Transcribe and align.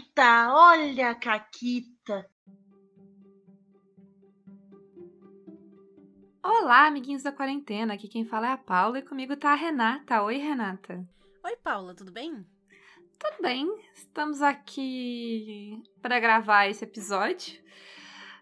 Caquita, 0.00 0.54
olha 0.54 1.10
a 1.10 1.14
Caquita. 1.14 2.26
Olá, 6.42 6.86
amiguinhos 6.86 7.22
da 7.22 7.30
quarentena. 7.30 7.94
Aqui 7.94 8.08
quem 8.08 8.24
fala 8.24 8.48
é 8.48 8.52
a 8.52 8.56
Paula 8.56 8.98
e 8.98 9.02
comigo 9.02 9.36
tá 9.36 9.52
a 9.52 9.54
Renata. 9.54 10.22
Oi, 10.22 10.38
Renata. 10.38 11.06
Oi, 11.44 11.56
Paula, 11.56 11.94
tudo 11.94 12.10
bem? 12.10 12.46
Tudo 13.18 13.42
bem. 13.42 13.68
Estamos 13.94 14.40
aqui 14.40 15.82
para 16.00 16.18
gravar 16.18 16.66
esse 16.66 16.84
episódio. 16.84 17.60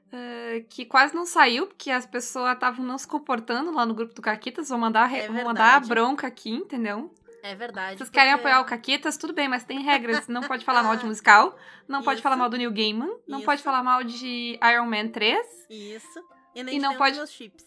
Uh, 0.08 0.64
que 0.70 0.84
quase 0.84 1.14
não 1.14 1.26
saiu, 1.26 1.66
porque 1.66 1.90
as 1.90 2.06
pessoas 2.06 2.54
estavam 2.54 2.84
não 2.84 2.96
se 2.96 3.06
comportando 3.06 3.72
lá 3.72 3.84
no 3.84 3.94
grupo 3.94 4.14
do 4.14 4.22
Caquitas. 4.22 4.68
Vou 4.68 4.78
mandar, 4.78 5.12
É 5.12 5.26
vou 5.26 5.44
mandar 5.44 5.74
a 5.76 5.80
bronca 5.80 6.26
aqui, 6.26 6.50
entendeu? 6.50 7.12
É 7.42 7.54
verdade. 7.54 7.98
Vocês 7.98 8.10
querem 8.10 8.32
porque- 8.32 8.46
apoiar 8.48 8.60
o 8.60 8.64
Caquitas? 8.64 9.16
Tudo 9.16 9.32
bem, 9.32 9.48
mas 9.48 9.64
tem 9.64 9.80
regras. 9.80 10.26
Não 10.28 10.42
pode 10.42 10.64
falar 10.64 10.82
mal 10.82 10.96
de 10.96 11.04
musical, 11.06 11.56
não 11.86 12.02
pode 12.02 12.16
Isso. 12.16 12.22
falar 12.22 12.36
mal 12.36 12.48
do 12.48 12.56
Neil 12.56 12.72
Gaiman, 12.72 13.16
não 13.28 13.42
pode 13.42 13.56
Isso. 13.60 13.64
falar 13.64 13.82
mal 13.82 14.02
de 14.04 14.58
Iron 14.72 14.86
Man 14.86 15.08
3. 15.08 15.46
Isso. 15.70 16.20
E 16.54 16.62
nem 16.62 16.76
E 16.76 16.78
não 16.80 16.96
pode- 16.96 17.18
dos 17.18 17.30
chips. 17.30 17.64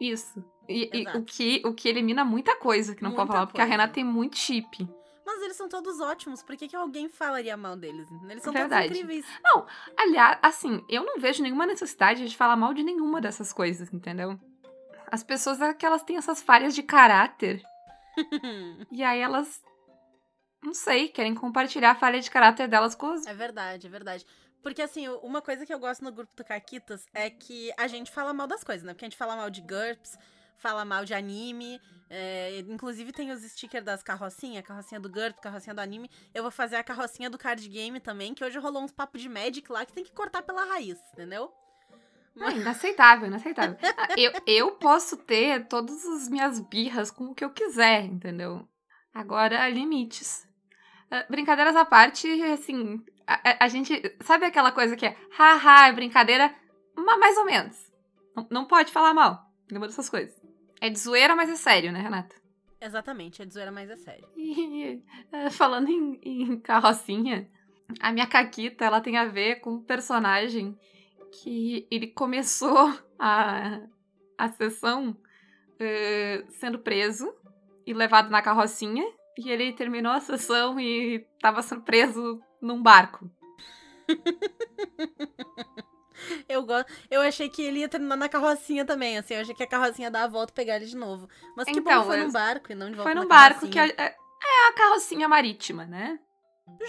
Isso. 0.00 0.44
E, 0.68 0.90
e 0.92 1.16
o, 1.16 1.22
que, 1.24 1.62
o 1.64 1.74
que 1.74 1.88
elimina 1.88 2.24
muita 2.24 2.56
coisa 2.56 2.94
que 2.94 3.02
não 3.02 3.10
pode 3.10 3.22
Muita 3.22 3.32
falar, 3.32 3.46
porque 3.46 3.60
a 3.60 3.64
coisa. 3.64 3.72
Renata 3.72 3.92
tem 3.94 4.04
muito 4.04 4.36
chip. 4.38 4.88
Mas 5.24 5.40
eles 5.42 5.56
são 5.56 5.68
todos 5.68 6.00
ótimos. 6.00 6.42
Por 6.42 6.56
que, 6.56 6.66
que 6.68 6.74
alguém 6.76 7.08
falaria 7.08 7.56
mal 7.56 7.76
deles? 7.76 8.08
Eles 8.28 8.42
são 8.42 8.52
Verdade. 8.52 8.88
todos 8.88 8.98
incríveis. 8.98 9.26
Aliás, 9.96 10.38
assim, 10.42 10.84
eu 10.88 11.04
não 11.04 11.18
vejo 11.18 11.42
nenhuma 11.42 11.64
necessidade 11.66 12.28
de 12.28 12.36
falar 12.36 12.56
mal 12.56 12.74
de 12.74 12.82
nenhuma 12.82 13.20
dessas 13.20 13.52
coisas, 13.52 13.92
entendeu? 13.92 14.38
As 15.10 15.22
pessoas 15.22 15.60
é 15.60 15.72
que 15.74 15.84
elas 15.86 16.02
têm 16.02 16.16
essas 16.16 16.42
falhas 16.42 16.74
de 16.74 16.82
caráter. 16.82 17.62
E 18.90 19.02
aí 19.02 19.20
elas, 19.20 19.62
não 20.62 20.74
sei, 20.74 21.08
querem 21.08 21.34
compartilhar 21.34 21.92
a 21.92 21.94
falha 21.94 22.20
de 22.20 22.30
caráter 22.30 22.68
delas 22.68 22.94
com 22.94 23.14
os. 23.14 23.26
é 23.26 23.34
verdade, 23.34 23.86
é 23.86 23.90
verdade. 23.90 24.26
Porque, 24.62 24.80
assim, 24.80 25.08
uma 25.08 25.42
coisa 25.42 25.66
que 25.66 25.74
eu 25.74 25.78
gosto 25.78 26.04
no 26.04 26.12
grupo 26.12 26.34
do 26.36 26.44
Caquitas 26.44 27.04
é 27.12 27.28
que 27.28 27.72
a 27.76 27.88
gente 27.88 28.10
fala 28.12 28.32
mal 28.32 28.46
das 28.46 28.62
coisas, 28.62 28.84
né? 28.84 28.92
Porque 28.92 29.04
a 29.04 29.08
gente 29.08 29.18
fala 29.18 29.34
mal 29.34 29.50
de 29.50 29.60
GURPS, 29.60 30.16
fala 30.56 30.84
mal 30.84 31.04
de 31.04 31.12
anime. 31.12 31.80
é, 32.08 32.60
inclusive 32.60 33.10
tem 33.10 33.32
os 33.32 33.42
stickers 33.42 33.84
das 33.84 34.02
carrocinhas, 34.02 34.64
carrocinha 34.64 35.00
do 35.00 35.10
GURPS, 35.10 35.40
carrocinha 35.40 35.74
do 35.74 35.80
anime. 35.80 36.08
Eu 36.32 36.42
vou 36.42 36.52
fazer 36.52 36.76
a 36.76 36.84
carrocinha 36.84 37.28
do 37.28 37.36
card 37.36 37.68
game 37.68 37.98
também, 37.98 38.32
que 38.34 38.44
hoje 38.44 38.58
rolou 38.58 38.82
uns 38.84 38.92
papos 38.92 39.20
de 39.20 39.28
Magic 39.28 39.70
lá 39.72 39.84
que 39.84 39.92
tem 39.92 40.04
que 40.04 40.12
cortar 40.12 40.42
pela 40.42 40.64
raiz, 40.64 40.98
entendeu? 41.12 41.52
Não, 42.34 42.50
inaceitável, 42.50 43.26
inaceitável. 43.28 43.76
Ah, 43.96 44.08
Eu, 44.16 44.32
eu 44.46 44.72
posso 44.72 45.16
ter 45.16 45.66
todas 45.68 46.04
as 46.06 46.28
minhas 46.28 46.58
birras 46.60 47.10
com 47.10 47.24
o 47.26 47.34
que 47.34 47.44
eu 47.44 47.50
quiser, 47.50 48.04
entendeu? 48.04 48.66
Agora, 49.12 49.68
limites. 49.68 50.48
Ah, 51.10 51.26
Brincadeiras 51.28 51.76
à 51.76 51.84
parte, 51.84 52.26
assim, 52.44 53.04
a, 53.26 53.64
a- 53.64 53.68
gente. 53.68 54.00
Sabe 54.20 54.46
aquela 54.46 54.72
coisa 54.72 54.96
que 54.96 55.06
é 55.06 55.16
haha, 55.38 55.88
é 55.88 55.92
brincadeira? 55.92 56.54
Mas 56.96 57.18
mais 57.18 57.36
ou 57.36 57.44
menos. 57.44 57.92
Não, 58.34 58.46
não 58.50 58.64
pode 58.64 58.90
falar 58.92 59.12
mal. 59.12 59.46
Lembra 59.70 59.88
dessas 59.88 60.08
coisas. 60.08 60.34
É 60.80 60.88
de 60.88 60.98
zoeira, 60.98 61.36
mas 61.36 61.50
é 61.50 61.54
sério, 61.54 61.92
né, 61.92 62.00
Renata? 62.00 62.34
Exatamente, 62.80 63.40
é 63.42 63.44
de 63.44 63.52
zoeira, 63.54 63.70
mas 63.70 63.88
é 63.90 63.96
sério. 63.96 64.26
E 64.36 65.00
eh, 65.30 65.50
falando 65.50 65.88
em, 65.88 66.18
em 66.24 66.58
carrocinha, 66.60 67.48
a 68.00 68.10
minha 68.10 68.26
Caquita, 68.26 68.84
ela 68.84 69.00
tem 69.00 69.16
a 69.16 69.26
ver 69.26 69.60
com 69.60 69.74
um 69.74 69.82
personagem 69.82 70.76
que 71.32 71.86
ele 71.90 72.06
começou 72.08 72.92
a, 73.18 73.80
a 74.38 74.48
sessão 74.50 75.16
eh, 75.80 76.44
sendo 76.50 76.78
preso 76.78 77.32
e 77.86 77.92
levado 77.94 78.30
na 78.30 78.42
carrocinha, 78.42 79.04
e 79.38 79.50
ele 79.50 79.72
terminou 79.72 80.12
a 80.12 80.20
sessão 80.20 80.78
e 80.78 81.26
tava 81.40 81.62
sendo 81.62 81.82
preso 81.82 82.40
num 82.60 82.82
barco. 82.82 83.30
Eu 86.48 86.62
gosto. 86.64 86.86
Eu 87.10 87.20
achei 87.22 87.48
que 87.48 87.62
ele 87.62 87.80
ia 87.80 87.88
terminar 87.88 88.16
na 88.16 88.28
carrocinha 88.28 88.84
também, 88.84 89.18
assim. 89.18 89.34
Eu 89.34 89.40
achei 89.40 89.54
que 89.54 89.62
a 89.62 89.66
carrocinha 89.66 90.06
ia 90.06 90.10
dar 90.10 90.24
a 90.24 90.28
volta 90.28 90.52
e 90.52 90.54
pegar 90.54 90.76
ele 90.76 90.86
de 90.86 90.96
novo. 90.96 91.28
Mas 91.56 91.64
que 91.66 91.72
Então, 91.72 92.00
bom 92.02 92.06
foi 92.06 92.20
eu- 92.20 92.26
num 92.26 92.32
barco 92.32 92.70
e 92.70 92.74
não 92.74 92.90
de 92.90 92.94
volta 92.96 93.10
Foi 93.10 93.20
num 93.20 93.26
barco 93.28 93.66
que 93.68 93.78
é, 93.78 93.88
é 93.98 94.68
a 94.68 94.72
carrocinha 94.74 95.28
marítima, 95.28 95.84
né? 95.84 96.20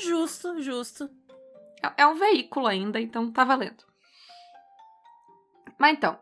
Justo, 0.03 0.61
justo. 0.61 1.09
É- 1.81 2.03
É 2.03 2.07
um 2.07 2.15
veículo 2.15 2.67
ainda, 2.67 2.99
então 2.99 3.31
tá 3.31 3.43
valendo. 3.43 3.83
Mas 5.79 5.93
então, 5.97 6.17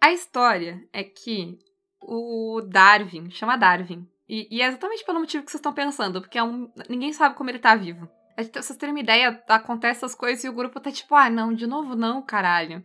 a 0.00 0.12
história 0.12 0.86
é 0.92 1.02
que 1.04 1.58
o 2.00 2.60
Darwin, 2.68 3.30
chama 3.30 3.56
Darwin, 3.56 4.06
e, 4.28 4.48
e 4.50 4.62
é 4.62 4.66
exatamente 4.66 5.04
pelo 5.04 5.20
motivo 5.20 5.44
que 5.44 5.50
vocês 5.50 5.58
estão 5.60 5.72
pensando, 5.72 6.20
porque 6.20 6.38
é 6.38 6.42
um, 6.42 6.70
ninguém 6.88 7.12
sabe 7.12 7.34
como 7.34 7.50
ele 7.50 7.58
tá 7.58 7.74
vivo. 7.76 8.08
A 8.36 8.42
gente- 8.42 8.60
Vocês 8.60 8.76
terem 8.78 8.94
uma 8.94 9.00
ideia, 9.00 9.42
acontece 9.48 10.04
essas 10.04 10.14
coisas 10.14 10.44
e 10.44 10.48
o 10.48 10.52
grupo 10.52 10.78
tá 10.80 10.90
tipo, 10.92 11.14
ah, 11.14 11.30
não, 11.30 11.54
de 11.54 11.66
novo 11.66 11.94
não, 11.96 12.20
caralho. 12.22 12.84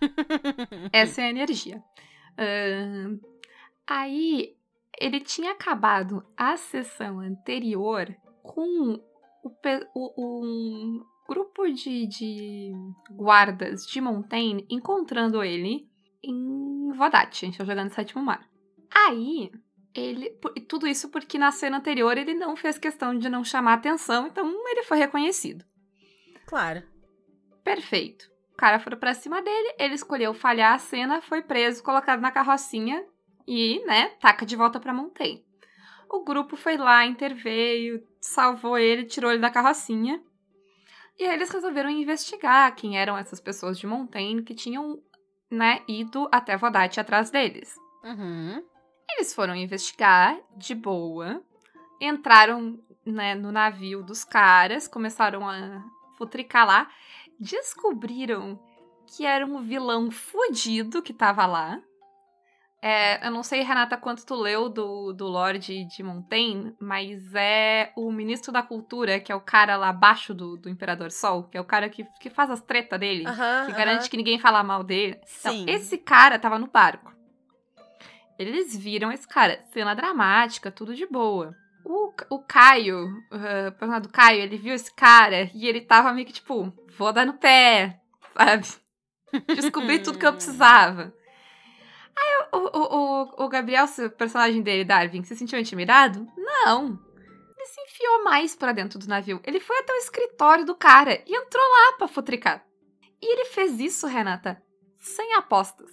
Essa 0.92 1.22
é 1.22 1.24
a 1.26 1.30
energia. 1.30 1.82
Ahn, 2.38 3.18
aí, 3.86 4.56
ele 5.00 5.20
tinha 5.20 5.52
acabado 5.52 6.24
a 6.36 6.56
sessão 6.56 7.20
anterior 7.20 8.14
com 8.42 9.00
o 9.44 9.50
o- 9.94 10.14
um 10.18 11.04
grupo 11.28 11.66
de, 11.68 12.06
de 12.06 12.72
guardas 13.10 13.86
de 13.86 14.00
Montaigne 14.00 14.66
encontrando 14.70 15.42
ele 15.42 15.88
em 16.22 16.92
Vodate. 16.92 17.44
A 17.44 17.48
gente 17.48 17.58
tá 17.58 17.64
jogando 17.64 17.90
Sétimo 17.90 18.22
Mar. 18.22 18.46
Aí, 18.94 19.50
ele. 19.94 20.30
Tudo 20.68 20.86
isso 20.86 21.08
porque 21.10 21.38
na 21.38 21.50
cena 21.50 21.78
anterior 21.78 22.16
ele 22.16 22.34
não 22.34 22.56
fez 22.56 22.78
questão 22.78 23.16
de 23.16 23.28
não 23.28 23.44
chamar 23.44 23.74
atenção, 23.74 24.26
então 24.26 24.48
ele 24.68 24.82
foi 24.82 24.98
reconhecido. 24.98 25.64
Claro. 26.46 26.82
Perfeito. 27.64 28.30
O 28.52 28.56
cara 28.56 28.78
foi 28.78 28.94
pra 28.96 29.14
cima 29.14 29.42
dele, 29.42 29.74
ele 29.78 29.94
escolheu 29.94 30.34
falhar 30.34 30.74
a 30.74 30.78
cena, 30.78 31.20
foi 31.22 31.42
preso, 31.42 31.82
colocado 31.82 32.20
na 32.20 32.30
carrocinha 32.30 33.04
e, 33.46 33.84
né, 33.86 34.10
taca 34.20 34.44
de 34.44 34.54
volta 34.54 34.78
pra 34.78 34.92
Montaigne. 34.92 35.44
O 36.10 36.22
grupo 36.22 36.56
foi 36.56 36.76
lá, 36.76 37.06
interveio, 37.06 38.02
salvou 38.20 38.76
ele, 38.78 39.06
tirou 39.06 39.30
ele 39.30 39.40
da 39.40 39.50
carrocinha. 39.50 40.22
E 41.18 41.24
aí 41.24 41.34
eles 41.34 41.50
resolveram 41.50 41.90
investigar 41.90 42.74
quem 42.74 42.98
eram 42.98 43.16
essas 43.16 43.40
pessoas 43.40 43.78
de 43.78 43.86
Montaigne 43.86 44.42
que 44.42 44.54
tinham, 44.54 45.00
né, 45.50 45.82
ido 45.86 46.28
até 46.32 46.56
Vodate 46.56 46.98
atrás 46.98 47.30
deles. 47.30 47.76
Uhum. 48.02 48.62
Eles 49.10 49.34
foram 49.34 49.54
investigar 49.54 50.38
de 50.56 50.74
boa, 50.74 51.42
entraram 52.00 52.78
né, 53.04 53.34
no 53.34 53.52
navio 53.52 54.02
dos 54.02 54.24
caras, 54.24 54.88
começaram 54.88 55.48
a 55.48 55.84
futricar 56.16 56.66
lá, 56.66 56.90
descobriram 57.38 58.58
que 59.06 59.26
era 59.26 59.44
um 59.44 59.60
vilão 59.60 60.10
fudido 60.10 61.02
que 61.02 61.12
tava 61.12 61.44
lá. 61.46 61.80
É, 62.84 63.24
eu 63.24 63.30
não 63.30 63.44
sei, 63.44 63.62
Renata, 63.62 63.96
quanto 63.96 64.26
tu 64.26 64.34
leu 64.34 64.68
do, 64.68 65.12
do 65.12 65.28
Lorde 65.28 65.84
de 65.84 66.02
Montaigne, 66.02 66.74
mas 66.80 67.32
é 67.32 67.92
o 67.96 68.10
ministro 68.10 68.50
da 68.50 68.60
cultura, 68.60 69.20
que 69.20 69.30
é 69.30 69.34
o 69.36 69.40
cara 69.40 69.76
lá 69.76 69.90
abaixo 69.90 70.34
do, 70.34 70.56
do 70.56 70.68
Imperador 70.68 71.12
Sol, 71.12 71.44
que 71.44 71.56
é 71.56 71.60
o 71.60 71.64
cara 71.64 71.88
que, 71.88 72.04
que 72.18 72.28
faz 72.28 72.50
as 72.50 72.60
tretas 72.60 72.98
dele, 72.98 73.24
que 73.66 73.72
garante 73.72 74.10
que 74.10 74.16
ninguém 74.16 74.36
fala 74.36 74.64
mal 74.64 74.82
dele. 74.82 75.20
Então, 75.38 75.52
Sim. 75.52 75.64
esse 75.68 75.96
cara 75.96 76.40
tava 76.40 76.58
no 76.58 76.66
barco. 76.66 77.14
Eles 78.36 78.76
viram 78.76 79.12
esse 79.12 79.28
cara, 79.28 79.62
cena 79.72 79.94
dramática, 79.94 80.68
tudo 80.68 80.92
de 80.92 81.06
boa. 81.06 81.54
O, 81.84 82.12
o 82.30 82.40
Caio, 82.40 83.06
uh, 83.06 83.68
o 83.68 83.72
personagem 83.72 84.02
do 84.02 84.08
Caio, 84.08 84.40
ele 84.40 84.56
viu 84.56 84.74
esse 84.74 84.92
cara 84.92 85.48
e 85.54 85.68
ele 85.68 85.82
tava 85.82 86.12
meio 86.12 86.26
que 86.26 86.32
tipo, 86.32 86.72
vou 86.98 87.12
dar 87.12 87.26
no 87.26 87.34
pé, 87.34 88.00
sabe? 88.36 88.66
Descobri 89.54 90.00
tudo 90.00 90.18
que 90.18 90.26
eu 90.26 90.32
precisava. 90.34 91.14
O, 92.52 92.58
o, 92.58 93.44
o, 93.44 93.48
Gabriel, 93.48 93.86
o 93.86 94.10
personagem 94.10 94.60
dele, 94.62 94.84
Darwin, 94.84 95.22
se 95.24 95.34
sentiu 95.34 95.58
intimidado? 95.58 96.26
Não. 96.36 96.98
Ele 97.56 97.66
se 97.66 97.80
enfiou 97.80 98.24
mais 98.24 98.54
pra 98.54 98.72
dentro 98.72 98.98
do 98.98 99.08
navio. 99.08 99.40
Ele 99.44 99.58
foi 99.58 99.78
até 99.78 99.92
o 99.92 99.96
escritório 99.96 100.64
do 100.66 100.74
cara 100.74 101.22
e 101.26 101.34
entrou 101.34 101.64
lá 101.64 101.96
pra 101.96 102.08
futricar. 102.08 102.62
E 103.22 103.32
ele 103.32 103.46
fez 103.46 103.78
isso, 103.80 104.06
Renata, 104.06 104.60
sem 105.00 105.32
apostas. 105.34 105.90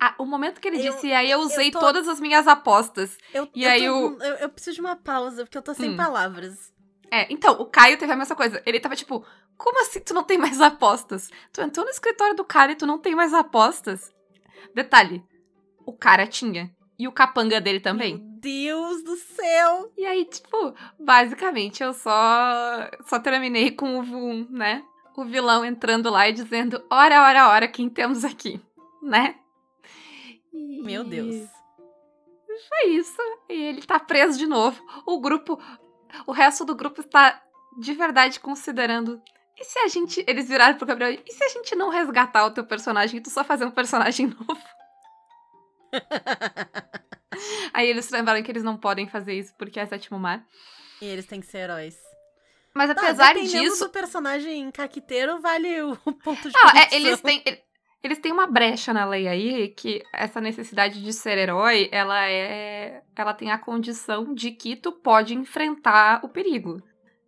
Ah, 0.00 0.14
o 0.18 0.24
momento 0.24 0.60
que 0.60 0.68
ele 0.68 0.78
Eu- 0.78 0.92
disse, 0.94 1.12
aí 1.12 1.30
eu 1.30 1.40
usei 1.40 1.70
tô- 1.70 1.78
todas 1.80 2.08
as 2.08 2.18
minhas 2.20 2.48
apostas. 2.48 3.18
Eu, 3.34 3.46
E 3.54 3.64
eu 3.64 3.70
aí 3.70 3.86
tô- 3.86 4.08
o- 4.08 4.22
eu, 4.22 4.34
eu 4.36 4.48
preciso 4.48 4.76
de 4.76 4.80
uma 4.80 4.96
pausa, 4.96 5.44
porque 5.44 5.58
eu 5.58 5.62
tô 5.62 5.74
sem 5.74 5.90
Hum. 5.90 5.96
palavras. 5.96 6.72
É, 7.10 7.30
então, 7.30 7.60
o 7.60 7.66
Caio 7.66 7.98
teve 7.98 8.12
a 8.12 8.16
mesma 8.16 8.34
coisa. 8.36 8.62
Ele 8.64 8.80
tava 8.80 8.96
tipo, 8.96 9.22
como 9.58 9.82
assim 9.82 10.00
tu 10.00 10.14
não 10.14 10.22
tem 10.24 10.38
mais 10.38 10.60
apostas? 10.60 11.28
Tu 11.52 11.60
entrou 11.60 11.84
no 11.84 11.90
escritório 11.90 12.34
do 12.34 12.44
cara 12.44 12.72
e 12.72 12.76
tu 12.76 12.86
não 12.86 12.98
tem 12.98 13.14
mais 13.14 13.34
apostas? 13.34 14.10
Detalhe, 14.74 15.22
o 15.86 15.92
cara 15.92 16.26
tinha. 16.26 16.70
E 16.98 17.08
o 17.08 17.12
capanga 17.12 17.60
dele 17.60 17.80
também. 17.80 18.16
Meu 18.18 18.26
Deus 18.40 19.02
do 19.02 19.16
céu! 19.16 19.92
E 19.96 20.04
aí, 20.04 20.24
tipo, 20.24 20.74
basicamente 20.98 21.82
eu 21.82 21.92
só 21.94 22.88
só 23.06 23.18
terminei 23.18 23.70
com 23.70 23.98
o, 23.98 24.02
vu- 24.02 24.46
né? 24.50 24.82
O 25.16 25.24
vilão 25.24 25.64
entrando 25.64 26.10
lá 26.10 26.28
e 26.28 26.32
dizendo: 26.32 26.82
"Ora, 26.90 27.22
ora, 27.22 27.48
ora, 27.48 27.68
quem 27.68 27.88
temos 27.88 28.24
aqui?", 28.24 28.60
né? 29.02 29.34
E 30.52 30.82
Meu 30.82 31.04
Deus. 31.04 31.48
Foi 32.68 32.90
isso. 32.90 33.16
E 33.48 33.54
ele 33.54 33.82
tá 33.82 33.98
preso 33.98 34.38
de 34.38 34.46
novo. 34.46 34.82
O 35.06 35.20
grupo, 35.20 35.58
o 36.26 36.32
resto 36.32 36.64
do 36.64 36.74
grupo 36.74 37.00
está 37.00 37.40
de 37.78 37.94
verdade 37.94 38.38
considerando 38.40 39.20
E 39.58 39.64
se 39.64 39.78
a 39.78 39.88
gente. 39.88 40.24
Eles 40.26 40.48
viraram 40.48 40.76
pro 40.76 40.86
Gabriel. 40.86 41.18
E 41.26 41.32
se 41.32 41.42
a 41.44 41.48
gente 41.48 41.74
não 41.74 41.88
resgatar 41.88 42.44
o 42.46 42.50
teu 42.50 42.64
personagem 42.64 43.18
e 43.18 43.22
tu 43.22 43.30
só 43.30 43.42
fazer 43.44 43.64
um 43.64 43.70
personagem 43.70 44.26
novo? 44.38 44.60
Aí 47.72 47.88
eles 47.88 48.10
lembraram 48.10 48.42
que 48.42 48.50
eles 48.50 48.62
não 48.62 48.76
podem 48.76 49.06
fazer 49.08 49.34
isso 49.34 49.54
porque 49.56 49.78
é 49.80 49.86
sétimo 49.86 50.18
mar. 50.18 50.44
E 51.00 51.06
eles 51.06 51.26
têm 51.26 51.40
que 51.40 51.46
ser 51.46 51.58
heróis. 51.58 51.96
Mas 52.74 52.90
apesar 52.90 53.34
dependendo 53.34 53.64
disso. 53.70 53.84
do 53.86 53.90
personagem 53.90 54.70
caquiteiro, 54.70 55.40
vale 55.40 55.82
o 55.82 55.96
ponto 56.22 56.48
de 56.50 56.56
Ah, 56.56 56.72
é, 56.90 56.94
eles 56.96 57.20
têm. 57.20 57.42
ele- 57.44 57.62
Eles 58.02 58.18
têm 58.18 58.32
uma 58.32 58.46
brecha 58.46 58.94
na 58.94 59.04
lei 59.04 59.28
aí 59.28 59.68
que 59.68 60.02
essa 60.12 60.40
necessidade 60.40 61.02
de 61.02 61.12
ser 61.12 61.36
herói, 61.36 61.88
ela 61.92 62.26
é. 62.26 63.02
Ela 63.14 63.34
tem 63.34 63.50
a 63.50 63.58
condição 63.58 64.32
de 64.34 64.52
que 64.52 64.74
tu 64.76 64.90
pode 64.92 65.34
enfrentar 65.34 66.24
o 66.24 66.28
perigo. 66.28 66.82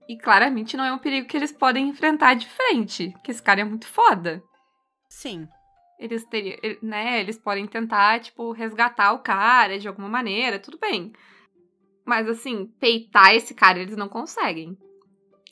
E 0.09 0.17
claramente 0.17 0.77
não 0.77 0.85
é 0.85 0.93
um 0.93 0.99
perigo 0.99 1.29
que 1.29 1.37
eles 1.37 1.53
podem 1.53 1.89
enfrentar 1.89 2.35
de 2.35 2.49
frente. 2.49 3.13
Que 3.23 3.31
esse 3.31 3.43
cara 3.43 3.61
é 3.61 3.65
muito 3.65 3.87
foda. 3.87 4.43
Sim. 5.11 5.47
Eles 6.03 6.25
teriam, 6.25 6.57
né, 6.83 7.21
eles 7.21 7.39
podem 7.39 7.67
tentar, 7.67 8.21
tipo, 8.21 8.53
resgatar 8.53 9.13
o 9.13 9.21
cara 9.21 9.79
de 9.79 9.87
alguma 9.87 10.09
maneira, 10.09 10.59
tudo 10.59 10.79
bem. 10.79 11.13
Mas 12.05 12.29
assim, 12.29 12.67
peitar 12.81 13.35
esse 13.35 13.55
cara 13.55 13.79
eles 13.79 13.97
não 13.97 14.09
conseguem. 14.09 14.77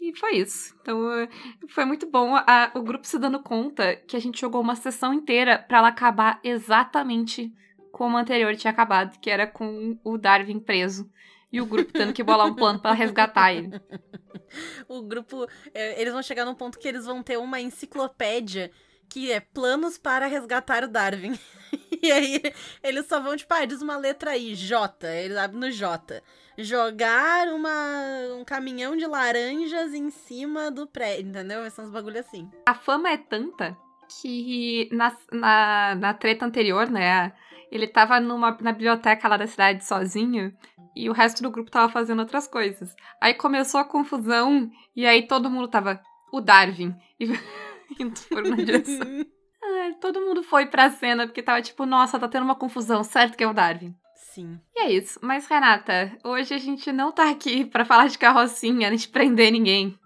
E 0.01 0.17
foi 0.19 0.37
isso. 0.39 0.75
Então, 0.81 1.13
eh, 1.13 1.29
foi 1.69 1.85
muito 1.85 2.11
bom 2.11 2.35
a- 2.35 2.71
o 2.75 2.83
grupo 2.83 3.07
se 3.07 3.19
dando 3.19 3.41
conta 3.43 3.95
que 3.95 4.17
a 4.17 4.21
gente 4.21 4.41
jogou 4.41 4.61
uma 4.61 4.75
sessão 4.75 5.13
inteira 5.13 5.59
pra 5.59 5.79
ela 5.79 5.89
acabar 5.89 6.41
exatamente 6.43 7.53
como 7.93 8.17
a 8.17 8.21
anterior 8.23 8.57
tinha 8.57 8.71
acabado, 8.71 9.19
que 9.21 9.29
era 9.31 9.47
com 9.47 9.99
o 10.03 10.17
Darwin 10.17 10.59
preso. 10.59 11.09
E 11.53 11.61
o 11.61 11.67
grupo 11.67 11.93
tendo 11.93 12.13
que 12.13 12.23
bolar 12.23 12.47
um 12.47 12.55
plano 12.55 12.79
pra 12.81 12.93
resgatar 12.93 13.53
ele. 13.53 13.71
O 14.89 15.03
grupo. 15.03 15.47
é, 15.73 16.01
eles 16.01 16.13
vão 16.13 16.23
chegar 16.23 16.45
num 16.45 16.55
ponto 16.57 16.77
que 16.79 16.89
eles 16.89 17.05
vão 17.07 17.23
ter 17.23 17.37
uma 17.39 17.61
enciclopédia 17.61 18.71
que 19.11 19.33
é 19.33 19.41
planos 19.41 19.99
para 19.99 20.27
resgatar 20.27 20.85
o 20.85 20.89
Darwin. 20.89 21.39
e 22.01 22.11
aí 22.11 22.41
eles 22.83 23.07
só 23.07 23.21
vão, 23.21 23.37
tipo, 23.37 23.53
ah, 23.53 23.65
diz 23.65 23.83
uma 23.83 23.97
letra 23.97 24.31
aí, 24.31 24.55
J. 24.55 25.07
Eles 25.09 25.37
abrem 25.37 25.61
no 25.61 25.71
J. 25.71 26.23
Jogar 26.57 27.49
uma, 27.49 28.35
um 28.39 28.45
caminhão 28.45 28.97
de 28.97 29.07
laranjas 29.07 29.93
em 29.93 30.11
cima 30.11 30.71
do 30.71 30.87
prédio, 30.87 31.29
entendeu? 31.29 31.69
São 31.71 31.85
uns 31.85 31.91
bagulho 31.91 32.21
assim. 32.21 32.49
A 32.67 32.75
fama 32.75 33.11
é 33.11 33.17
tanta 33.17 33.77
que 34.21 34.89
na, 34.93 35.17
na, 35.33 35.95
na 35.95 36.15
treta 36.15 36.47
anterior, 36.47 36.89
né? 36.89 37.33
Ele 37.71 37.87
tava 37.87 38.19
numa, 38.19 38.57
na 38.61 38.73
biblioteca 38.73 39.29
lá 39.29 39.37
da 39.37 39.47
cidade 39.47 39.85
sozinho 39.85 40.53
e 40.95 41.09
o 41.09 41.13
resto 41.13 41.43
do 41.43 41.51
grupo 41.51 41.71
tava 41.71 41.91
fazendo 41.93 42.21
outras 42.21 42.47
coisas. 42.47 42.95
Aí 43.21 43.35
começou 43.35 43.81
a 43.81 43.85
confusão 43.85 44.71
e 44.95 45.07
aí 45.07 45.27
todo 45.27 45.51
mundo 45.51 45.69
tava. 45.69 46.01
O 46.33 46.41
Darwin. 46.41 46.95
E 47.19 47.27
indo 47.99 48.19
foram 48.19 48.51
na 48.51 48.57
direção. 48.57 49.27
Ah, 49.63 49.93
todo 50.01 50.21
mundo 50.21 50.43
foi 50.43 50.67
pra 50.67 50.91
cena 50.91 51.27
porque 51.27 51.43
tava 51.43 51.63
tipo, 51.63 51.85
nossa, 51.87 52.19
tá 52.19 52.29
tendo 52.29 52.45
uma 52.45 52.55
confusão, 52.55 53.03
certo 53.05 53.37
que 53.37 53.45
é 53.45 53.47
o 53.47 53.55
Darwin. 53.55 53.95
Sim. 54.15 54.61
E 54.77 54.83
é 54.83 54.93
isso. 54.93 55.19
Mas, 55.23 55.47
Renata, 55.47 56.17
hoje 56.25 56.55
a 56.55 56.59
gente 56.59 56.93
não 56.93 57.13
tá 57.13 57.29
aqui 57.29 57.65
pra 57.67 57.85
falar 57.85 58.09
de 58.09 58.19
carrocinha, 58.19 58.89
nem 58.89 58.99
de 58.99 59.09
prender 59.09 59.53
ninguém. 59.53 59.99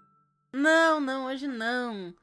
Não, 0.51 0.99
não, 0.99 1.27
hoje 1.27 1.47
não. 1.47 2.13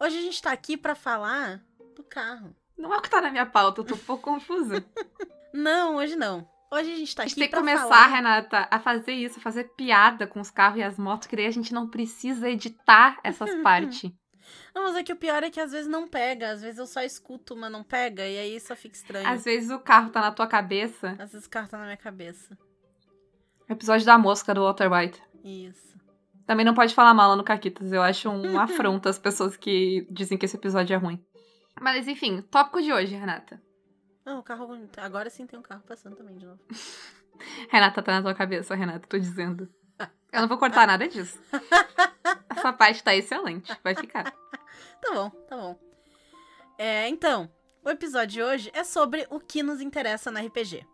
Hoje 0.00 0.18
a 0.18 0.22
gente 0.22 0.42
tá 0.42 0.52
aqui 0.52 0.76
pra 0.76 0.94
falar 0.94 1.62
do 1.94 2.02
carro. 2.02 2.54
Não 2.76 2.92
é 2.92 2.98
o 2.98 3.00
que 3.00 3.08
tá 3.08 3.22
na 3.22 3.30
minha 3.30 3.46
pauta, 3.46 3.80
eu 3.80 3.84
tô 3.84 3.94
um 3.94 3.98
pouco 3.98 4.24
confusa. 4.24 4.84
Não, 5.54 5.96
hoje 5.96 6.16
não. 6.16 6.46
Hoje 6.70 6.92
a 6.92 6.96
gente 6.96 7.14
tá 7.14 7.22
A 7.22 7.24
aqui 7.24 7.30
gente 7.30 7.38
tem 7.38 7.48
que 7.48 7.56
começar, 7.56 7.88
falar... 7.88 8.06
Renata, 8.08 8.68
a 8.70 8.78
fazer 8.78 9.12
isso, 9.12 9.38
a 9.38 9.42
fazer 9.42 9.64
piada 9.74 10.26
com 10.26 10.38
os 10.38 10.50
carros 10.50 10.78
e 10.78 10.82
as 10.82 10.98
motos, 10.98 11.26
que 11.26 11.34
daí 11.34 11.46
a 11.46 11.50
gente 11.50 11.72
não 11.72 11.88
precisa 11.88 12.50
editar 12.50 13.18
essas 13.24 13.54
partes. 13.62 14.12
Não, 14.74 14.84
mas 14.84 14.96
é 14.96 15.02
que 15.02 15.12
o 15.12 15.16
pior 15.16 15.42
é 15.42 15.50
que 15.50 15.60
às 15.60 15.72
vezes 15.72 15.86
não 15.86 16.06
pega. 16.06 16.50
Às 16.50 16.62
vezes 16.62 16.78
eu 16.78 16.86
só 16.86 17.02
escuto, 17.02 17.56
mas 17.56 17.70
não 17.70 17.82
pega. 17.82 18.26
E 18.26 18.38
aí 18.38 18.60
só 18.60 18.76
fica 18.76 18.94
estranho. 18.94 19.28
Às 19.28 19.44
vezes 19.44 19.70
o 19.70 19.78
carro 19.78 20.10
tá 20.10 20.20
na 20.20 20.32
tua 20.32 20.46
cabeça. 20.46 21.16
Às 21.18 21.32
vezes 21.32 21.46
o 21.46 21.50
carro 21.50 21.68
tá 21.68 21.78
na 21.78 21.84
minha 21.84 21.96
cabeça. 21.96 22.56
Episódio 23.68 24.06
da 24.06 24.16
mosca 24.16 24.54
do 24.54 24.62
Walter 24.62 24.92
White. 24.92 25.22
Isso. 25.42 25.96
Também 26.46 26.64
não 26.64 26.74
pode 26.74 26.94
falar 26.94 27.12
mal 27.12 27.34
no 27.36 27.42
Caquitas. 27.42 27.92
Eu 27.92 28.02
acho 28.02 28.28
um 28.30 28.58
afronto 28.60 29.08
às 29.08 29.18
pessoas 29.18 29.56
que 29.56 30.06
dizem 30.10 30.38
que 30.38 30.46
esse 30.46 30.56
episódio 30.56 30.94
é 30.94 30.96
ruim. 30.96 31.24
Mas 31.80 32.06
enfim, 32.06 32.40
tópico 32.42 32.80
de 32.80 32.92
hoje, 32.92 33.14
Renata. 33.14 33.60
Não, 34.24 34.38
o 34.38 34.42
carro. 34.42 34.68
Agora 34.96 35.28
sim 35.30 35.46
tem 35.46 35.58
um 35.58 35.62
carro 35.62 35.82
passando 35.86 36.16
também 36.16 36.36
de 36.36 36.46
novo. 36.46 36.60
Renata 37.70 38.02
tá 38.02 38.12
na 38.12 38.22
tua 38.22 38.34
cabeça, 38.34 38.74
Renata, 38.74 39.06
tô 39.06 39.18
dizendo. 39.18 39.68
Eu 40.32 40.42
não 40.42 40.48
vou 40.48 40.58
cortar 40.58 40.86
nada 40.86 41.08
disso. 41.08 41.38
Essa 42.56 42.72
parte 42.72 43.02
tá 43.02 43.14
excelente, 43.14 43.72
vai 43.84 43.94
ficar. 43.94 44.32
Tá 45.00 45.12
bom, 45.14 45.30
tá 45.30 45.56
bom. 45.56 45.78
É, 46.78 47.06
então, 47.08 47.50
o 47.84 47.88
episódio 47.90 48.28
de 48.34 48.42
hoje 48.42 48.70
é 48.74 48.82
sobre 48.82 49.26
o 49.30 49.38
que 49.38 49.62
nos 49.62 49.80
interessa 49.80 50.30
no 50.30 50.38
RPG. 50.44 50.86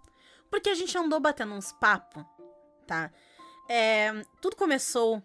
Porque 0.50 0.68
a 0.70 0.74
gente 0.74 0.96
andou 0.98 1.18
batendo 1.18 1.54
uns 1.54 1.72
papos, 1.72 2.22
tá? 2.86 3.10
É, 3.68 4.12
tudo 4.40 4.54
começou, 4.56 5.22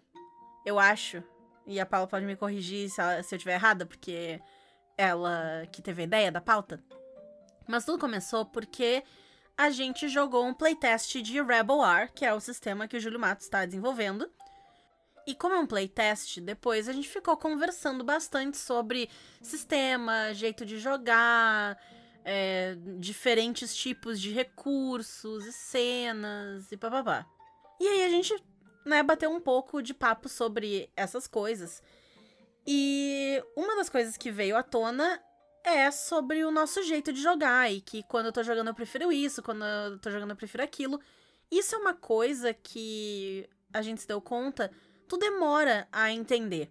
eu 0.64 0.78
acho, 0.78 1.22
e 1.66 1.78
a 1.78 1.84
Paula 1.86 2.06
pode 2.06 2.24
me 2.24 2.34
corrigir 2.36 2.88
se, 2.88 3.00
ela- 3.00 3.22
se 3.22 3.34
eu 3.34 3.36
estiver 3.36 3.54
errada, 3.54 3.84
porque 3.84 4.40
ela 4.96 5.66
que 5.70 5.82
teve 5.82 6.02
a 6.02 6.04
ideia 6.04 6.32
da 6.32 6.40
pauta. 6.40 6.82
Mas 7.66 7.84
tudo 7.84 7.98
começou 7.98 8.46
porque 8.46 9.04
a 9.56 9.70
gente 9.70 10.08
jogou 10.08 10.44
um 10.46 10.54
playtest 10.54 11.20
de 11.20 11.42
Rebel 11.42 11.84
R, 11.84 12.10
que 12.14 12.24
é 12.24 12.32
o 12.32 12.40
sistema 12.40 12.88
que 12.88 12.96
o 12.96 13.00
Júlio 13.00 13.20
Matos 13.20 13.44
está 13.44 13.66
desenvolvendo. 13.66 14.30
E 15.28 15.34
como 15.34 15.54
é 15.54 15.58
um 15.58 15.66
playtest, 15.66 16.40
depois 16.40 16.88
a 16.88 16.92
gente 16.94 17.06
ficou 17.06 17.36
conversando 17.36 18.02
bastante 18.02 18.56
sobre 18.56 19.10
sistema, 19.42 20.32
jeito 20.32 20.64
de 20.64 20.78
jogar, 20.78 21.78
é, 22.24 22.74
diferentes 22.98 23.76
tipos 23.76 24.18
de 24.18 24.32
recursos 24.32 25.44
e 25.44 25.52
cenas 25.52 26.72
e 26.72 26.78
papapá. 26.78 27.26
E 27.78 27.86
aí 27.86 28.04
a 28.04 28.08
gente, 28.08 28.42
né, 28.86 29.02
bateu 29.02 29.30
um 29.30 29.38
pouco 29.38 29.82
de 29.82 29.92
papo 29.92 30.30
sobre 30.30 30.90
essas 30.96 31.26
coisas. 31.26 31.82
E 32.66 33.44
uma 33.54 33.76
das 33.76 33.90
coisas 33.90 34.16
que 34.16 34.30
veio 34.30 34.56
à 34.56 34.62
tona 34.62 35.22
é 35.62 35.90
sobre 35.90 36.42
o 36.42 36.50
nosso 36.50 36.82
jeito 36.84 37.12
de 37.12 37.20
jogar. 37.20 37.70
E 37.70 37.82
que 37.82 38.02
quando 38.04 38.26
eu 38.26 38.32
tô 38.32 38.42
jogando 38.42 38.68
eu 38.68 38.74
prefiro 38.74 39.12
isso, 39.12 39.42
quando 39.42 39.62
eu 39.62 39.98
tô 39.98 40.10
jogando 40.10 40.30
eu 40.30 40.36
prefiro 40.36 40.64
aquilo. 40.64 40.98
Isso 41.50 41.74
é 41.74 41.78
uma 41.78 41.92
coisa 41.92 42.54
que 42.54 43.46
a 43.74 43.82
gente 43.82 44.00
se 44.00 44.08
deu 44.08 44.22
conta 44.22 44.70
tu 45.08 45.16
demora 45.16 45.88
a 45.90 46.12
entender. 46.12 46.70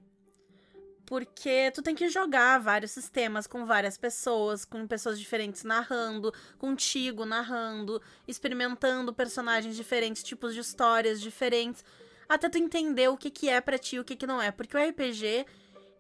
Porque 1.06 1.72
tu 1.74 1.82
tem 1.82 1.96
que 1.96 2.10
jogar 2.10 2.60
vários 2.60 2.92
sistemas 2.92 3.48
com 3.48 3.66
várias 3.66 3.98
pessoas, 3.98 4.66
com 4.66 4.86
pessoas 4.86 5.18
diferentes 5.18 5.64
narrando, 5.64 6.34
contigo 6.58 7.26
narrando, 7.26 8.02
experimentando 8.28 9.14
personagens 9.14 9.76
diferentes, 9.76 10.22
tipos 10.22 10.54
de 10.54 10.60
histórias 10.60 11.22
diferentes, 11.22 11.84
até 12.28 12.50
tu 12.50 12.58
entender 12.58 13.08
o 13.08 13.18
que 13.18 13.30
que 13.30 13.48
é 13.48 13.62
pra 13.62 13.78
ti 13.78 13.96
e 13.96 14.00
o 14.00 14.04
que 14.04 14.18
que 14.18 14.28
não 14.28 14.42
é. 14.42 14.52
Porque 14.52 14.76
o 14.76 14.90
RPG, 14.90 15.46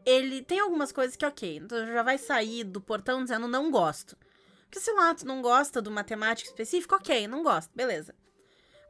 ele 0.05 0.41
tem 0.41 0.59
algumas 0.59 0.91
coisas 0.91 1.15
que, 1.15 1.25
ok, 1.25 1.61
tu 1.67 1.85
já 1.85 2.03
vai 2.03 2.17
sair 2.17 2.65
do 2.65 2.81
portão 2.81 3.23
dizendo 3.23 3.47
não 3.47 3.71
gosto. 3.71 4.17
Porque 4.65 4.81
sei 4.81 4.93
lá, 4.93 5.15
tu 5.15 5.25
não 5.25 5.41
gosta 5.41 5.81
de 5.81 5.87
uma 5.87 6.03
temática 6.03 6.49
específica, 6.49 6.97
ok, 6.97 7.27
não 7.27 7.43
gosto, 7.43 7.71
beleza. 7.73 8.13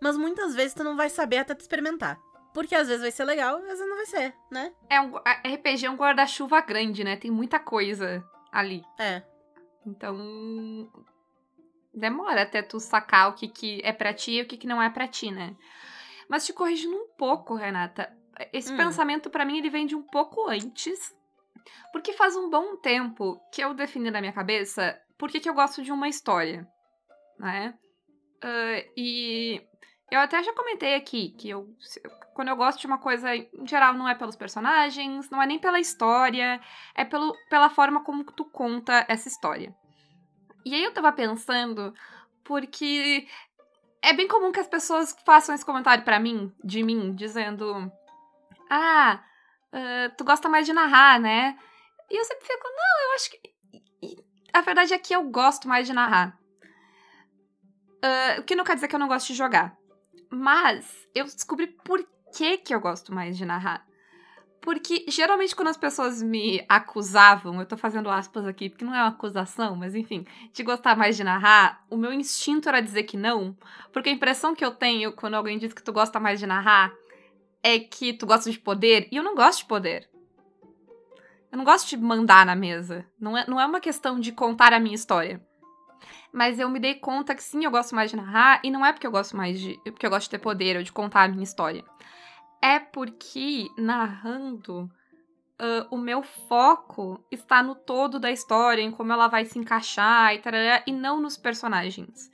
Mas 0.01 0.17
muitas 0.17 0.55
vezes 0.55 0.73
tu 0.73 0.83
não 0.83 0.97
vai 0.97 1.09
saber 1.09 1.37
até 1.37 1.53
tu 1.53 1.61
experimentar. 1.61 2.19
Porque 2.53 2.75
às 2.75 2.87
vezes 2.87 3.01
vai 3.01 3.11
ser 3.11 3.23
legal, 3.25 3.57
às 3.57 3.63
vezes 3.63 3.87
não 3.87 3.95
vai 3.95 4.05
ser, 4.05 4.33
né? 4.51 4.73
É 4.89 4.99
um, 4.99 5.15
RPG 5.17 5.85
é 5.85 5.89
um 5.89 5.95
guarda-chuva 5.95 6.61
grande, 6.61 7.03
né? 7.03 7.15
Tem 7.15 7.29
muita 7.29 7.59
coisa 7.59 8.23
ali. 8.51 8.81
É. 8.99 9.21
Então. 9.85 10.91
Demora 11.93 12.43
até 12.43 12.61
tu 12.61 12.79
sacar 12.79 13.29
o 13.29 13.33
que, 13.33 13.47
que 13.47 13.81
é 13.83 13.91
pra 13.91 14.13
ti 14.13 14.33
e 14.33 14.41
o 14.41 14.47
que, 14.47 14.57
que 14.57 14.67
não 14.67 14.81
é 14.81 14.89
pra 14.89 15.07
ti, 15.07 15.31
né? 15.31 15.55
Mas 16.29 16.45
te 16.45 16.53
corrigindo 16.53 16.95
um 16.95 17.07
pouco, 17.17 17.55
Renata. 17.55 18.15
Esse 18.53 18.71
Hum. 18.71 18.77
pensamento, 18.77 19.29
pra 19.29 19.45
mim, 19.45 19.57
ele 19.57 19.69
vem 19.69 19.85
de 19.85 19.95
um 19.95 20.03
pouco 20.03 20.47
antes. 20.47 21.15
Porque 21.91 22.13
faz 22.13 22.35
um 22.35 22.49
bom 22.49 22.75
tempo 22.77 23.39
que 23.51 23.61
eu 23.63 23.73
defini 23.73 24.11
na 24.11 24.19
minha 24.21 24.33
cabeça 24.33 24.99
por 25.17 25.29
que, 25.29 25.39
que 25.39 25.49
eu 25.49 25.53
gosto 25.53 25.81
de 25.81 25.91
uma 25.91 26.07
história, 26.07 26.67
né? 27.39 27.73
Ah, 28.41 28.83
e 28.95 29.66
eu 30.09 30.19
até 30.19 30.41
já 30.41 30.53
comentei 30.53 30.95
aqui 30.95 31.29
que 31.37 31.49
eu, 31.49 31.67
quando 32.33 32.47
eu 32.47 32.55
gosto 32.55 32.79
de 32.79 32.87
uma 32.87 32.97
coisa, 32.97 33.35
em 33.35 33.67
geral, 33.67 33.93
não 33.93 34.07
é 34.07 34.15
pelos 34.15 34.35
personagens, 34.35 35.29
não 35.29 35.41
é 35.41 35.45
nem 35.45 35.59
pela 35.59 35.79
história, 35.79 36.61
é 36.95 37.03
pelo, 37.03 37.35
pela 37.49 37.69
forma 37.69 38.03
como 38.03 38.23
tu 38.23 38.45
conta 38.45 39.05
essa 39.09 39.27
história. 39.27 39.75
E 40.65 40.73
aí 40.73 40.83
eu 40.83 40.93
tava 40.93 41.11
pensando, 41.11 41.93
porque 42.43 43.27
é 44.01 44.13
bem 44.13 44.27
comum 44.27 44.51
que 44.51 44.59
as 44.59 44.67
pessoas 44.67 45.15
façam 45.25 45.53
esse 45.53 45.65
comentário 45.65 46.03
pra 46.03 46.19
mim, 46.19 46.53
de 46.63 46.83
mim, 46.83 47.13
dizendo: 47.13 47.91
Ah, 48.69 49.23
ah, 49.71 50.11
tu 50.17 50.23
gosta 50.23 50.47
mais 50.47 50.65
de 50.65 50.73
narrar, 50.73 51.19
né? 51.19 51.57
E 52.09 52.17
eu 52.17 52.23
sempre 52.23 52.45
fico, 52.47 52.67
não, 52.67 53.09
eu 53.09 53.15
acho 53.15 53.31
que. 53.31 53.39
A 54.53 54.61
verdade 54.61 54.93
é 54.93 54.97
que 54.97 55.13
eu 55.13 55.23
gosto 55.23 55.67
mais 55.67 55.85
de 55.85 55.93
narrar. 55.93 56.37
Ah, 58.01 58.39
o 58.39 58.43
que 58.43 58.55
não 58.55 58.63
quer 58.63 58.75
dizer 58.75 58.87
que 58.87 58.95
eu 58.95 58.99
não 58.99 59.07
gosto 59.07 59.27
de 59.27 59.33
jogar. 59.33 59.77
Mas 60.29 61.07
eu 61.13 61.25
descobri 61.25 61.67
por 61.67 62.05
que, 62.35 62.57
que 62.57 62.73
eu 62.73 62.79
gosto 62.79 63.13
mais 63.13 63.37
de 63.37 63.45
narrar. 63.45 63.85
Porque 64.61 65.05
geralmente 65.07 65.55
quando 65.55 65.69
as 65.69 65.77
pessoas 65.77 66.21
me 66.21 66.63
acusavam, 66.67 67.59
eu 67.59 67.65
tô 67.65 67.77
fazendo 67.77 68.09
aspas 68.09 68.45
aqui, 68.45 68.69
porque 68.69 68.83
não 68.83 68.93
é 68.93 68.99
uma 68.99 69.09
acusação, 69.09 69.75
mas 69.75 69.95
enfim, 69.95 70.25
de 70.51 70.63
gostar 70.63 70.97
mais 70.97 71.15
de 71.15 71.23
narrar, 71.23 71.85
o 71.89 71.95
meu 71.95 72.11
instinto 72.11 72.67
era 72.67 72.81
dizer 72.81 73.03
que 73.03 73.15
não. 73.15 73.55
Porque 73.93 74.09
a 74.09 74.11
impressão 74.11 74.53
que 74.53 74.65
eu 74.65 74.71
tenho 74.71 75.13
quando 75.13 75.35
alguém 75.35 75.57
diz 75.57 75.71
que 75.71 75.83
tu 75.83 75.93
gosta 75.93 76.19
mais 76.19 76.39
de 76.39 76.47
narrar 76.47 76.93
é 77.63 77.79
que 77.79 78.13
tu 78.13 78.25
gosta 78.25 78.51
de 78.51 78.59
poder, 78.59 79.07
e 79.11 79.15
eu 79.15 79.23
não 79.23 79.35
gosto 79.35 79.59
de 79.59 79.65
poder. 79.67 80.09
Eu 81.51 81.57
não 81.57 81.63
gosto 81.63 81.87
de 81.87 81.97
mandar 81.97 82.45
na 82.45 82.55
mesa. 82.55 83.05
Não 83.19 83.37
é, 83.37 83.45
não 83.47 83.59
é 83.59 83.65
uma 83.65 83.79
questão 83.79 84.19
de 84.19 84.31
contar 84.31 84.73
a 84.73 84.79
minha 84.79 84.95
história. 84.95 85.41
Mas 86.37 86.59
eu 86.59 86.69
me 86.69 86.79
dei 86.79 86.95
conta 86.95 87.33
que 87.33 87.41
sim, 87.41 87.65
eu 87.65 87.71
gosto 87.71 87.95
mais 87.95 88.11
de 88.11 88.15
narrar, 88.15 88.61
e 88.63 88.69
não 88.69 88.85
é 88.85 88.93
porque 88.93 89.07
eu 89.07 89.11
gosto 89.11 89.35
mais 89.35 89.59
de. 89.59 89.75
porque 89.85 90.05
eu 90.05 90.09
gosto 90.09 90.25
de 90.25 90.31
ter 90.31 90.39
poder 90.39 90.77
ou 90.77 90.83
de 90.83 90.91
contar 90.91 91.23
a 91.23 91.27
minha 91.27 91.43
história 91.43 91.83
é 92.61 92.79
porque 92.79 93.69
narrando 93.77 94.83
uh, 94.83 95.87
o 95.91 95.97
meu 95.97 96.23
foco 96.23 97.23
está 97.31 97.61
no 97.61 97.75
todo 97.75 98.19
da 98.19 98.31
história, 98.31 98.81
em 98.81 98.91
como 98.91 99.11
ela 99.11 99.27
vai 99.27 99.45
se 99.45 99.59
encaixar 99.59 100.33
e 100.33 100.39
tarará, 100.39 100.83
e 100.85 100.91
não 100.91 101.21
nos 101.21 101.37
personagens. 101.37 102.31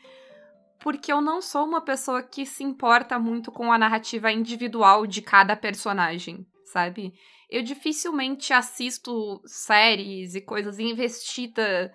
Porque 0.79 1.12
eu 1.12 1.22
não 1.22 1.41
sou 1.41 1.65
uma 1.65 1.81
pessoa 1.81 2.22
que 2.22 2.45
se 2.45 2.63
importa 2.63 3.17
muito 3.17 3.51
com 3.51 3.72
a 3.72 3.77
narrativa 3.77 4.31
individual 4.31 5.07
de 5.07 5.22
cada 5.22 5.55
personagem, 5.55 6.45
sabe? 6.65 7.13
Eu 7.50 7.62
dificilmente 7.62 8.51
assisto 8.51 9.41
séries 9.45 10.36
e 10.36 10.41
coisas 10.41 10.79
investida 10.79 11.93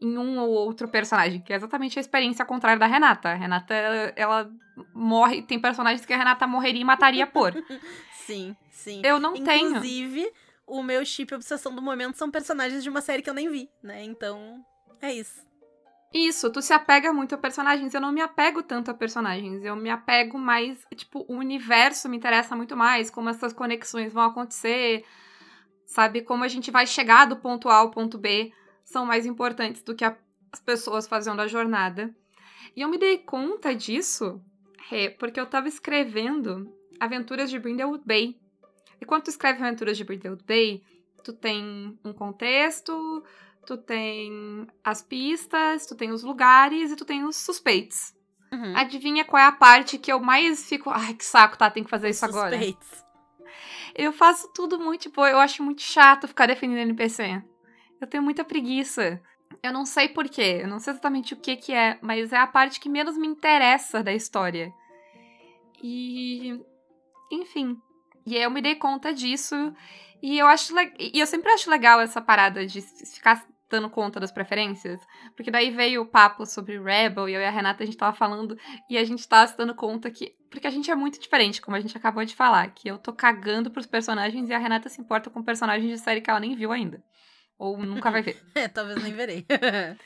em 0.00 0.16
um 0.16 0.38
ou 0.38 0.48
outro 0.50 0.88
personagem, 0.88 1.40
que 1.40 1.52
é 1.52 1.56
exatamente 1.56 1.98
a 1.98 2.00
experiência 2.00 2.44
contrária 2.44 2.78
da 2.78 2.86
Renata. 2.86 3.28
A 3.28 3.34
Renata, 3.34 3.74
ela, 3.74 4.12
ela 4.16 4.50
morre, 4.94 5.42
tem 5.42 5.60
personagens 5.60 6.06
que 6.06 6.12
a 6.12 6.16
Renata 6.16 6.46
morreria 6.46 6.80
e 6.80 6.84
mataria 6.84 7.26
por. 7.26 7.52
sim, 8.26 8.56
sim. 8.70 9.02
Eu 9.04 9.20
não 9.20 9.36
Inclusive, 9.36 9.58
tenho. 9.58 9.68
Inclusive, 9.68 10.32
o 10.66 10.82
meu 10.82 11.04
chip 11.04 11.34
obsessão 11.34 11.74
do 11.74 11.82
momento 11.82 12.16
são 12.16 12.30
personagens 12.30 12.82
de 12.82 12.88
uma 12.88 13.02
série 13.02 13.22
que 13.22 13.28
eu 13.28 13.34
nem 13.34 13.50
vi, 13.50 13.68
né? 13.82 14.02
Então, 14.04 14.64
é 15.02 15.12
isso. 15.12 15.48
Isso, 16.12 16.50
tu 16.50 16.60
se 16.60 16.72
apega 16.72 17.12
muito 17.12 17.34
a 17.34 17.38
personagens. 17.38 17.94
Eu 17.94 18.00
não 18.00 18.10
me 18.10 18.20
apego 18.20 18.62
tanto 18.62 18.90
a 18.90 18.94
personagens. 18.94 19.64
Eu 19.64 19.76
me 19.76 19.90
apego 19.90 20.38
mais, 20.38 20.84
tipo, 20.96 21.24
o 21.28 21.36
universo 21.36 22.08
me 22.08 22.16
interessa 22.16 22.56
muito 22.56 22.76
mais, 22.76 23.10
como 23.10 23.28
essas 23.28 23.52
conexões 23.52 24.12
vão 24.12 24.24
acontecer, 24.24 25.04
sabe? 25.86 26.22
Como 26.22 26.42
a 26.42 26.48
gente 26.48 26.70
vai 26.70 26.86
chegar 26.86 27.26
do 27.26 27.36
ponto 27.36 27.68
A 27.68 27.76
ao 27.76 27.90
ponto 27.90 28.18
B 28.18 28.52
são 28.90 29.06
mais 29.06 29.24
importantes 29.24 29.82
do 29.82 29.94
que 29.94 30.04
a, 30.04 30.16
as 30.52 30.60
pessoas 30.60 31.06
fazendo 31.06 31.40
a 31.40 31.46
jornada. 31.46 32.14
E 32.74 32.80
eu 32.80 32.88
me 32.88 32.98
dei 32.98 33.18
conta 33.18 33.74
disso 33.74 34.40
é, 34.90 35.08
porque 35.10 35.38
eu 35.38 35.46
tava 35.46 35.68
escrevendo 35.68 36.72
Aventuras 36.98 37.48
de 37.48 37.58
Brindlewood 37.58 38.02
Bay. 38.04 38.36
E 39.00 39.06
quando 39.06 39.24
tu 39.24 39.30
escreve 39.30 39.62
Aventuras 39.62 39.96
de 39.96 40.04
Brindlewood 40.04 40.44
Bay, 40.44 40.82
tu 41.22 41.32
tem 41.32 41.96
um 42.04 42.12
contexto, 42.12 43.22
tu 43.64 43.76
tem 43.76 44.66
as 44.82 45.00
pistas, 45.00 45.86
tu 45.86 45.94
tem 45.94 46.10
os 46.10 46.24
lugares 46.24 46.90
e 46.90 46.96
tu 46.96 47.04
tem 47.04 47.24
os 47.24 47.36
suspeitos. 47.36 48.12
Uhum. 48.52 48.76
Adivinha 48.76 49.24
qual 49.24 49.40
é 49.40 49.46
a 49.46 49.52
parte 49.52 49.98
que 49.98 50.12
eu 50.12 50.18
mais 50.18 50.68
fico. 50.68 50.90
Ai, 50.90 51.14
que 51.14 51.24
saco, 51.24 51.56
tá? 51.56 51.70
Tem 51.70 51.84
que 51.84 51.90
fazer 51.90 52.08
isso 52.08 52.26
Suspeitos. 52.26 52.88
agora. 52.92 53.10
Eu 53.94 54.12
faço 54.12 54.52
tudo 54.52 54.80
muito, 54.80 55.02
tipo, 55.02 55.24
eu 55.24 55.38
acho 55.38 55.62
muito 55.62 55.82
chato 55.82 56.26
ficar 56.26 56.46
definindo 56.46 56.80
NPC. 56.80 57.40
Eu 58.00 58.06
tenho 58.06 58.22
muita 58.22 58.44
preguiça. 58.44 59.20
Eu 59.62 59.72
não 59.72 59.84
sei 59.84 60.08
porquê, 60.08 60.60
eu 60.62 60.68
não 60.68 60.78
sei 60.78 60.92
exatamente 60.92 61.34
o 61.34 61.36
que 61.36 61.56
que 61.56 61.72
é, 61.72 61.98
mas 62.00 62.32
é 62.32 62.38
a 62.38 62.46
parte 62.46 62.80
que 62.80 62.88
menos 62.88 63.18
me 63.18 63.26
interessa 63.26 64.02
da 64.02 64.12
história. 64.12 64.72
E. 65.82 66.58
Enfim. 67.30 67.76
E 68.26 68.36
aí 68.36 68.42
eu 68.42 68.50
me 68.50 68.62
dei 68.62 68.74
conta 68.74 69.12
disso. 69.12 69.54
E 70.22 70.38
eu 70.38 70.46
acho. 70.46 70.74
Le... 70.74 70.92
E 70.98 71.18
eu 71.18 71.26
sempre 71.26 71.50
acho 71.50 71.70
legal 71.70 72.00
essa 72.00 72.20
parada 72.20 72.66
de 72.66 72.80
ficar 72.80 73.44
dando 73.68 73.88
conta 73.88 74.20
das 74.20 74.32
preferências. 74.32 75.00
Porque 75.34 75.50
daí 75.50 75.70
veio 75.70 76.02
o 76.02 76.06
papo 76.06 76.44
sobre 76.44 76.78
Rebel 76.78 77.28
e 77.28 77.34
eu 77.34 77.40
e 77.40 77.44
a 77.44 77.50
Renata 77.50 77.82
a 77.82 77.86
gente 77.86 77.96
tava 77.96 78.16
falando 78.16 78.58
e 78.88 78.98
a 78.98 79.04
gente 79.04 79.26
tava 79.26 79.46
se 79.46 79.56
dando 79.56 79.74
conta 79.74 80.10
que. 80.10 80.34
Porque 80.50 80.66
a 80.66 80.70
gente 80.70 80.90
é 80.90 80.94
muito 80.94 81.20
diferente, 81.20 81.62
como 81.62 81.76
a 81.76 81.80
gente 81.80 81.96
acabou 81.96 82.24
de 82.24 82.34
falar. 82.34 82.70
Que 82.74 82.88
eu 82.88 82.98
tô 82.98 83.12
cagando 83.12 83.70
pros 83.70 83.86
personagens 83.86 84.48
e 84.48 84.52
a 84.52 84.58
Renata 84.58 84.88
se 84.88 85.00
importa 85.00 85.30
com 85.30 85.42
personagens 85.42 85.90
de 85.90 85.98
série 85.98 86.20
que 86.20 86.28
ela 86.28 86.40
nem 86.40 86.54
viu 86.54 86.72
ainda. 86.72 87.02
Ou 87.60 87.76
nunca 87.76 88.10
vai 88.10 88.22
ver. 88.22 88.42
é, 88.56 88.66
talvez 88.66 89.02
nem 89.02 89.12
verei. 89.12 89.46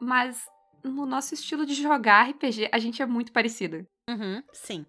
Mas 0.00 0.44
no 0.82 1.06
nosso 1.06 1.32
estilo 1.32 1.64
de 1.64 1.74
jogar 1.74 2.28
RPG, 2.28 2.68
a 2.72 2.78
gente 2.78 3.00
é 3.00 3.06
muito 3.06 3.30
parecida. 3.30 3.86
Uhum, 4.10 4.42
sim. 4.52 4.84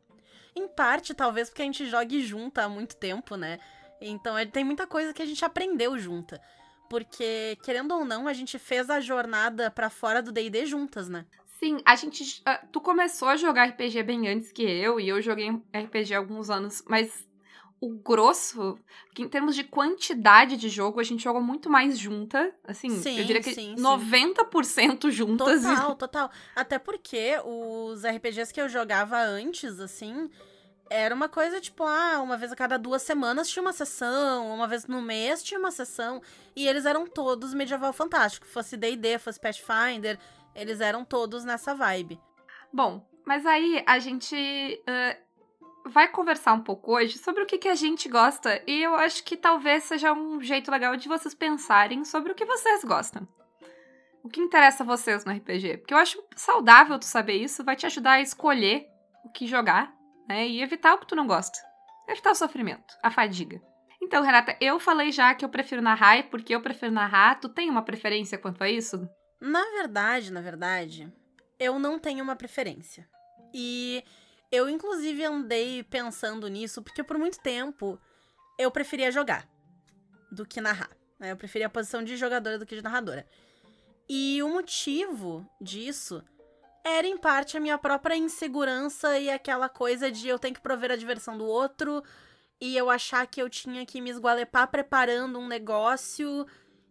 Em 0.55 0.67
parte, 0.67 1.13
talvez 1.13 1.50
porque 1.50 1.62
a 1.62 1.65
gente 1.65 1.86
jogue 1.86 2.21
junta 2.24 2.63
há 2.63 2.69
muito 2.69 2.95
tempo, 2.95 3.36
né? 3.36 3.59
Então 4.01 4.36
é, 4.36 4.43
tem 4.43 4.63
muita 4.63 4.88
coisa 4.88 5.13
que 5.13 5.21
a 5.21 5.25
gente 5.25 5.45
aprendeu 5.45 6.00
junta. 6.00 6.41
Porque, 6.89 7.55
querendo 7.63 7.93
ou 7.93 8.03
não, 8.03 8.27
a 8.27 8.33
gente 8.33 8.57
fez 8.57 8.89
a 8.89 9.00
jornada 9.00 9.69
para 9.69 9.91
fora 9.91 10.24
do 10.24 10.31
DD 10.31 10.65
juntas, 10.65 11.07
né? 11.07 11.27
Sim, 11.59 11.79
a 11.86 11.95
gente. 11.95 12.41
Uh, 12.41 12.67
tu 12.71 12.81
começou 12.81 13.27
a 13.27 13.38
jogar 13.38 13.65
RPG 13.65 14.01
bem 14.01 14.27
antes 14.27 14.51
que 14.51 14.63
eu, 14.63 15.00
e 15.00 15.09
eu 15.09 15.21
joguei 15.21 15.51
RPG 15.51 16.15
há 16.15 16.17
alguns 16.17 16.50
anos, 16.50 16.83
mas 16.88 17.28
o 17.81 17.89
grosso, 17.89 18.77
que 19.13 19.21
em 19.21 19.27
termos 19.27 19.55
de 19.55 19.63
quantidade 19.63 20.57
de 20.57 20.67
jogo, 20.67 21.00
a 21.00 21.03
gente 21.03 21.24
joga 21.24 21.39
muito 21.39 21.69
mais 21.69 21.98
junta. 21.98 22.53
Assim, 22.63 22.89
sim, 22.89 23.17
eu 23.17 23.25
diria 23.25 23.41
que 23.41 23.53
sim, 23.53 23.75
90% 23.75 25.03
sim. 25.03 25.12
juntas. 25.12 25.62
Total, 25.63 25.95
total. 25.95 26.31
Até 26.55 26.77
porque 26.77 27.38
os 27.45 28.03
RPGs 28.03 28.53
que 28.53 28.62
eu 28.62 28.67
jogava 28.67 29.17
antes, 29.21 29.79
assim, 29.79 30.29
era 30.89 31.15
uma 31.15 31.29
coisa 31.29 31.62
tipo, 31.62 31.83
ah, 31.83 32.19
uma 32.21 32.36
vez 32.36 32.51
a 32.51 32.55
cada 32.55 32.77
duas 32.77 33.01
semanas 33.01 33.50
tinha 33.50 33.62
uma 33.62 33.74
sessão, 33.74 34.53
uma 34.53 34.67
vez 34.67 34.86
no 34.86 35.01
mês 35.01 35.41
tinha 35.41 35.59
uma 35.59 35.71
sessão, 35.71 36.21
e 36.55 36.67
eles 36.67 36.86
eram 36.86 37.07
todos 37.07 37.53
medieval 37.53 37.93
fantástico. 37.93 38.45
Fosse 38.45 38.75
D&D, 38.75 39.19
fosse 39.19 39.39
Pathfinder, 39.39 40.19
eles 40.53 40.81
eram 40.81 41.05
todos 41.05 41.45
nessa 41.45 41.74
vibe. 41.74 42.19
Bom, 42.74 43.07
mas 43.25 43.45
aí 43.45 43.83
a 43.86 44.00
gente 44.00 44.36
uh, 44.36 45.28
vai 45.86 46.07
conversar 46.07 46.53
um 46.53 46.62
pouco 46.62 46.93
hoje 46.93 47.17
sobre 47.17 47.43
o 47.43 47.45
que, 47.45 47.57
que 47.57 47.67
a 47.67 47.75
gente 47.75 48.07
gosta 48.09 48.62
e 48.67 48.83
eu 48.83 48.95
acho 48.95 49.24
que 49.24 49.38
talvez 49.38 49.83
seja 49.83 50.13
um 50.13 50.41
jeito 50.41 50.69
legal 50.69 50.95
de 50.95 51.07
vocês 51.07 51.33
pensarem 51.33 52.05
sobre 52.05 52.31
o 52.31 52.36
que 52.36 52.45
vocês 52.45 52.83
gostam. 52.83 53.27
O 54.24 54.29
que 54.29 54.41
interessa 54.41 54.83
a 54.83 54.86
vocês 54.86 55.24
no 55.24 55.31
RPG? 55.31 55.77
Porque 55.77 55.93
eu 55.93 55.98
acho 55.98 56.21
saudável 56.36 57.00
tu 57.00 57.05
saber 57.05 57.33
isso, 57.33 57.63
vai 57.63 57.75
te 57.75 57.86
ajudar 57.86 58.13
a 58.13 58.21
escolher 58.21 58.88
o 59.24 59.29
que 59.29 59.48
jogar, 59.48 59.93
né? 60.27 60.48
E 60.48 60.62
evitar 60.62 60.93
o 60.93 61.00
que 61.00 61.07
tu 61.07 61.15
não 61.15 61.25
gosta. 61.25 61.57
Evitar 62.07 62.31
o 62.31 62.36
sofrimento, 62.36 62.93
a 63.01 63.09
fadiga. 63.09 63.62
Então, 64.01 64.24
Renata, 64.24 64.57
eu 64.59 64.79
falei 64.79 65.12
já 65.12 65.33
que 65.33 65.43
eu 65.43 65.50
prefiro 65.50 65.81
narrar 65.81 66.17
e 66.17 66.24
porque 66.24 66.53
eu 66.53 66.62
prefiro 66.62 66.91
narrar, 66.91 67.39
tu 67.39 67.48
tem 67.48 67.69
uma 67.69 67.81
preferência 67.81 68.38
quanto 68.38 68.63
a 68.63 68.69
isso? 68.69 69.07
Na 69.39 69.63
verdade, 69.71 70.31
na 70.31 70.41
verdade, 70.41 71.12
eu 71.59 71.79
não 71.79 72.00
tenho 72.00 72.24
uma 72.24 72.36
preferência. 72.36 73.07
E 73.53 74.03
eu, 74.51 74.70
inclusive, 74.70 75.24
andei 75.24 75.84
pensando 75.84 76.48
nisso, 76.48 76.82
porque 76.82 77.03
por 77.03 77.18
muito 77.18 77.39
tempo 77.39 78.00
eu 78.58 78.72
preferia 78.72 79.12
jogar 79.12 79.48
do 80.32 80.46
que 80.46 80.60
narrar. 80.62 80.89
Né? 81.20 81.32
Eu 81.32 81.38
preferia 81.38 81.68
a 81.68 81.70
posição 81.70 82.03
de 82.03 82.15
jogadora 82.18 82.58
do 82.58 82.65
que 82.65 82.75
de 82.75 82.82
narradora. 82.82 83.25
E 84.08 84.41
o 84.41 84.50
motivo 84.50 85.48
disso 85.62 86.24
era, 86.84 87.06
em 87.06 87.18
parte, 87.18 87.58
a 87.58 87.60
minha 87.60 87.77
própria 87.77 88.15
insegurança 88.15 89.20
e 89.20 89.29
aquela 89.29 89.70
coisa 89.70 90.12
de 90.12 90.27
eu 90.27 90.39
ter 90.39 90.51
que 90.51 90.62
prover 90.62 90.91
a 90.91 90.96
diversão 90.96 91.38
do 91.38 91.46
outro 91.46 92.03
e 92.60 92.75
eu 92.75 92.89
achar 92.89 93.25
que 93.27 93.41
eu 93.41 93.50
tinha 93.50 93.86
que 93.86 94.01
me 94.01 94.10
esgualepar 94.10 94.68
preparando 94.70 95.39
um 95.39 95.48
negócio 95.48 96.46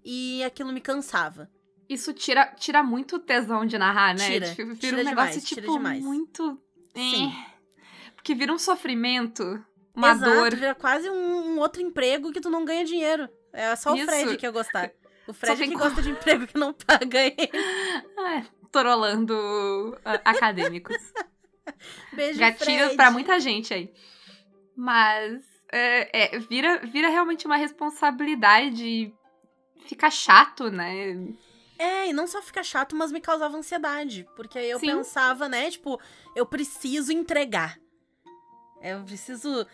e 0.05 0.43
aquilo 0.45 0.73
me 0.73 0.81
cansava. 0.81 1.51
Isso 1.89 2.13
tira, 2.13 2.55
tira 2.55 2.83
muito 2.83 3.19
tesão 3.19 3.67
de 3.67 3.79
narrar, 3.79 4.15
né? 4.15 4.27
Tira, 4.27 4.55
tipo, 4.55 4.77
tira 4.77 4.97
um 4.97 5.05
negócio, 5.05 5.41
demais, 5.41 5.45
tipo, 5.45 5.61
tira 5.61 5.73
demais. 5.73 6.05
muito... 6.05 6.63
Sim. 6.99 7.33
É. 7.33 8.13
Porque 8.15 8.35
vira 8.35 8.53
um 8.53 8.59
sofrimento, 8.59 9.65
uma 9.95 10.11
Exato, 10.13 10.33
dor. 10.33 10.55
vira 10.55 10.75
quase 10.75 11.09
um, 11.09 11.55
um, 11.55 11.59
outro 11.59 11.81
emprego 11.81 12.33
que 12.33 12.41
tu 12.41 12.51
não 12.51 12.65
ganha 12.65 12.85
dinheiro. 12.85 13.29
É 13.53 13.75
só 13.77 13.95
Isso. 13.95 14.05
o 14.05 14.07
Fred 14.07 14.37
que 14.37 14.47
ia 14.47 14.51
gostar. 14.51 14.91
O 15.27 15.33
Fred 15.33 15.67
que 15.67 15.73
co- 15.73 15.79
gosta 15.79 16.03
de 16.03 16.11
emprego 16.11 16.47
que 16.47 16.59
não 16.59 16.73
paga 16.73 17.19
ele. 17.21 17.37
Torolando 18.71 19.99
ah, 20.05 20.21
acadêmicos. 20.25 20.97
Beijo, 22.13 22.39
Gatilhos 22.39 22.83
Fred. 22.83 22.97
pra 22.97 23.11
muita 23.11 23.41
gente 23.41 23.73
aí. 23.73 23.93
Mas 24.77 25.43
é, 25.73 26.37
é, 26.37 26.39
vira, 26.39 26.79
vira 26.87 27.09
realmente 27.09 27.47
uma 27.47 27.57
responsabilidade. 27.57 29.13
Fica 29.87 30.11
chato, 30.11 30.71
né? 30.71 31.17
É, 31.79 32.09
e 32.09 32.13
não 32.13 32.27
só 32.27 32.43
fica 32.43 32.63
chato, 32.63 32.97
mas 32.97 33.13
me 33.13 33.21
causava 33.21 33.57
ansiedade. 33.57 34.27
Porque 34.35 34.59
aí 34.59 34.69
eu 34.69 34.81
Sim. 34.81 34.97
pensava, 34.97 35.49
né, 35.49 35.71
tipo, 35.71 36.01
eu 36.35 36.45
preciso 36.45 37.13
entregar. 37.13 37.79
Eu 38.83 39.03
preciso 39.05 39.67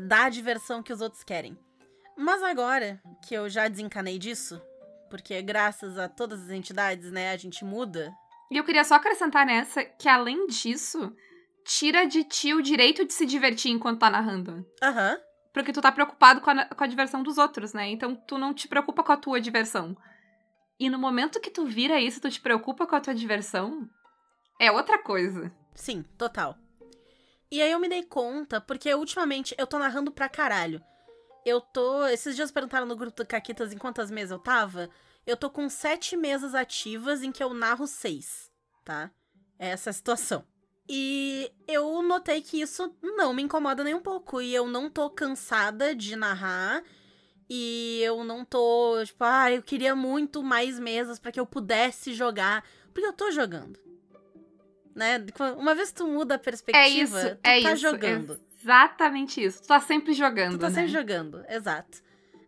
dar 0.00 0.24
a 0.24 0.30
diversão 0.30 0.82
que 0.82 0.92
os 0.92 1.00
outros 1.00 1.24
querem. 1.24 1.58
Mas 2.16 2.42
agora 2.42 3.00
que 3.26 3.34
eu 3.34 3.48
já 3.48 3.68
desencanei 3.68 4.18
disso, 4.18 4.60
porque 5.10 5.40
graças 5.42 5.98
a 5.98 6.08
todas 6.08 6.42
as 6.42 6.50
entidades, 6.50 7.10
né, 7.10 7.32
a 7.32 7.36
gente 7.36 7.64
muda. 7.64 8.12
E 8.50 8.56
eu 8.56 8.64
queria 8.64 8.84
só 8.84 8.96
acrescentar 8.96 9.46
nessa 9.46 9.82
que, 9.84 10.08
além 10.08 10.46
disso, 10.46 11.14
tira 11.64 12.04
de 12.04 12.24
ti 12.24 12.52
o 12.52 12.62
direito 12.62 13.04
de 13.04 13.12
se 13.12 13.24
divertir 13.24 13.70
enquanto 13.70 14.00
tá 14.00 14.10
narrando. 14.10 14.66
Aham. 14.82 15.18
Porque 15.52 15.72
tu 15.72 15.80
tá 15.82 15.92
preocupado 15.92 16.40
com 16.40 16.50
a, 16.50 16.64
com 16.66 16.84
a 16.84 16.86
diversão 16.86 17.22
dos 17.22 17.36
outros, 17.38 17.72
né? 17.74 17.88
Então 17.88 18.14
tu 18.14 18.38
não 18.38 18.54
te 18.54 18.68
preocupa 18.68 19.02
com 19.02 19.12
a 19.12 19.16
tua 19.16 19.40
diversão. 19.40 19.96
E 20.82 20.90
no 20.90 20.98
momento 20.98 21.38
que 21.38 21.48
tu 21.48 21.64
vira 21.64 22.00
isso, 22.00 22.20
tu 22.20 22.28
te 22.28 22.40
preocupa 22.40 22.88
com 22.88 22.96
a 22.96 23.00
tua 23.00 23.14
diversão, 23.14 23.88
é 24.58 24.68
outra 24.68 24.98
coisa. 25.00 25.54
Sim, 25.76 26.02
total. 26.18 26.58
E 27.48 27.62
aí 27.62 27.70
eu 27.70 27.78
me 27.78 27.88
dei 27.88 28.02
conta, 28.02 28.60
porque 28.60 28.92
ultimamente 28.92 29.54
eu 29.56 29.64
tô 29.64 29.78
narrando 29.78 30.10
pra 30.10 30.28
caralho. 30.28 30.82
Eu 31.46 31.60
tô. 31.60 32.04
Esses 32.06 32.34
dias 32.34 32.50
perguntaram 32.50 32.84
no 32.84 32.96
grupo 32.96 33.16
do 33.16 33.24
Caquitas 33.24 33.72
em 33.72 33.78
quantas 33.78 34.10
mesas 34.10 34.32
eu 34.32 34.40
tava. 34.40 34.90
Eu 35.24 35.36
tô 35.36 35.48
com 35.48 35.68
sete 35.68 36.16
mesas 36.16 36.52
ativas 36.52 37.22
em 37.22 37.30
que 37.30 37.44
eu 37.44 37.54
narro 37.54 37.86
seis, 37.86 38.50
tá? 38.84 39.08
É 39.60 39.68
essa 39.68 39.90
a 39.90 39.92
situação. 39.92 40.44
E 40.88 41.48
eu 41.68 42.02
notei 42.02 42.42
que 42.42 42.60
isso 42.60 42.92
não 43.00 43.32
me 43.32 43.44
incomoda 43.44 43.84
nem 43.84 43.94
um 43.94 44.02
pouco. 44.02 44.42
E 44.42 44.52
eu 44.52 44.66
não 44.66 44.90
tô 44.90 45.08
cansada 45.08 45.94
de 45.94 46.16
narrar. 46.16 46.82
E 47.54 48.00
eu 48.02 48.24
não 48.24 48.46
tô, 48.46 48.96
tipo, 49.04 49.22
ah, 49.22 49.52
eu 49.52 49.62
queria 49.62 49.94
muito 49.94 50.42
mais 50.42 50.78
mesas 50.78 51.18
para 51.18 51.30
que 51.30 51.38
eu 51.38 51.44
pudesse 51.44 52.14
jogar. 52.14 52.64
Porque 52.94 53.06
eu 53.06 53.12
tô 53.12 53.30
jogando. 53.30 53.78
Né? 54.94 55.22
Uma 55.58 55.74
vez 55.74 55.90
que 55.90 55.96
tu 55.96 56.08
muda 56.08 56.36
a 56.36 56.38
perspectiva, 56.38 56.82
é 56.82 56.88
isso, 56.88 57.36
tu 57.36 57.38
é 57.42 57.60
tá 57.60 57.72
isso, 57.72 57.82
jogando. 57.82 58.40
Exatamente 58.58 59.44
isso. 59.44 59.60
Tu 59.60 59.68
tá 59.68 59.80
sempre 59.80 60.14
jogando, 60.14 60.52
Tu 60.52 60.60
tá 60.60 60.70
né? 60.70 60.74
sempre 60.74 60.92
jogando, 60.92 61.44
exato. 61.46 61.98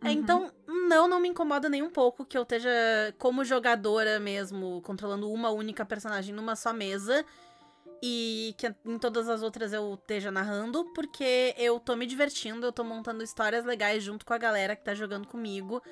É, 0.03 0.07
Uhum. 0.07 0.13
Então, 0.13 0.51
não, 0.67 1.07
não 1.07 1.21
me 1.21 1.29
incomoda 1.29 1.69
nem 1.69 1.83
um 1.83 1.91
pouco 1.91 2.25
que 2.25 2.37
eu 2.37 2.43
esteja 2.43 2.71
como 3.19 3.45
jogadora 3.45 4.19
mesmo, 4.19 4.81
controlando 4.83 5.31
uma 5.31 5.51
única 5.51 5.85
personagem 5.85 6.35
numa 6.35 6.57
só 6.57 6.73
mesa. 6.73 7.25
E 8.07 8.55
que 8.59 8.67
em 8.85 8.99
todas 8.99 9.31
as 9.31 9.43
outras 9.43 9.73
eu 9.73 9.95
esteja 9.95 10.31
narrando, 10.31 10.85
porque 10.93 11.55
eu 11.57 11.81
tô 11.81 11.97
me 11.97 12.05
divertindo, 12.05 12.67
eu 12.67 12.71
tô 12.71 12.85
montando 12.85 13.25
histórias 13.25 13.65
legais 13.65 14.03
junto 14.03 14.27
com 14.27 14.35
a 14.35 14.37
galera 14.37 14.77
que 14.77 14.85
tá 14.85 14.95
jogando 14.95 15.27
comigo. 15.27 15.83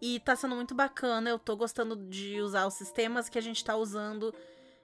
E 0.00 0.18
tá 0.20 0.34
sendo 0.34 0.56
muito 0.56 0.74
bacana, 0.74 1.28
eu 1.28 1.38
tô 1.38 1.54
gostando 1.54 1.94
de 2.08 2.40
usar 2.40 2.66
os 2.66 2.72
sistemas 2.72 3.28
que 3.28 3.36
a 3.36 3.42
gente 3.42 3.62
tá 3.62 3.76
usando. 3.76 4.34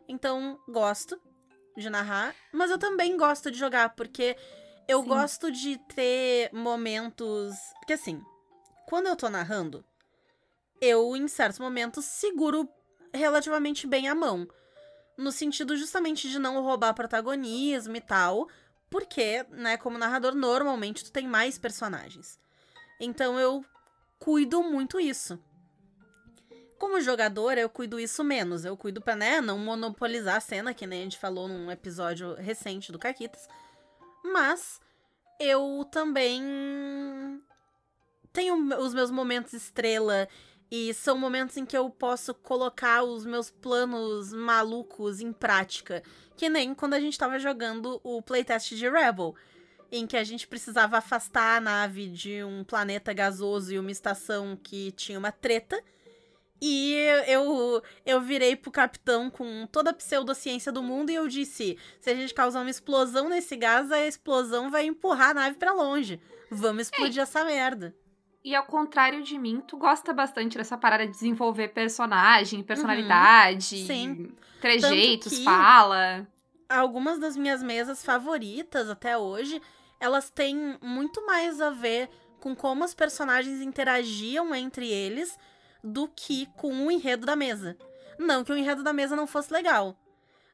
Então, 0.07 0.61
gosto 0.69 1.19
de 1.75 1.89
narrar. 1.89 2.35
Mas 2.53 2.71
eu 2.71 2.77
também 2.77 3.17
gosto 3.17 3.51
de 3.51 3.59
jogar, 3.59 3.95
porque 3.97 4.37
eu 4.87 5.01
Sim. 5.01 5.09
gosto 5.09 5.51
de 5.51 5.79
ter 5.95 6.51
momentos. 6.53 7.57
Porque 7.79 7.95
assim, 7.95 8.23
quando 8.87 9.07
eu 9.07 9.17
tô 9.17 9.31
narrando, 9.31 9.83
eu, 10.83 11.17
em 11.17 11.29
certos 11.29 11.59
momentos, 11.59 12.05
seguro 12.05 12.69
relativamente 13.15 13.87
bem 13.87 14.07
a 14.07 14.15
mão. 14.15 14.47
No 15.19 15.31
sentido 15.33 15.77
justamente 15.77 16.31
de 16.31 16.39
não 16.39 16.63
roubar 16.63 16.95
protagonismo 16.95 17.97
e 17.97 18.01
tal. 18.01 18.49
Porque, 18.89 19.45
né, 19.51 19.77
como 19.77 19.99
narrador, 19.99 20.35
normalmente 20.35 21.05
tu 21.05 21.13
tem 21.13 21.27
mais 21.27 21.59
personagens. 21.59 22.39
Então 22.99 23.39
eu 23.39 23.63
cuido 24.19 24.63
muito 24.63 24.99
isso. 24.99 25.39
Como 26.79 27.01
jogadora, 27.01 27.61
eu 27.61 27.69
cuido 27.69 27.99
isso 27.99 28.23
menos. 28.23 28.65
Eu 28.65 28.77
cuido 28.77 29.03
pra, 29.03 29.17
né, 29.17 29.41
não 29.41 29.59
monopolizar 29.59 30.37
a 30.37 30.41
cena, 30.41 30.73
que 30.73 30.87
nem 30.87 31.01
a 31.01 31.05
gente 31.05 31.19
falou 31.19 31.49
num 31.49 31.71
episódio 31.71 32.35
recente 32.35 32.93
do 32.93 32.99
Caquitas. 32.99 33.49
Mas 34.25 34.81
eu 35.41 35.85
também 35.91 37.43
tenho 38.33 38.55
os 38.79 38.95
meus 38.95 39.11
momentos 39.11 39.53
estrela 39.53 40.29
e 40.71 40.93
são 40.93 41.17
momentos 41.17 41.57
em 41.57 41.65
que 41.65 41.77
eu 41.77 41.89
posso 41.89 42.35
colocar 42.35 43.03
os 43.03 43.25
meus 43.25 43.51
planos 43.51 44.33
malucos 44.33 45.21
em 45.21 45.33
prática. 45.33 46.03
Que 46.37 46.49
nem 46.49 46.75
quando 46.75 46.95
a 46.95 47.01
gente 47.01 47.19
tava 47.19 47.39
jogando 47.39 48.01
o 48.05 48.21
playtest 48.21 48.75
de 48.75 48.89
Rebel, 48.89 49.35
em 49.91 50.07
que 50.07 50.17
a 50.17 50.25
gente 50.25 50.47
precisava 50.47 50.99
afastar 50.99 51.57
a 51.57 51.61
nave 51.61 52.09
de 52.09 52.45
um 52.45 52.63
planeta 52.63 53.13
gasoso 53.13 53.73
e 53.73 53.79
uma 53.79 53.91
estação 53.91 54.59
que 54.63 54.93
tinha 54.93 55.19
uma 55.19 55.33
treta. 55.33 55.83
E 56.61 56.95
eu, 57.27 57.83
eu 58.05 58.21
virei 58.21 58.57
pro 58.57 58.71
capitão 58.71 59.31
com 59.31 59.67
toda 59.71 59.91
a 59.91 59.95
pseudociência 59.95 60.73
do 60.73 60.83
mundo 60.83 61.11
e 61.11 61.15
eu 61.15 61.29
disse: 61.29 61.79
se 62.01 62.11
a 62.11 62.15
gente 62.15 62.35
causar 62.35 62.61
uma 62.61 62.71
explosão 62.71 63.29
nesse 63.29 63.57
gás, 63.57 63.91
a 63.93 64.07
explosão 64.07 64.71
vai 64.71 64.85
empurrar 64.85 65.31
a 65.31 65.35
nave 65.35 65.57
pra 65.57 65.73
longe. 65.73 66.21
Vamos 66.51 66.83
explodir 66.83 67.23
essa 67.23 67.45
merda. 67.45 67.95
E 68.49 68.55
ao 68.55 68.65
contrário 68.65 69.23
de 69.23 69.37
mim, 69.39 69.61
tu 69.61 69.77
gosta 69.77 70.11
bastante 70.15 70.57
dessa 70.57 70.79
parada 70.79 71.05
de 71.05 71.13
desenvolver 71.13 71.69
personagem, 71.69 72.63
personalidade, 72.63 73.77
Uhum. 73.77 73.87
Sim. 73.87 74.37
trejeitos, 74.59 75.39
fala. 75.45 76.27
algumas 76.67 77.19
das 77.19 77.37
minhas 77.37 77.63
mesas 77.63 78.03
favoritas 78.03 78.89
até 78.89 79.19
hoje, 79.19 79.61
elas 80.01 80.31
têm 80.31 80.79
muito 80.81 81.27
mais 81.27 81.61
a 81.61 81.69
ver 81.69 82.09
com 82.41 82.57
como 82.57 82.87
os 82.87 82.95
personagens 82.95 83.61
interagiam 83.61 84.55
entre 84.55 84.91
eles 84.91 85.39
do 85.85 86.09
que 86.09 86.47
com 86.57 86.87
o 86.87 86.91
enredo 86.91 87.27
da 87.27 87.37
mesa. 87.37 87.77
Não 88.19 88.43
que 88.43 88.53
o 88.53 88.57
enredo 88.57 88.83
da 88.83 88.95
mesa 88.95 89.15
não 89.15 89.27
fosse 89.27 89.53
legal, 89.53 89.95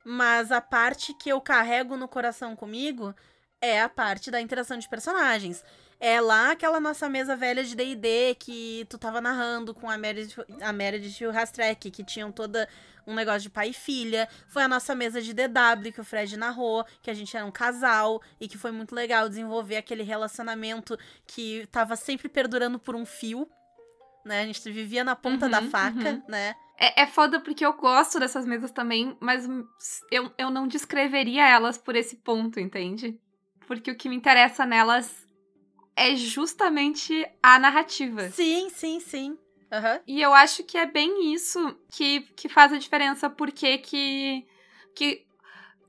mas 0.05 0.51
a 0.51 0.61
parte 0.61 1.15
que 1.15 1.29
eu 1.29 1.41
carrego 1.41 1.97
no 1.97 2.09
coração 2.09 2.57
comigo 2.57 3.15
é 3.61 3.81
a 3.81 3.89
parte 3.89 4.33
da 4.33 4.41
interação 4.41 4.79
de 4.79 4.89
personagens. 4.89 5.65
É 6.07 6.21
lá 6.21 6.51
aquela 6.51 6.79
nossa 6.79 7.09
mesa 7.09 7.35
velha 7.35 7.65
de 7.65 7.75
D&D 7.75 8.35
que 8.39 8.87
tu 8.91 8.99
tava 8.99 9.23
narrando 9.23 9.73
com 9.73 9.89
a 9.89 9.97
Meredith, 9.97 10.37
a 10.61 10.71
Meredith 10.71 11.23
e 11.23 11.27
o 11.27 11.31
Rastrek, 11.31 11.91
que 11.91 12.05
tinham 12.05 12.31
toda 12.31 12.69
um 13.07 13.15
negócio 13.15 13.41
de 13.41 13.49
pai 13.49 13.71
e 13.71 13.73
filha. 13.73 14.29
Foi 14.47 14.63
a 14.63 14.69
nossa 14.69 14.95
mesa 14.95 15.23
de 15.23 15.33
DW 15.33 15.93
que 15.95 16.03
o 16.03 16.05
Fred 16.05 16.37
narrou, 16.37 16.85
que 17.01 17.11
a 17.11 17.15
gente 17.15 17.35
era 17.35 17.47
um 17.47 17.51
casal 17.51 18.21
e 18.39 18.47
que 18.47 18.59
foi 18.59 18.71
muito 18.71 18.95
legal 18.95 19.31
desenvolver 19.31 19.79
aquele 19.79 20.03
relacionamento 20.03 20.95
que 21.27 21.67
tava 21.73 21.97
sempre 21.97 22.29
perdurando 22.29 22.79
por 22.79 22.95
um 22.95 23.07
fio, 23.07 23.49
né? 24.27 24.43
A 24.43 24.47
gente 24.47 24.71
vivia 24.71 25.05
na 25.05 25.17
ponta 25.17 25.49
da 25.49 25.63
Uhum, 25.63 25.71
faca, 25.71 26.11
uhum. 26.11 26.23
né? 26.29 26.55
É, 26.79 27.05
é 27.05 27.07
foda 27.07 27.41
porque 27.41 27.65
eu 27.65 27.73
gosto 27.73 28.21
dessas 28.21 28.45
mesas 28.45 28.71
também, 28.71 29.17
mas 29.21 29.49
eu, 30.11 30.31
eu 30.37 30.51
não 30.51 30.69
descreveria 30.69 31.49
elas 31.49 31.79
por 31.79 31.97
esse 31.97 32.17
ponto, 32.17 32.61
entende? 32.61 33.19
Porque 33.67 33.91
o 33.91 33.97
que 33.97 34.11
me 34.11 34.17
interessa 34.17 34.67
nelas 34.67 35.24
é 35.97 36.15
justamente 36.17 37.27
a 37.43 37.59
narrativa. 37.59 38.29
Sim, 38.31 38.69
sim, 38.71 39.01
sim. 39.01 39.39
Aham. 39.73 40.01
E 40.07 40.21
eu 40.21 40.33
acho 40.33 40.63
que 40.65 40.79
é 40.79 40.87
bem 40.87 41.33
isso 41.33 41.77
que, 41.91 42.21
que 42.37 42.49
faz 42.49 42.73
a 42.73 42.79
diferença, 42.79 43.29
porque 43.29 43.79
que, 43.79 44.47
que 44.95 45.25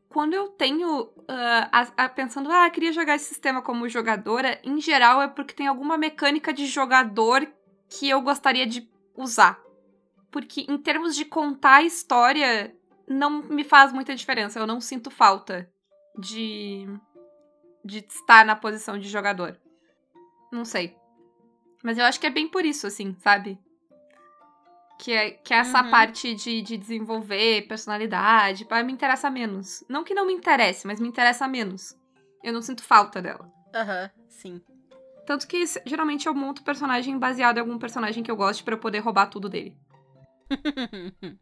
quando 0.09 0.33
eu 0.33 0.47
tenho 0.49 1.11
ah, 1.27 1.69
a- 1.71 2.05
a- 2.05 2.09
pensando, 2.09 2.51
ah, 2.51 2.69
queria 2.69 2.91
jogar 2.93 3.15
esse 3.15 3.25
sistema 3.25 3.61
como 3.61 3.87
jogadora, 3.89 4.59
em 4.63 4.79
geral 4.79 5.21
é 5.21 5.27
porque 5.27 5.53
tem 5.53 5.67
alguma 5.67 5.97
mecânica 5.97 6.53
de 6.53 6.65
jogador 6.65 7.47
que 7.89 8.09
eu 8.09 8.21
gostaria 8.21 8.65
de 8.65 8.89
usar. 9.15 9.59
Porque 10.31 10.61
em 10.69 10.77
termos 10.77 11.15
de 11.15 11.25
contar 11.25 11.75
a 11.77 11.83
história, 11.83 12.75
não 13.07 13.41
me 13.43 13.63
faz 13.63 13.93
muita 13.93 14.15
diferença. 14.15 14.59
Eu 14.59 14.67
não 14.67 14.81
sinto 14.81 15.09
falta 15.11 15.69
de, 16.17 16.85
de 17.83 17.99
estar 17.99 18.45
na 18.45 18.55
posição 18.55 18.97
de 18.97 19.07
jogador. 19.07 19.57
Não 20.55 20.63
sei. 20.63 20.95
Mas 21.83 21.97
eu 21.97 22.05
acho 22.05 22.17
que 22.17 22.25
é 22.25 22.29
bem 22.29 22.47
por 22.47 22.63
isso, 22.65 22.87
assim, 22.87 23.13
sabe? 23.19 23.59
Que 24.97 25.11
é, 25.11 25.31
que 25.31 25.53
é 25.53 25.57
essa 25.57 25.83
Uhum. 25.83 25.91
parte 25.91 26.33
de, 26.33 26.61
de 26.61 26.77
desenvolver 26.77 27.67
personalidade, 27.67 28.63
pá, 28.63 28.81
me 28.81 28.93
interessa 28.93 29.29
menos. 29.29 29.83
Não 29.89 30.05
que 30.05 30.13
não 30.13 30.25
me 30.25 30.31
interesse, 30.33 30.87
mas 30.87 30.99
me 31.01 31.09
interessa 31.09 31.45
menos. 31.45 31.93
Eu 32.41 32.53
não 32.53 32.61
sinto 32.61 32.83
falta 32.83 33.21
dela. 33.21 33.51
Aham, 33.73 34.09
sim. 34.29 34.61
Tanto 35.25 35.45
que 35.45 35.61
geralmente 35.85 36.25
eu 36.27 36.33
monto 36.33 36.63
personagem 36.63 37.19
baseado 37.19 37.57
em 37.57 37.59
algum 37.59 37.77
personagem 37.77 38.23
que 38.23 38.31
eu 38.31 38.37
gosto 38.37 38.63
pra 38.63 38.75
eu 38.75 38.79
poder 38.79 38.99
roubar 38.99 39.27
tudo 39.27 39.49
dele. 39.49 39.77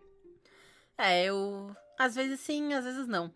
é, 0.98 1.26
eu. 1.26 1.76
Às 2.00 2.16
vezes 2.16 2.40
sim, 2.40 2.74
às 2.74 2.84
vezes 2.86 3.08
não. 3.08 3.32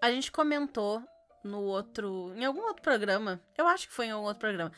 A 0.00 0.12
gente 0.12 0.30
comentou 0.30 1.02
no 1.44 1.60
outro. 1.60 2.32
Em 2.36 2.44
algum 2.44 2.62
outro 2.62 2.82
programa. 2.82 3.40
Eu 3.56 3.66
acho 3.68 3.86
que 3.86 3.94
foi 3.94 4.06
em 4.06 4.10
algum 4.10 4.26
outro 4.26 4.40
programa. 4.40 4.72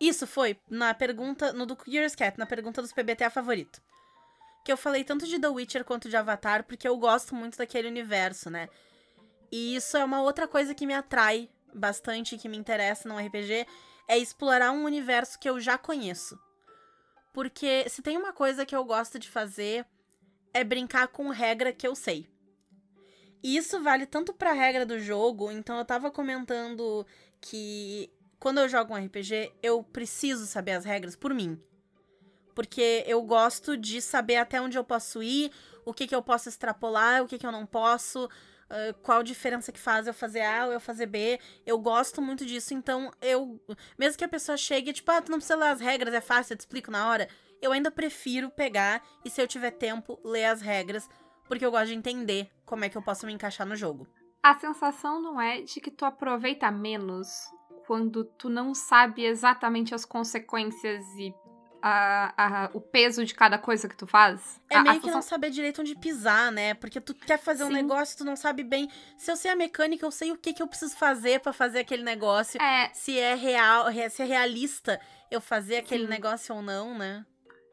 Isso 0.00 0.26
foi 0.26 0.58
na 0.70 0.94
pergunta. 0.94 1.52
No 1.52 1.66
do 1.66 1.76
Curious 1.76 2.14
Cat, 2.14 2.38
na 2.38 2.46
pergunta 2.46 2.80
dos 2.80 2.92
PBTA 2.92 3.28
favorito. 3.28 3.82
Que 4.64 4.72
eu 4.72 4.76
falei 4.76 5.04
tanto 5.04 5.26
de 5.26 5.38
The 5.38 5.48
Witcher 5.48 5.84
quanto 5.84 6.08
de 6.08 6.16
Avatar, 6.16 6.64
porque 6.64 6.88
eu 6.88 6.96
gosto 6.96 7.34
muito 7.34 7.58
daquele 7.58 7.88
universo, 7.88 8.50
né? 8.50 8.68
E 9.50 9.76
isso 9.76 9.96
é 9.96 10.04
uma 10.04 10.22
outra 10.22 10.48
coisa 10.48 10.74
que 10.74 10.86
me 10.86 10.94
atrai 10.94 11.48
bastante, 11.72 12.38
que 12.38 12.48
me 12.48 12.56
interessa 12.56 13.08
no 13.08 13.16
RPG, 13.16 13.66
é 14.08 14.18
explorar 14.18 14.72
um 14.72 14.84
universo 14.84 15.38
que 15.38 15.48
eu 15.48 15.60
já 15.60 15.78
conheço. 15.78 16.38
Porque 17.32 17.88
se 17.88 18.02
tem 18.02 18.16
uma 18.16 18.32
coisa 18.32 18.64
que 18.64 18.74
eu 18.74 18.84
gosto 18.84 19.18
de 19.18 19.28
fazer 19.28 19.86
é 20.52 20.64
brincar 20.64 21.08
com 21.08 21.28
regra 21.28 21.72
que 21.72 21.86
eu 21.86 21.94
sei. 21.94 22.26
E 23.46 23.56
isso 23.56 23.80
vale 23.80 24.06
tanto 24.06 24.32
pra 24.32 24.50
regra 24.50 24.84
do 24.84 24.98
jogo, 24.98 25.52
então 25.52 25.78
eu 25.78 25.84
tava 25.84 26.10
comentando 26.10 27.06
que 27.40 28.10
quando 28.40 28.58
eu 28.58 28.68
jogo 28.68 28.92
um 28.92 28.96
RPG, 28.96 29.52
eu 29.62 29.84
preciso 29.84 30.46
saber 30.46 30.72
as 30.72 30.84
regras 30.84 31.14
por 31.14 31.32
mim. 31.32 31.56
Porque 32.56 33.04
eu 33.06 33.22
gosto 33.22 33.76
de 33.76 34.02
saber 34.02 34.34
até 34.34 34.60
onde 34.60 34.76
eu 34.76 34.82
posso 34.82 35.22
ir, 35.22 35.52
o 35.84 35.94
que, 35.94 36.08
que 36.08 36.14
eu 36.16 36.22
posso 36.22 36.48
extrapolar, 36.48 37.22
o 37.22 37.28
que, 37.28 37.38
que 37.38 37.46
eu 37.46 37.52
não 37.52 37.64
posso, 37.64 38.24
uh, 38.24 38.94
qual 39.00 39.22
diferença 39.22 39.70
que 39.70 39.78
faz 39.78 40.08
eu 40.08 40.14
fazer 40.14 40.40
A 40.40 40.66
ou 40.66 40.72
eu 40.72 40.80
fazer 40.80 41.06
B. 41.06 41.38
Eu 41.64 41.78
gosto 41.78 42.20
muito 42.20 42.44
disso, 42.44 42.74
então 42.74 43.12
eu. 43.22 43.60
Mesmo 43.96 44.18
que 44.18 44.24
a 44.24 44.28
pessoa 44.28 44.56
chegue, 44.56 44.92
tipo, 44.92 45.08
ah, 45.12 45.22
tu 45.22 45.30
não 45.30 45.38
precisa 45.38 45.54
ler 45.54 45.68
as 45.68 45.80
regras, 45.80 46.12
é 46.12 46.20
fácil, 46.20 46.54
eu 46.54 46.56
te 46.56 46.62
explico 46.62 46.90
na 46.90 47.08
hora. 47.08 47.28
Eu 47.62 47.70
ainda 47.70 47.92
prefiro 47.92 48.50
pegar 48.50 49.06
e, 49.24 49.30
se 49.30 49.40
eu 49.40 49.46
tiver 49.46 49.70
tempo, 49.70 50.18
ler 50.24 50.46
as 50.46 50.60
regras, 50.60 51.08
porque 51.48 51.64
eu 51.64 51.70
gosto 51.70 51.86
de 51.88 51.94
entender 51.94 52.50
como 52.64 52.84
é 52.84 52.88
que 52.88 52.96
eu 52.96 53.02
posso 53.02 53.26
me 53.26 53.32
encaixar 53.32 53.66
no 53.66 53.76
jogo. 53.76 54.06
A 54.42 54.54
sensação 54.58 55.20
não 55.20 55.40
é 55.40 55.62
de 55.62 55.80
que 55.80 55.90
tu 55.90 56.04
aproveita 56.04 56.70
menos 56.70 57.28
quando 57.86 58.24
tu 58.24 58.48
não 58.48 58.74
sabe 58.74 59.24
exatamente 59.24 59.94
as 59.94 60.04
consequências 60.04 61.04
e 61.18 61.32
a, 61.82 62.64
a, 62.64 62.70
o 62.72 62.80
peso 62.80 63.24
de 63.24 63.34
cada 63.34 63.58
coisa 63.58 63.88
que 63.88 63.96
tu 63.96 64.06
faz. 64.06 64.60
É 64.68 64.76
a, 64.76 64.82
meio 64.82 65.00
que 65.00 65.10
não 65.10 65.22
saber 65.22 65.50
direito 65.50 65.80
onde 65.82 65.94
pisar, 65.94 66.50
né? 66.50 66.74
Porque 66.74 67.00
tu 67.00 67.14
quer 67.14 67.38
fazer 67.38 67.62
um 67.64 67.68
Sim. 67.68 67.74
negócio, 67.74 68.18
tu 68.18 68.24
não 68.24 68.34
sabe 68.34 68.64
bem. 68.64 68.88
Se 69.16 69.30
eu 69.30 69.36
sei 69.36 69.52
a 69.52 69.56
mecânica, 69.56 70.04
eu 70.04 70.10
sei 70.10 70.32
o 70.32 70.36
que, 70.36 70.52
que 70.52 70.62
eu 70.62 70.66
preciso 70.66 70.96
fazer 70.96 71.40
pra 71.40 71.52
fazer 71.52 71.80
aquele 71.80 72.02
negócio. 72.02 72.60
É, 72.60 72.90
Se 72.92 73.16
é 73.18 73.34
real, 73.34 73.86
re- 73.86 74.10
se 74.10 74.22
é 74.22 74.24
realista 74.24 75.00
eu 75.30 75.40
fazer 75.40 75.76
aquele 75.76 76.04
Sim. 76.04 76.10
negócio 76.10 76.54
ou 76.56 76.62
não, 76.62 76.96
né? 76.98 77.24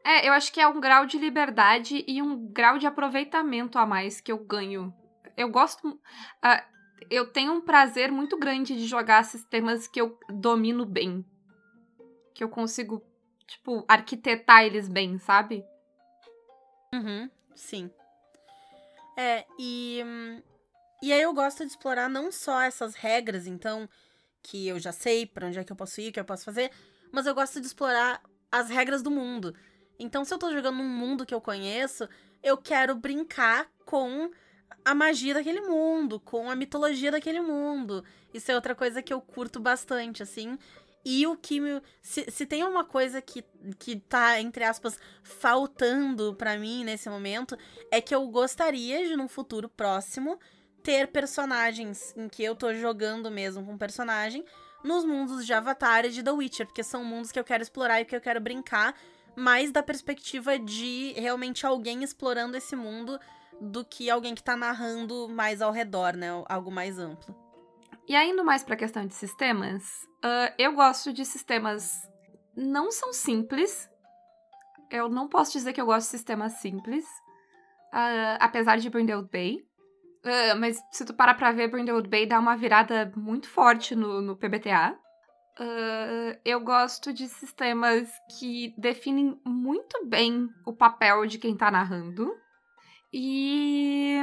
É, 0.04 0.28
eu 0.28 0.32
acho 0.34 0.52
que 0.52 0.60
é 0.60 0.68
um 0.68 0.78
grau 0.78 1.06
de 1.06 1.18
liberdade 1.18 2.04
e 2.06 2.20
um 2.20 2.46
grau 2.46 2.76
de 2.78 2.86
aproveitamento 2.86 3.78
a 3.78 3.86
mais 3.86 4.20
que 4.20 4.30
eu 4.30 4.38
ganho. 4.38 4.94
Eu 5.34 5.48
gosto. 5.48 5.98
ah, 6.42 6.62
eu 7.10 7.32
tenho 7.32 7.52
um 7.52 7.60
prazer 7.60 8.12
muito 8.12 8.38
grande 8.38 8.76
de 8.76 8.86
jogar 8.86 9.24
sistemas 9.24 9.88
que 9.88 10.00
eu 10.00 10.18
domino 10.28 10.84
bem. 10.84 11.24
Que 12.34 12.44
eu 12.44 12.48
consigo, 12.48 13.02
tipo, 13.46 13.84
arquitetar 13.88 14.64
eles 14.64 14.88
bem, 14.88 15.18
sabe? 15.18 15.64
Uhum, 16.94 17.30
sim. 17.54 17.90
É, 19.16 19.46
e. 19.58 20.02
E 21.02 21.12
aí 21.12 21.20
eu 21.20 21.34
gosto 21.34 21.64
de 21.64 21.70
explorar 21.70 22.08
não 22.08 22.32
só 22.32 22.62
essas 22.62 22.94
regras, 22.94 23.46
então, 23.46 23.88
que 24.42 24.68
eu 24.68 24.78
já 24.78 24.90
sei 24.90 25.26
pra 25.26 25.46
onde 25.46 25.58
é 25.58 25.64
que 25.64 25.70
eu 25.70 25.76
posso 25.76 26.00
ir, 26.00 26.08
o 26.08 26.12
que 26.12 26.20
eu 26.20 26.24
posso 26.24 26.44
fazer, 26.44 26.70
mas 27.12 27.26
eu 27.26 27.34
gosto 27.34 27.60
de 27.60 27.66
explorar 27.66 28.22
as 28.50 28.70
regras 28.70 29.02
do 29.02 29.10
mundo. 29.10 29.54
Então, 29.98 30.24
se 30.24 30.32
eu 30.32 30.38
tô 30.38 30.52
jogando 30.52 30.78
num 30.78 30.88
mundo 30.88 31.26
que 31.26 31.34
eu 31.34 31.40
conheço, 31.40 32.08
eu 32.42 32.56
quero 32.56 32.94
brincar 32.94 33.66
com 33.84 34.30
a 34.84 34.94
magia 34.94 35.34
daquele 35.34 35.60
mundo, 35.62 36.20
com 36.20 36.50
a 36.50 36.56
mitologia 36.56 37.10
daquele 37.10 37.40
mundo. 37.40 38.04
Isso 38.32 38.50
é 38.50 38.54
outra 38.54 38.74
coisa 38.74 39.02
que 39.02 39.12
eu 39.12 39.20
curto 39.20 39.58
bastante, 39.58 40.22
assim. 40.22 40.58
E 41.04 41.26
o 41.26 41.36
que 41.36 41.60
me. 41.60 41.82
Se, 42.02 42.30
se 42.30 42.46
tem 42.46 42.64
uma 42.64 42.84
coisa 42.84 43.20
que, 43.20 43.44
que 43.78 43.96
tá, 43.96 44.40
entre 44.40 44.64
aspas, 44.64 44.98
faltando 45.22 46.34
pra 46.34 46.56
mim 46.56 46.82
nesse 46.84 47.10
momento, 47.10 47.56
é 47.90 48.00
que 48.00 48.14
eu 48.14 48.26
gostaria 48.28 49.06
de, 49.06 49.14
num 49.14 49.28
futuro 49.28 49.68
próximo, 49.68 50.38
ter 50.82 51.08
personagens 51.08 52.14
em 52.16 52.28
que 52.28 52.42
eu 52.42 52.54
tô 52.54 52.72
jogando 52.74 53.30
mesmo 53.30 53.64
com 53.64 53.76
personagem 53.76 54.44
nos 54.82 55.04
mundos 55.04 55.46
de 55.46 55.52
Avatar 55.52 56.04
e 56.04 56.10
de 56.10 56.22
The 56.22 56.30
Witcher, 56.30 56.66
porque 56.66 56.82
são 56.82 57.02
mundos 57.02 57.32
que 57.32 57.38
eu 57.38 57.44
quero 57.44 57.62
explorar 57.62 58.00
e 58.00 58.04
que 58.04 58.14
eu 58.14 58.20
quero 58.20 58.38
brincar, 58.40 58.94
mais 59.36 59.70
da 59.70 59.82
perspectiva 59.82 60.58
de 60.58 61.12
realmente 61.16 61.66
alguém 61.66 62.02
explorando 62.02 62.56
esse 62.56 62.74
mundo 62.76 63.18
do 63.60 63.84
que 63.84 64.10
alguém 64.10 64.34
que 64.34 64.42
tá 64.42 64.56
narrando 64.56 65.28
mais 65.28 65.62
ao 65.62 65.72
redor, 65.72 66.16
né? 66.16 66.28
Algo 66.48 66.70
mais 66.70 66.98
amplo. 66.98 67.34
E 68.06 68.14
aí, 68.14 68.30
indo 68.30 68.44
mais 68.44 68.62
pra 68.62 68.76
questão 68.76 69.06
de 69.06 69.14
sistemas, 69.14 70.06
ah, 70.22 70.52
eu 70.58 70.74
gosto 70.74 71.12
de 71.12 71.24
sistemas. 71.24 72.08
Não 72.56 72.90
são 72.90 73.12
simples. 73.12 73.88
Eu 74.90 75.08
não 75.08 75.28
posso 75.28 75.52
dizer 75.52 75.72
que 75.72 75.80
eu 75.80 75.86
gosto 75.86 76.06
de 76.06 76.10
sistemas 76.10 76.54
simples. 76.54 77.04
ah, 77.92 78.36
apesar 78.40 78.78
de 78.78 78.90
Brindlewood 78.90 79.30
Bay. 79.30 79.64
Ah, 80.24 80.54
mas 80.56 80.78
se 80.90 81.04
tu 81.04 81.14
parar 81.14 81.34
pra 81.34 81.52
ver, 81.52 81.68
Brindlewood 81.68 82.08
Bay 82.08 82.26
dá 82.26 82.38
uma 82.38 82.56
virada 82.56 83.12
muito 83.16 83.48
forte 83.48 83.94
no, 83.94 84.20
no 84.20 84.36
PBTA. 84.36 84.98
Ah, 85.56 86.38
eu 86.44 86.60
gosto 86.60 87.12
de 87.12 87.28
sistemas 87.28 88.10
que 88.38 88.74
definem 88.76 89.40
muito 89.44 90.04
bem 90.06 90.48
o 90.66 90.72
papel 90.72 91.26
de 91.26 91.38
quem 91.38 91.56
tá 91.56 91.70
narrando. 91.70 92.34
E 93.12 94.18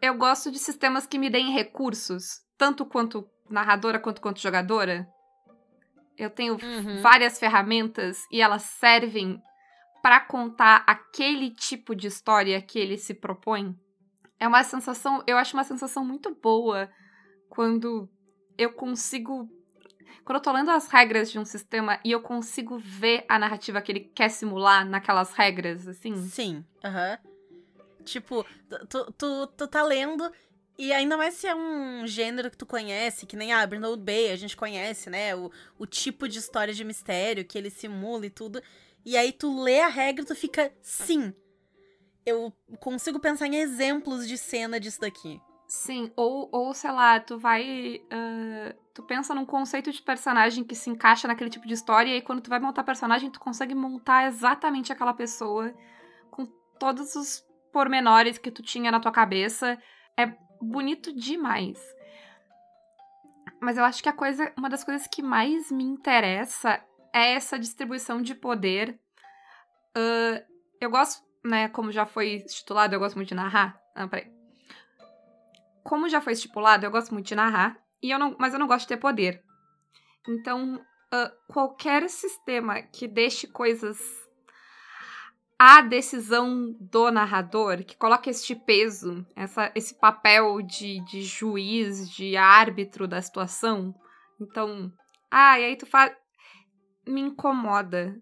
eu 0.00 0.14
gosto 0.16 0.50
de 0.50 0.58
sistemas 0.58 1.06
que 1.06 1.18
me 1.18 1.28
deem 1.28 1.52
recursos, 1.52 2.40
tanto 2.56 2.86
quanto 2.86 3.28
narradora 3.50 3.98
quanto 3.98 4.20
quanto 4.20 4.40
jogadora. 4.40 5.08
Eu 6.16 6.30
tenho 6.30 6.54
Uhum. 6.54 7.02
várias 7.02 7.38
ferramentas 7.38 8.18
e 8.30 8.40
elas 8.40 8.62
servem 8.62 9.42
para 10.02 10.20
contar 10.20 10.84
aquele 10.86 11.50
tipo 11.50 11.94
de 11.94 12.06
história 12.06 12.62
que 12.62 12.78
ele 12.78 12.96
se 12.96 13.12
propõe. 13.12 13.74
É 14.38 14.46
uma 14.46 14.62
sensação, 14.62 15.22
eu 15.26 15.36
acho 15.36 15.56
uma 15.56 15.64
sensação 15.64 16.04
muito 16.04 16.34
boa 16.40 16.88
quando 17.48 18.08
eu 18.56 18.72
consigo 18.72 19.48
quando 20.26 20.38
eu 20.38 20.42
tô 20.42 20.50
lendo 20.50 20.72
as 20.72 20.88
regras 20.88 21.30
de 21.30 21.38
um 21.38 21.44
sistema 21.44 22.00
e 22.04 22.10
eu 22.10 22.20
consigo 22.20 22.76
ver 22.76 23.24
a 23.28 23.38
narrativa 23.38 23.80
que 23.80 23.92
ele 23.92 24.00
quer 24.00 24.28
simular 24.28 24.84
naquelas 24.84 25.32
regras, 25.32 25.86
assim. 25.86 26.16
Sim, 26.26 26.64
aham. 26.84 27.16
Tipo, 28.04 28.44
tu, 28.90 29.12
tu, 29.12 29.46
tu 29.46 29.68
tá 29.68 29.84
lendo, 29.84 30.28
e 30.76 30.92
ainda 30.92 31.16
mais 31.16 31.34
se 31.34 31.46
é 31.46 31.54
um 31.54 32.04
gênero 32.08 32.50
que 32.50 32.56
tu 32.56 32.66
conhece, 32.66 33.24
que 33.24 33.36
nem 33.36 33.52
a 33.52 33.64
Brindlewood 33.64 34.02
Bay, 34.02 34.32
a 34.32 34.36
gente 34.36 34.56
conhece, 34.56 35.08
né? 35.08 35.34
O, 35.36 35.48
o 35.78 35.86
tipo 35.86 36.28
de 36.28 36.40
história 36.40 36.74
de 36.74 36.82
mistério 36.82 37.44
que 37.44 37.56
ele 37.56 37.70
simula 37.70 38.26
e 38.26 38.30
tudo. 38.30 38.60
E 39.04 39.16
aí 39.16 39.30
tu 39.30 39.62
lê 39.62 39.80
a 39.80 39.88
regra 39.88 40.24
e 40.24 40.26
tu 40.26 40.34
fica, 40.34 40.72
sim. 40.82 41.32
Eu 42.24 42.52
consigo 42.80 43.20
pensar 43.20 43.46
em 43.46 43.56
exemplos 43.56 44.26
de 44.26 44.36
cena 44.36 44.80
disso 44.80 45.00
daqui. 45.00 45.40
Sim, 45.76 46.10
ou, 46.16 46.48
ou 46.50 46.72
sei 46.72 46.90
lá, 46.90 47.20
tu 47.20 47.38
vai. 47.38 48.00
ah, 48.10 48.74
tu 48.94 49.02
pensa 49.02 49.34
num 49.34 49.44
conceito 49.44 49.92
de 49.92 50.00
personagem 50.00 50.64
que 50.64 50.74
se 50.74 50.88
encaixa 50.88 51.28
naquele 51.28 51.50
tipo 51.50 51.66
de 51.66 51.74
história, 51.74 52.10
e 52.10 52.14
aí 52.14 52.22
quando 52.22 52.40
tu 52.40 52.48
vai 52.48 52.58
montar 52.58 52.82
personagem, 52.82 53.30
tu 53.30 53.38
consegue 53.38 53.74
montar 53.74 54.26
exatamente 54.26 54.90
aquela 54.90 55.12
pessoa 55.12 55.74
com 56.30 56.46
todos 56.80 57.14
os 57.14 57.44
pormenores 57.70 58.38
que 58.38 58.50
tu 58.50 58.62
tinha 58.62 58.90
na 58.90 58.98
tua 58.98 59.12
cabeça. 59.12 59.78
É 60.16 60.34
bonito 60.62 61.12
demais. 61.12 61.78
Mas 63.60 63.76
eu 63.76 63.84
acho 63.84 64.02
que 64.02 64.08
a 64.08 64.14
coisa, 64.14 64.50
uma 64.56 64.70
das 64.70 64.82
coisas 64.82 65.06
que 65.06 65.22
mais 65.22 65.70
me 65.70 65.84
interessa 65.84 66.82
é 67.12 67.34
essa 67.34 67.58
distribuição 67.58 68.22
de 68.22 68.34
poder. 68.34 68.98
Ah, 69.94 70.42
eu 70.80 70.90
gosto, 70.90 71.22
né, 71.44 71.68
como 71.68 71.92
já 71.92 72.06
foi 72.06 72.42
estipulado, 72.46 72.94
eu 72.94 72.98
gosto 72.98 73.16
muito 73.16 73.28
de 73.28 73.34
narrar. 73.34 73.78
Ah, 73.94 74.08
peraí 74.08 74.35
como 75.86 76.08
já 76.08 76.20
foi 76.20 76.32
estipulado, 76.32 76.84
eu 76.84 76.90
gosto 76.90 77.12
muito 77.12 77.28
de 77.28 77.34
narrar, 77.36 77.78
e 78.02 78.10
eu 78.10 78.18
não, 78.18 78.36
mas 78.38 78.52
eu 78.52 78.58
não 78.58 78.66
gosto 78.66 78.82
de 78.82 78.88
ter 78.88 78.96
poder. 78.96 79.42
Então, 80.28 80.84
ah, 81.12 81.32
qualquer 81.46 82.10
sistema 82.10 82.82
que 82.82 83.06
deixe 83.06 83.46
coisas 83.46 83.98
à 85.56 85.80
decisão 85.80 86.76
do 86.80 87.10
narrador, 87.12 87.84
que 87.84 87.96
coloque 87.96 88.28
este 88.28 88.54
peso, 88.56 89.24
essa, 89.36 89.70
esse 89.76 89.94
papel 89.94 90.60
de, 90.60 91.02
de 91.04 91.22
juiz, 91.22 92.10
de 92.10 92.36
árbitro 92.36 93.06
da 93.06 93.22
situação. 93.22 93.94
Então, 94.40 94.92
ah, 95.30 95.58
e 95.58 95.64
aí 95.64 95.76
tu 95.76 95.86
faz. 95.86 96.12
Me 97.06 97.20
incomoda. 97.20 98.20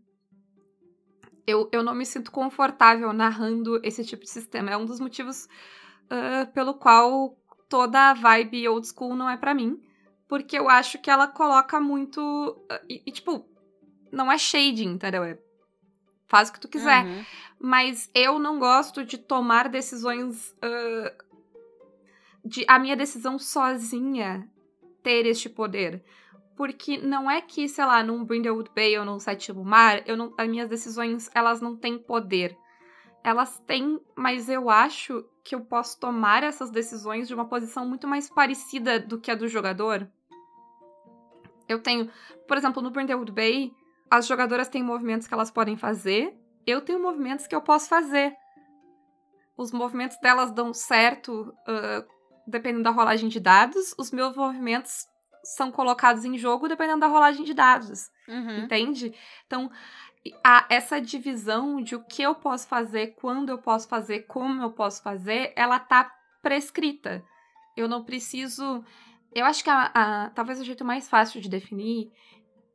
Eu, 1.46 1.70
eu 1.72 1.82
não 1.82 1.94
me 1.94 2.04
sinto 2.04 2.30
confortável 2.30 3.10
narrando 3.14 3.80
esse 3.82 4.04
tipo 4.04 4.22
de 4.22 4.30
sistema. 4.30 4.70
É 4.70 4.76
um 4.76 4.84
dos 4.84 5.00
motivos 5.00 5.48
ah, 6.10 6.46
pelo 6.52 6.74
qual 6.74 7.36
toda 7.68 8.10
a 8.10 8.14
vibe 8.14 8.68
old 8.68 8.86
school 8.86 9.14
não 9.14 9.28
é 9.28 9.36
pra 9.36 9.54
mim. 9.54 9.80
Porque 10.28 10.58
eu 10.58 10.68
acho 10.68 10.98
que 10.98 11.10
ela 11.10 11.28
coloca 11.28 11.80
muito. 11.80 12.64
ah, 12.70 12.80
E, 12.88 13.02
e, 13.06 13.12
tipo, 13.12 13.46
não 14.10 14.30
é 14.30 14.38
shading, 14.38 14.92
entendeu? 14.94 15.22
É 15.24 15.38
faz 16.26 16.48
o 16.48 16.52
que 16.52 16.60
tu 16.60 16.68
quiser. 16.68 17.04
Uhum. 17.04 17.24
Mas 17.60 18.10
eu 18.14 18.38
não 18.38 18.58
gosto 18.58 19.04
de 19.04 19.18
tomar 19.18 19.68
decisões. 19.68 20.54
ah, 20.62 21.24
de 22.44 22.64
a 22.68 22.78
minha 22.78 22.94
decisão 22.94 23.38
sozinha 23.38 24.46
ter 25.02 25.26
este 25.26 25.48
poder. 25.48 26.04
Porque 26.56 26.98
não 26.98 27.28
é 27.30 27.40
que, 27.40 27.68
sei 27.68 27.84
lá, 27.84 28.02
num 28.02 28.24
Brindlewood 28.24 28.70
Bay 28.74 28.96
ou 28.98 29.04
num 29.04 29.18
Sétimo 29.18 29.64
Mar, 29.64 30.02
eu 30.06 30.16
não, 30.16 30.32
as 30.38 30.48
minhas 30.48 30.68
decisões, 30.68 31.28
elas 31.34 31.60
não 31.60 31.74
têm 31.76 31.98
poder. 31.98 32.56
Elas 33.24 33.58
têm, 33.60 33.98
mas 34.14 34.48
eu 34.48 34.68
acho 34.68 35.24
que 35.42 35.54
eu 35.54 35.60
posso 35.62 35.98
tomar 35.98 36.42
essas 36.42 36.70
decisões 36.70 37.26
de 37.26 37.34
uma 37.34 37.46
posição 37.46 37.88
muito 37.88 38.06
mais 38.06 38.28
parecida 38.28 39.00
do 39.00 39.18
que 39.18 39.30
a 39.30 39.34
do 39.34 39.48
jogador. 39.48 40.06
Eu 41.66 41.82
tenho, 41.82 42.10
por 42.46 42.56
exemplo, 42.56 42.82
no 42.82 42.90
Brindlewood 42.90 43.32
Bay, 43.32 43.72
as 44.10 44.26
jogadoras 44.26 44.68
têm 44.68 44.82
movimentos 44.82 45.26
que 45.26 45.32
elas 45.32 45.50
podem 45.50 45.76
fazer, 45.76 46.38
eu 46.66 46.82
tenho 46.82 47.02
movimentos 47.02 47.46
que 47.46 47.54
eu 47.54 47.62
posso 47.62 47.88
fazer. 47.88 48.36
Os 49.56 49.72
movimentos 49.72 50.18
delas 50.18 50.52
dão 50.52 50.74
certo 50.74 51.54
ah, 51.66 52.04
dependendo 52.46 52.84
da 52.84 52.90
rolagem 52.90 53.28
de 53.28 53.40
dados, 53.40 53.94
os 53.98 54.10
meus 54.10 54.36
movimentos 54.36 55.06
são 55.42 55.70
colocados 55.70 56.24
em 56.24 56.36
jogo 56.38 56.68
dependendo 56.68 57.00
da 57.00 57.06
rolagem 57.06 57.44
de 57.44 57.54
dados. 57.54 58.10
Uhum. 58.28 58.64
Entende? 58.64 59.14
Então, 59.46 59.70
a- 60.42 60.66
essa 60.70 61.00
divisão 61.00 61.82
de 61.82 61.94
o 61.94 62.04
que 62.04 62.22
eu 62.22 62.34
posso 62.34 62.66
fazer, 62.66 63.14
quando 63.16 63.50
eu 63.50 63.58
posso 63.58 63.88
fazer, 63.88 64.20
como 64.20 64.62
eu 64.62 64.72
posso 64.72 65.02
fazer, 65.02 65.52
ela 65.56 65.78
tá 65.78 66.10
prescrita. 66.42 67.24
Eu 67.76 67.88
não 67.88 68.04
preciso. 68.04 68.84
Eu 69.34 69.44
acho 69.44 69.64
que 69.64 69.70
a, 69.70 69.90
a, 69.94 70.30
talvez 70.30 70.60
o 70.60 70.64
jeito 70.64 70.84
mais 70.84 71.08
fácil 71.08 71.40
de 71.40 71.48
definir 71.48 72.10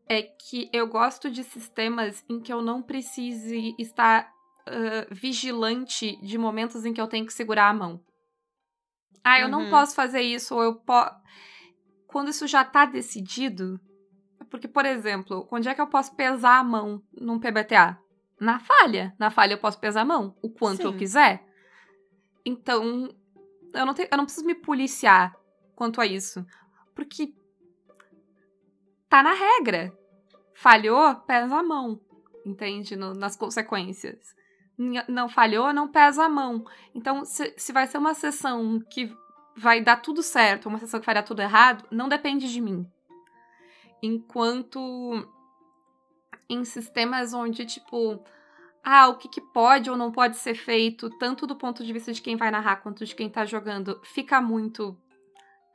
é 0.08 0.24
que 0.24 0.70
eu 0.74 0.88
gosto 0.88 1.30
de 1.30 1.44
sistemas 1.44 2.24
em 2.28 2.40
que 2.40 2.52
eu 2.52 2.62
não 2.62 2.82
precise 2.82 3.76
estar 3.78 4.30
uh, 4.68 5.14
vigilante 5.14 6.18
de 6.22 6.38
momentos 6.38 6.84
em 6.84 6.94
que 6.94 7.00
eu 7.00 7.08
tenho 7.08 7.26
que 7.26 7.34
segurar 7.34 7.70
a 7.70 7.74
mão. 7.74 8.04
Ah, 9.24 9.40
eu 9.40 9.46
uhum. 9.46 9.52
não 9.52 9.70
posso 9.70 9.96
fazer 9.96 10.22
isso, 10.22 10.56
ou 10.56 10.64
eu 10.64 10.76
posso. 10.76 11.16
Quando 12.08 12.30
isso 12.30 12.48
já 12.48 12.64
tá 12.64 12.86
decidido. 12.86 13.80
Porque, 14.50 14.68
por 14.68 14.86
exemplo, 14.86 15.48
onde 15.52 15.70
é 15.70 15.76
que 15.76 15.82
eu 15.82 15.88
posso 15.88 16.16
pesar 16.16 16.60
a 16.60 16.64
mão 16.64 17.02
num 17.14 17.40
PBTA? 17.40 17.98
Na 18.40 18.60
falha. 18.60 19.14
Na 19.20 19.30
falha 19.30 19.54
eu 19.54 19.58
posso 19.58 19.80
pesar 19.80 20.02
a 20.02 20.06
mão 20.06 20.36
o 20.42 20.50
quanto 20.50 20.78
Sim. 20.78 20.84
eu 20.84 20.98
quiser. 20.98 21.46
Então, 22.46 23.14
eu 23.74 23.86
não, 23.86 23.94
tenho, 23.94 24.08
eu 24.12 24.18
não 24.18 24.26
preciso 24.26 24.46
me 24.46 24.56
policiar 24.56 25.36
quanto 25.76 26.02
a 26.02 26.06
isso. 26.06 26.46
Porque 26.96 27.34
tá 29.08 29.22
na 29.22 29.34
regra. 29.34 29.94
Falhou, 30.54 31.16
pesa 31.16 31.58
a 31.58 31.64
mão. 31.64 32.02
Entende? 32.46 32.96
No, 32.96 33.14
nas 33.14 33.36
consequências. 33.36 34.36
Não 35.08 35.28
falhou, 35.28 35.74
não 35.74 35.90
pesa 35.90 36.24
a 36.24 36.30
mão. 36.30 36.66
Então, 36.96 37.26
se, 37.26 37.54
se 37.58 37.74
vai 37.74 37.86
ser 37.86 37.98
uma 37.98 38.14
sessão 38.14 38.80
que 38.90 39.14
vai 39.56 39.82
dar 39.82 39.98
tudo 39.98 40.24
certo, 40.24 40.70
uma 40.70 40.80
sessão 40.80 41.02
que 41.02 41.06
vai 41.06 41.16
dar 41.16 41.24
tudo 41.24 41.42
errado, 41.42 41.86
não 41.92 42.08
depende 42.08 42.52
de 42.52 42.62
mim. 42.62 42.90
Enquanto 44.02 45.28
em 46.50 46.64
sistemas 46.66 47.34
onde, 47.34 47.66
tipo, 47.66 48.24
ah, 48.84 49.08
o 49.10 49.16
que, 49.16 49.28
que, 49.28 49.42
pode 49.42 49.90
ou 49.90 49.98
não 49.98 50.12
pode 50.12 50.38
ser 50.38 50.56
feito, 50.56 51.10
tanto 51.18 51.46
do 51.46 51.56
ponto 51.56 51.86
de 51.86 51.94
vista 51.94 52.12
de 52.12 52.22
quem 52.22 52.36
vai 52.36 52.50
narrar 52.50 52.78
quanto 52.78 53.06
de 53.06 53.16
quem 53.16 53.30
tá 53.30 53.46
jogando, 53.46 54.00
fica 54.04 54.42
muito 54.42 54.98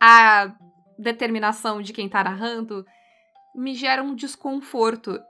a 0.00 0.52
determinação 0.98 1.80
de 1.80 1.92
quem 1.92 2.08
tá 2.08 2.24
narrando, 2.24 2.84
me 3.54 3.74
gera 3.74 4.02
um 4.02 4.14
desconforto. 4.14 5.20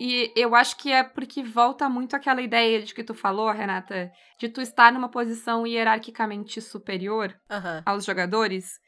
E 0.00 0.32
eu 0.34 0.54
acho 0.54 0.76
que 0.76 0.90
é 0.90 1.02
porque 1.02 1.42
volta 1.42 1.88
muito 1.88 2.16
aquela 2.16 2.40
ideia 2.40 2.82
de 2.82 2.94
que 2.94 3.04
tu 3.04 3.12
falou, 3.12 3.50
Renata, 3.50 4.10
de 4.38 4.48
tu 4.48 4.60
estar 4.60 4.92
numa 4.92 5.10
posição 5.10 5.66
hierarquicamente 5.66 6.60
superior 6.60 7.34
uhum. 7.50 7.82
aos 7.84 8.04
jogadores. 8.04 8.80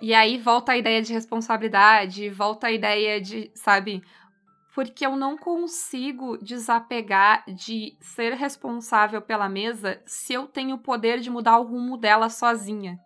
E 0.00 0.12
aí 0.12 0.36
volta 0.36 0.72
a 0.72 0.76
ideia 0.76 1.00
de 1.00 1.12
responsabilidade, 1.12 2.28
volta 2.28 2.66
a 2.66 2.72
ideia 2.72 3.20
de, 3.20 3.50
sabe, 3.54 4.02
porque 4.74 5.06
eu 5.06 5.16
não 5.16 5.38
consigo 5.38 6.36
desapegar 6.36 7.42
de 7.46 7.96
ser 8.00 8.34
responsável 8.34 9.22
pela 9.22 9.48
mesa 9.48 10.02
se 10.04 10.34
eu 10.34 10.46
tenho 10.46 10.76
o 10.76 10.78
poder 10.78 11.20
de 11.20 11.30
mudar 11.30 11.58
o 11.58 11.64
rumo 11.64 11.96
dela 11.96 12.28
sozinha. 12.28 12.98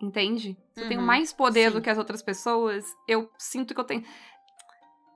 Entende? 0.00 0.56
Se 0.72 0.80
uhum, 0.80 0.84
eu 0.84 0.88
tenho 0.88 1.00
uhum. 1.00 1.06
mais 1.06 1.32
poder 1.32 1.68
sim. 1.68 1.76
do 1.76 1.82
que 1.82 1.90
as 1.90 1.98
outras 1.98 2.22
pessoas, 2.22 2.86
eu 3.08 3.28
sinto 3.36 3.74
que 3.74 3.80
eu 3.80 3.84
tenho. 3.84 4.04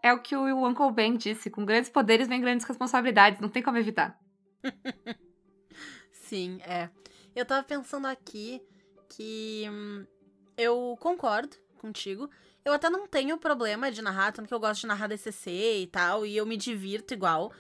É 0.03 0.13
o 0.13 0.21
que 0.21 0.37
o 0.37 0.67
Uncle 0.67 0.93
Ben 0.93 1.17
disse: 1.17 1.49
com 1.49 1.65
grandes 1.65 1.89
poderes 1.89 2.29
vem 2.29 2.41
grandes 2.41 2.67
responsabilidades, 2.67 3.41
não 3.41 3.49
tem 3.49 3.63
como 3.63 3.79
evitar. 3.79 4.19
sim, 6.13 6.61
é. 6.67 6.91
Eu 7.35 7.47
tava 7.47 7.63
pensando 7.63 8.07
aqui 8.07 8.61
que 9.09 9.67
hum, 9.71 10.07
eu 10.57 10.97
concordo 11.01 11.57
contigo. 11.79 12.31
Eu 12.65 12.73
até 12.73 12.89
não 12.89 13.07
tenho 13.07 13.37
problema 13.37 13.91
de 13.93 14.01
narrar, 14.01 14.33
tanto 14.33 14.49
que 14.49 14.55
eu 14.55 14.61
gosto 14.61 14.83
de 14.83 14.87
narrar 14.87 15.07
DCC 15.07 15.83
e 15.83 15.87
tal, 15.87 16.25
e 16.25 16.37
eu 16.37 16.47
me 16.47 16.57
divirto 16.57 17.13
igual. 17.13 17.53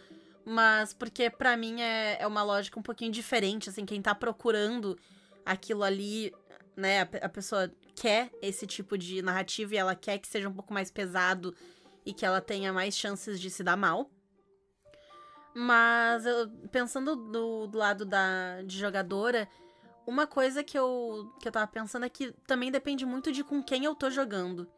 Mas 0.44 0.92
porque 0.92 1.30
para 1.30 1.56
mim 1.56 1.80
é, 1.80 2.18
é 2.20 2.26
uma 2.26 2.42
lógica 2.42 2.78
um 2.78 2.82
pouquinho 2.82 3.12
diferente, 3.12 3.68
assim, 3.68 3.84
quem 3.84 4.00
tá 4.00 4.14
procurando 4.14 4.98
aquilo 5.44 5.82
ali, 5.82 6.32
né, 6.76 7.02
a, 7.02 7.08
a 7.22 7.28
pessoa 7.28 7.70
quer 7.94 8.30
esse 8.42 8.66
tipo 8.66 8.98
de 8.98 9.22
narrativa 9.22 9.74
e 9.74 9.78
ela 9.78 9.94
quer 9.94 10.18
que 10.18 10.26
seja 10.26 10.48
um 10.48 10.52
pouco 10.52 10.72
mais 10.72 10.90
pesado 10.90 11.54
e 12.04 12.12
que 12.12 12.24
ela 12.24 12.40
tenha 12.40 12.72
mais 12.72 12.96
chances 12.96 13.40
de 13.40 13.50
se 13.50 13.62
dar 13.62 13.76
mal. 13.76 14.10
Mas 15.54 16.26
eu, 16.26 16.50
pensando 16.72 17.14
do, 17.14 17.68
do, 17.68 17.78
lado 17.78 18.04
da, 18.04 18.60
de 18.62 18.76
jogadora, 18.76 19.48
uma 20.06 20.26
coisa 20.26 20.62
que 20.62 20.78
eu, 20.78 21.32
que 21.40 21.48
eu 21.48 21.52
tava 21.52 21.66
pensando 21.66 22.04
é 22.04 22.08
que 22.08 22.32
também 22.46 22.70
depende 22.70 23.06
muito 23.06 23.32
de 23.32 23.42
com 23.42 23.62
quem 23.62 23.84
eu 23.84 23.94
tô 23.94 24.10
jogando. 24.10 24.68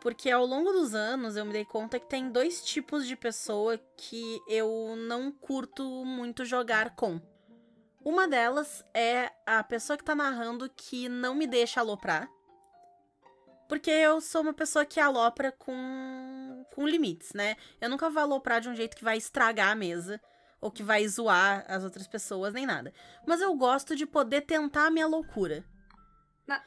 Porque 0.00 0.30
ao 0.30 0.44
longo 0.44 0.72
dos 0.72 0.94
anos 0.94 1.36
eu 1.36 1.44
me 1.44 1.52
dei 1.52 1.64
conta 1.64 2.00
que 2.00 2.08
tem 2.08 2.28
dois 2.28 2.64
tipos 2.64 3.06
de 3.06 3.14
pessoa 3.14 3.78
que 3.96 4.40
eu 4.48 4.96
não 4.96 5.30
curto 5.30 5.84
muito 6.04 6.44
jogar 6.44 6.96
com. 6.96 7.20
Uma 8.04 8.26
delas 8.26 8.84
é 8.92 9.30
a 9.46 9.62
pessoa 9.62 9.96
que 9.96 10.02
tá 10.02 10.14
narrando 10.14 10.68
que 10.74 11.08
não 11.08 11.36
me 11.36 11.46
deixa 11.46 11.80
aloprar. 11.80 12.28
Porque 13.68 13.90
eu 13.90 14.20
sou 14.20 14.42
uma 14.42 14.52
pessoa 14.52 14.84
que 14.84 14.98
alopra 14.98 15.52
com, 15.52 16.66
com 16.74 16.86
limites, 16.86 17.32
né? 17.32 17.56
Eu 17.80 17.88
nunca 17.88 18.10
vou 18.10 18.22
aloprar 18.22 18.60
de 18.60 18.68
um 18.68 18.74
jeito 18.74 18.96
que 18.96 19.04
vai 19.04 19.16
estragar 19.16 19.70
a 19.70 19.76
mesa 19.76 20.20
ou 20.62 20.70
que 20.70 20.82
vai 20.82 21.06
zoar 21.08 21.64
as 21.68 21.82
outras 21.82 22.06
pessoas, 22.06 22.54
nem 22.54 22.64
nada. 22.64 22.94
Mas 23.26 23.40
eu 23.40 23.52
gosto 23.56 23.96
de 23.96 24.06
poder 24.06 24.42
tentar 24.42 24.86
a 24.86 24.90
minha 24.90 25.08
loucura. 25.08 25.64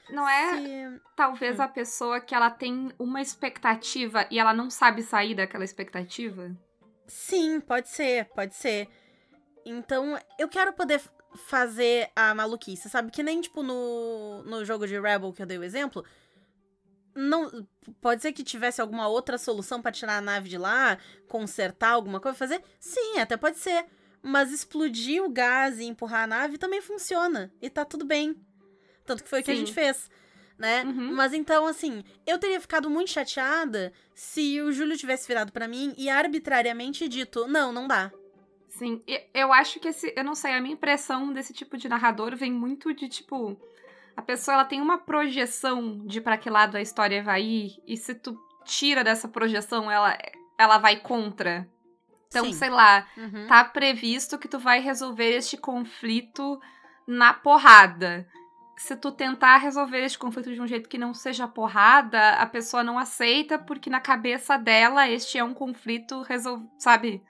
Não 0.09 0.27
é 0.27 0.57
Se... 0.57 1.01
talvez 1.15 1.59
hum. 1.59 1.63
a 1.63 1.67
pessoa 1.67 2.19
que 2.19 2.35
ela 2.35 2.49
tem 2.49 2.91
uma 2.99 3.21
expectativa 3.21 4.27
e 4.29 4.37
ela 4.37 4.53
não 4.53 4.69
sabe 4.69 5.01
sair 5.01 5.33
daquela 5.33 5.63
expectativa? 5.63 6.51
Sim, 7.07 7.61
pode 7.61 7.87
ser, 7.87 8.25
pode 8.25 8.53
ser. 8.53 8.89
Então, 9.65 10.19
eu 10.37 10.49
quero 10.49 10.73
poder 10.73 11.01
fazer 11.47 12.09
a 12.15 12.35
maluquice, 12.35 12.89
sabe? 12.89 13.11
Que 13.11 13.23
nem, 13.23 13.39
tipo, 13.41 13.63
no, 13.63 14.43
no 14.43 14.65
jogo 14.65 14.87
de 14.87 14.99
Rebel 14.99 15.31
que 15.31 15.41
eu 15.41 15.45
dei 15.45 15.57
o 15.57 15.63
exemplo. 15.63 16.03
Não, 17.15 17.65
pode 18.01 18.21
ser 18.21 18.33
que 18.33 18.43
tivesse 18.43 18.81
alguma 18.81 19.07
outra 19.07 19.37
solução 19.37 19.81
para 19.81 19.91
tirar 19.91 20.17
a 20.17 20.21
nave 20.21 20.49
de 20.49 20.57
lá, 20.57 20.97
consertar 21.29 21.91
alguma 21.91 22.19
coisa, 22.19 22.37
fazer? 22.37 22.61
Sim, 22.79 23.19
até 23.19 23.37
pode 23.37 23.57
ser. 23.57 23.85
Mas 24.21 24.51
explodir 24.51 25.23
o 25.23 25.29
gás 25.29 25.79
e 25.79 25.85
empurrar 25.85 26.23
a 26.23 26.27
nave 26.27 26.57
também 26.57 26.81
funciona. 26.81 27.53
E 27.61 27.69
tá 27.69 27.85
tudo 27.85 28.03
bem. 28.03 28.35
Tanto 29.05 29.23
que 29.23 29.29
foi 29.29 29.41
o 29.41 29.43
que 29.43 29.51
a 29.51 29.55
gente 29.55 29.71
fez. 29.71 30.09
Né? 30.57 30.83
Uhum. 30.83 31.13
Mas 31.13 31.33
então, 31.33 31.67
assim, 31.67 32.03
eu 32.25 32.39
teria 32.39 32.59
ficado 32.59 32.89
muito 32.89 33.11
chateada 33.11 33.93
se 34.13 34.61
o 34.61 34.71
Júlio 34.71 34.97
tivesse 34.97 35.27
virado 35.27 35.51
para 35.51 35.67
mim 35.67 35.93
e 35.97 36.09
arbitrariamente 36.09 37.07
dito: 37.07 37.45
não, 37.47 37.71
não 37.71 37.87
dá. 37.87 38.11
Sim, 38.69 39.01
eu 39.33 39.53
acho 39.53 39.79
que 39.79 39.89
esse. 39.89 40.13
Eu 40.15 40.23
não 40.23 40.35
sei, 40.35 40.53
a 40.53 40.61
minha 40.61 40.73
impressão 40.73 41.31
desse 41.31 41.53
tipo 41.53 41.77
de 41.77 41.87
narrador 41.87 42.35
vem 42.35 42.51
muito 42.51 42.93
de 42.93 43.07
tipo. 43.07 43.57
A 44.15 44.21
pessoa 44.21 44.55
ela 44.55 44.65
tem 44.65 44.81
uma 44.81 44.97
projeção 44.97 46.05
de 46.05 46.21
para 46.21 46.37
que 46.37 46.49
lado 46.49 46.75
a 46.75 46.81
história 46.81 47.21
vai 47.21 47.43
ir, 47.43 47.83
e 47.85 47.97
se 47.97 48.15
tu 48.15 48.37
tira 48.63 49.03
dessa 49.03 49.27
projeção, 49.27 49.91
ela, 49.91 50.17
ela 50.57 50.77
vai 50.77 50.97
contra. 50.97 51.67
Então, 52.27 52.45
Sim. 52.45 52.53
sei 52.53 52.69
lá, 52.69 53.07
uhum. 53.17 53.47
tá 53.47 53.63
previsto 53.63 54.37
que 54.37 54.47
tu 54.47 54.59
vai 54.59 54.79
resolver 54.79 55.29
este 55.35 55.57
conflito 55.57 56.59
na 57.07 57.33
porrada 57.33 58.27
se 58.77 58.95
tu 58.95 59.11
tentar 59.11 59.57
resolver 59.57 60.03
esse 60.03 60.17
conflito 60.17 60.53
de 60.53 60.61
um 60.61 60.67
jeito 60.67 60.89
que 60.89 60.97
não 60.97 61.13
seja 61.13 61.47
porrada, 61.47 62.31
a 62.31 62.45
pessoa 62.45 62.83
não 62.83 62.99
aceita, 62.99 63.57
porque 63.57 63.89
na 63.89 64.01
cabeça 64.01 64.57
dela 64.57 65.07
este 65.07 65.37
é 65.37 65.43
um 65.43 65.53
conflito 65.53 66.21
resol... 66.21 66.61
sabe? 66.77 67.23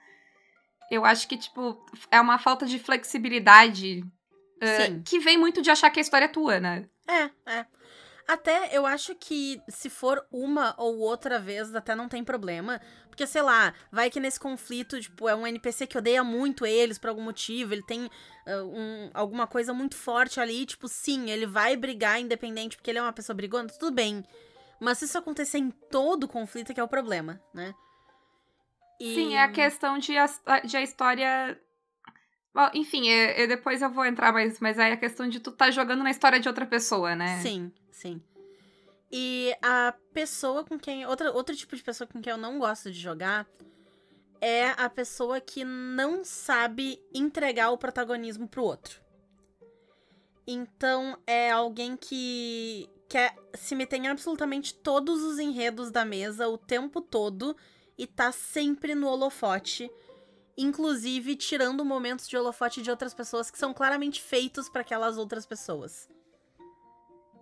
Eu 0.90 1.04
acho 1.04 1.26
que, 1.28 1.36
tipo, 1.36 1.84
é 2.10 2.20
uma 2.20 2.38
falta 2.38 2.66
de 2.66 2.78
flexibilidade 2.78 4.04
uh, 4.56 5.02
que 5.04 5.18
vem 5.18 5.38
muito 5.38 5.62
de 5.62 5.70
achar 5.70 5.90
que 5.90 5.98
a 5.98 6.02
história 6.02 6.26
é 6.26 6.28
tua, 6.28 6.60
né? 6.60 6.88
É, 7.08 7.30
é. 7.50 7.66
Até 8.26 8.76
eu 8.76 8.84
acho 8.84 9.14
que 9.14 9.62
se 9.68 9.88
for 9.88 10.26
uma 10.32 10.74
ou 10.76 10.98
outra 10.98 11.38
vez, 11.38 11.72
até 11.74 11.94
não 11.94 12.08
tem 12.08 12.24
problema. 12.24 12.80
Porque, 13.08 13.24
sei 13.24 13.40
lá, 13.40 13.72
vai 13.90 14.10
que 14.10 14.18
nesse 14.18 14.38
conflito, 14.38 15.00
tipo, 15.00 15.28
é 15.28 15.34
um 15.34 15.46
NPC 15.46 15.86
que 15.86 15.96
odeia 15.96 16.24
muito 16.24 16.66
eles 16.66 16.98
por 16.98 17.08
algum 17.08 17.22
motivo, 17.22 17.72
ele 17.72 17.84
tem 17.84 18.04
uh, 18.04 18.64
um, 18.64 19.10
alguma 19.14 19.46
coisa 19.46 19.72
muito 19.72 19.94
forte 19.94 20.40
ali, 20.40 20.66
tipo, 20.66 20.88
sim, 20.88 21.30
ele 21.30 21.46
vai 21.46 21.76
brigar 21.76 22.20
independente 22.20 22.76
porque 22.76 22.90
ele 22.90 22.98
é 22.98 23.02
uma 23.02 23.12
pessoa 23.12 23.34
brigona, 23.34 23.68
tudo 23.68 23.92
bem. 23.92 24.24
Mas 24.80 24.98
se 24.98 25.04
isso 25.06 25.16
acontecer 25.16 25.58
em 25.58 25.70
todo 25.70 26.28
conflito, 26.28 26.72
é 26.72 26.74
que 26.74 26.80
é 26.80 26.84
o 26.84 26.88
problema, 26.88 27.40
né? 27.54 27.74
E... 29.00 29.14
Sim, 29.14 29.34
é 29.34 29.42
a 29.42 29.52
questão 29.52 29.98
de 29.98 30.16
a, 30.16 30.26
de 30.64 30.76
a 30.76 30.82
história 30.82 31.58
Bom, 32.56 32.70
enfim, 32.72 33.06
eu, 33.06 33.28
eu, 33.32 33.48
depois 33.48 33.82
eu 33.82 33.90
vou 33.90 34.06
entrar 34.06 34.32
mais, 34.32 34.58
mas 34.60 34.78
aí 34.78 34.90
a 34.90 34.96
questão 34.96 35.28
de 35.28 35.40
tu 35.40 35.52
tá 35.52 35.70
jogando 35.70 36.02
na 36.02 36.10
história 36.10 36.40
de 36.40 36.48
outra 36.48 36.64
pessoa, 36.64 37.14
né? 37.14 37.38
Sim, 37.42 37.70
sim. 37.90 38.18
E 39.12 39.54
a 39.60 39.94
pessoa 40.14 40.64
com 40.64 40.78
quem. 40.78 41.04
Outra, 41.04 41.30
outro 41.32 41.54
tipo 41.54 41.76
de 41.76 41.82
pessoa 41.82 42.08
com 42.08 42.18
quem 42.18 42.30
eu 42.30 42.38
não 42.38 42.58
gosto 42.58 42.90
de 42.90 42.98
jogar 42.98 43.46
é 44.40 44.70
a 44.70 44.88
pessoa 44.88 45.38
que 45.38 45.66
não 45.66 46.24
sabe 46.24 46.98
entregar 47.12 47.72
o 47.72 47.76
protagonismo 47.76 48.48
pro 48.48 48.64
outro. 48.64 49.02
Então 50.46 51.18
é 51.26 51.50
alguém 51.50 51.94
que 51.94 52.88
quer 53.06 53.36
se 53.52 53.74
meter 53.74 53.96
em 53.96 54.08
absolutamente 54.08 54.72
todos 54.72 55.22
os 55.22 55.38
enredos 55.38 55.90
da 55.90 56.06
mesa 56.06 56.48
o 56.48 56.56
tempo 56.56 57.02
todo 57.02 57.54
e 57.98 58.06
tá 58.06 58.32
sempre 58.32 58.94
no 58.94 59.08
holofote 59.08 59.90
inclusive 60.56 61.36
tirando 61.36 61.84
momentos 61.84 62.28
de 62.28 62.36
holofote 62.36 62.80
de 62.82 62.90
outras 62.90 63.12
pessoas 63.14 63.50
que 63.50 63.58
são 63.58 63.74
claramente 63.74 64.20
feitos 64.22 64.68
para 64.68 64.80
aquelas 64.80 65.18
outras 65.18 65.44
pessoas. 65.46 66.08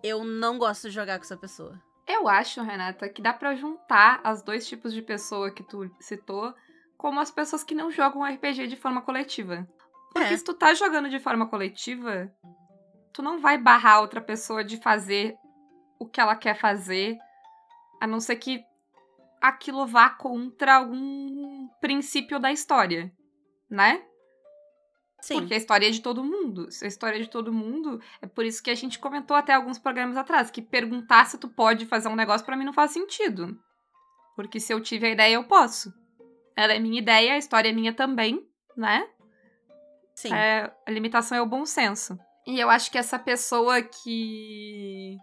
eu 0.03 0.23
não 0.23 0.57
gosto 0.59 0.83
de 0.89 0.93
jogar 0.93 1.17
com 1.17 1.23
essa 1.25 1.37
pessoa. 1.37 1.81
Eu 2.07 2.27
acho, 2.27 2.61
Renata, 2.61 3.09
que 3.09 3.21
dá 3.23 3.33
pra 3.33 3.55
juntar 3.55 4.21
as 4.23 4.43
dois 4.43 4.67
tipos 4.67 4.93
de 4.93 5.01
pessoa 5.01 5.49
que 5.49 5.63
tu 5.63 5.89
citou 5.99 6.53
como 6.97 7.19
as 7.19 7.31
pessoas 7.31 7.63
que 7.63 7.73
não 7.73 7.89
jogam 7.91 8.23
RPG 8.23 8.67
de 8.67 8.75
forma 8.75 9.01
coletiva. 9.01 9.67
Porque 10.13 10.33
É. 10.33 10.37
se 10.37 10.43
tu 10.43 10.53
tá 10.53 10.73
jogando 10.75 11.09
de 11.09 11.19
forma 11.19 11.47
coletiva, 11.47 12.31
tu 13.11 13.23
não 13.23 13.39
vai 13.39 13.57
barrar 13.57 14.01
outra 14.01 14.21
pessoa 14.21 14.63
de 14.63 14.77
fazer 14.77 15.35
o 15.99 16.05
que 16.05 16.21
ela 16.21 16.35
quer 16.35 16.55
fazer, 16.59 17.17
a 17.99 18.05
não 18.05 18.19
ser 18.19 18.35
que 18.35 18.63
aquilo 19.47 19.85
vá 19.85 20.09
contra 20.09 20.75
algum 20.75 21.67
princípio 21.79 22.39
da 22.39 22.51
história, 22.51 23.11
né? 23.69 24.03
Sim. 25.21 25.39
Porque 25.39 25.55
a 25.55 25.57
história 25.57 25.87
é 25.87 25.91
de 25.91 26.01
todo 26.01 26.23
mundo. 26.23 26.69
Se 26.69 26.85
a 26.85 26.87
história 26.87 27.17
é 27.17 27.21
de 27.21 27.29
todo 27.29 27.51
mundo, 27.51 27.99
é 28.21 28.27
por 28.27 28.45
isso 28.45 28.61
que 28.61 28.69
a 28.69 28.75
gente 28.75 28.99
comentou 28.99 29.35
até 29.35 29.53
alguns 29.53 29.79
programas 29.79 30.17
atrás, 30.17 30.51
que 30.51 30.61
perguntar 30.61 31.25
se 31.25 31.37
tu 31.37 31.49
pode 31.49 31.85
fazer 31.87 32.09
um 32.09 32.15
negócio 32.15 32.45
pra 32.45 32.55
mim 32.55 32.63
não 32.63 32.73
faz 32.73 32.91
sentido. 32.91 33.59
Porque 34.35 34.59
se 34.59 34.73
eu 34.73 34.79
tive 34.79 35.07
a 35.07 35.11
ideia, 35.11 35.33
eu 35.33 35.43
posso. 35.45 35.91
Ela 36.55 36.73
é 36.73 36.79
minha 36.79 36.99
ideia, 36.99 37.33
a 37.33 37.37
história 37.37 37.69
é 37.69 37.71
minha 37.71 37.93
também, 37.93 38.45
né? 38.77 39.07
Sim. 40.13 40.33
É, 40.33 40.71
a 40.85 40.91
limitação 40.91 41.37
é 41.37 41.41
o 41.41 41.45
bom 41.47 41.65
senso. 41.65 42.17
E 42.45 42.59
eu 42.59 42.69
acho 42.69 42.91
que 42.91 42.97
essa 42.97 43.17
pessoa 43.17 43.81
que. 43.81 45.17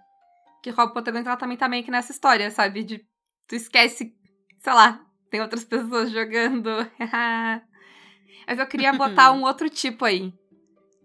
que 0.63 0.71
rouba 0.71 0.91
o 0.91 0.93
protagonista, 0.95 1.31
ela 1.31 1.39
também 1.39 1.57
tá 1.57 1.69
meio 1.69 1.85
que 1.85 1.91
nessa 1.91 2.13
história, 2.13 2.51
sabe? 2.51 2.83
De. 2.83 3.07
Tu 3.47 3.57
esquece, 3.57 4.15
sei 4.59 4.73
lá, 4.73 5.05
tem 5.31 5.41
outras 5.41 5.65
pessoas 5.65 6.11
jogando. 6.11 6.71
Mas 8.47 8.59
eu 8.59 8.67
queria 8.67 8.93
botar 8.93 9.33
um 9.33 9.45
outro 9.45 9.69
tipo 9.71 10.05
aí. 10.05 10.33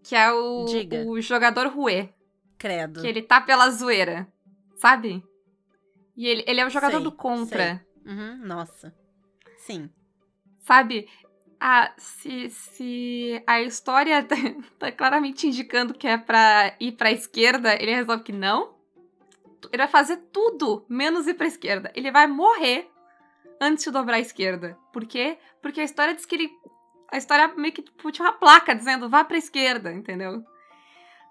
Que 0.04 0.16
é 0.16 0.32
o, 0.32 0.66
Diga. 0.66 1.04
o 1.06 1.20
jogador 1.20 1.68
ruê. 1.68 2.10
Credo. 2.58 3.02
Que 3.02 3.08
ele 3.08 3.22
tá 3.22 3.42
pela 3.42 3.70
zoeira. 3.70 4.28
Sabe? 4.76 5.24
E 6.16 6.28
ele, 6.28 6.44
ele 6.48 6.62
é 6.62 6.66
o 6.66 6.70
jogador 6.70 6.96
Sei, 6.96 7.04
do 7.04 7.12
contra. 7.12 7.86
Uhum, 8.06 8.38
nossa. 8.38 8.96
Sim. 9.58 9.90
Sabe? 10.60 11.08
Ah, 11.60 11.94
se, 11.98 12.50
se 12.50 13.44
a 13.46 13.62
história 13.62 14.24
tá, 14.24 14.36
tá 14.80 14.92
claramente 14.92 15.48
indicando 15.48 15.94
que 15.94 16.08
é 16.08 16.18
pra 16.18 16.76
ir 16.80 16.94
pra 16.94 17.12
esquerda, 17.12 17.74
ele 17.74 17.94
resolve 17.94 18.24
que 18.24 18.32
não. 18.32 18.77
Ele 19.72 19.84
vai 19.84 19.88
fazer 19.88 20.18
tudo 20.32 20.86
menos 20.90 21.28
ir 21.28 21.34
pra 21.34 21.48
esquerda. 21.48 21.92
Ele 21.96 22.12
vai 22.12 22.28
morrer 22.28 22.90
antes 23.60 23.84
de 23.84 23.92
dobrar 23.92 24.18
a 24.18 24.20
esquerda. 24.20 24.78
Por 24.94 25.06
quê? 25.06 25.38
Porque 25.62 25.82
a 25.82 25.84
história 25.84 26.14
diz 26.14 26.26
que 26.26 26.36
ele. 26.36 26.52
A 27.12 27.18
história 27.18 27.48
meio 27.50 27.74
que 27.74 27.82
tipo, 27.82 28.12
tinha 28.12 28.28
uma 28.28 28.34
placa 28.34 28.76
dizendo 28.76 29.10
vá 29.10 29.24
pra 29.24 29.38
esquerda, 29.38 29.92
entendeu? 29.94 30.44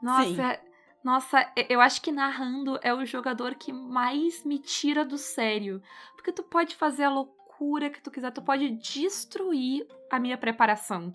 Nossa, 0.01 0.55
Sim. 0.55 0.59
nossa, 1.05 1.53
eu 1.69 1.81
acho 1.81 2.01
que 2.01 2.12
narrando 2.12 2.79
é 2.83 2.93
o 2.95 3.05
jogador 3.05 3.55
que 3.55 3.73
mais 3.73 4.45
me 4.45 4.59
tira 4.59 5.05
do 5.05 5.19
sério. 5.19 5.83
Porque 6.15 6.33
tu 6.33 6.43
pode 6.43 6.77
fazer 6.77 7.05
a 7.05 7.11
loucura 7.11 7.91
que 7.91 8.01
tu 8.01 8.11
quiser, 8.11 8.31
tu 8.31 8.43
pode 8.43 8.71
destruir 8.71 9.87
a 10.11 10.19
minha 10.19 10.39
preparação. 10.39 11.12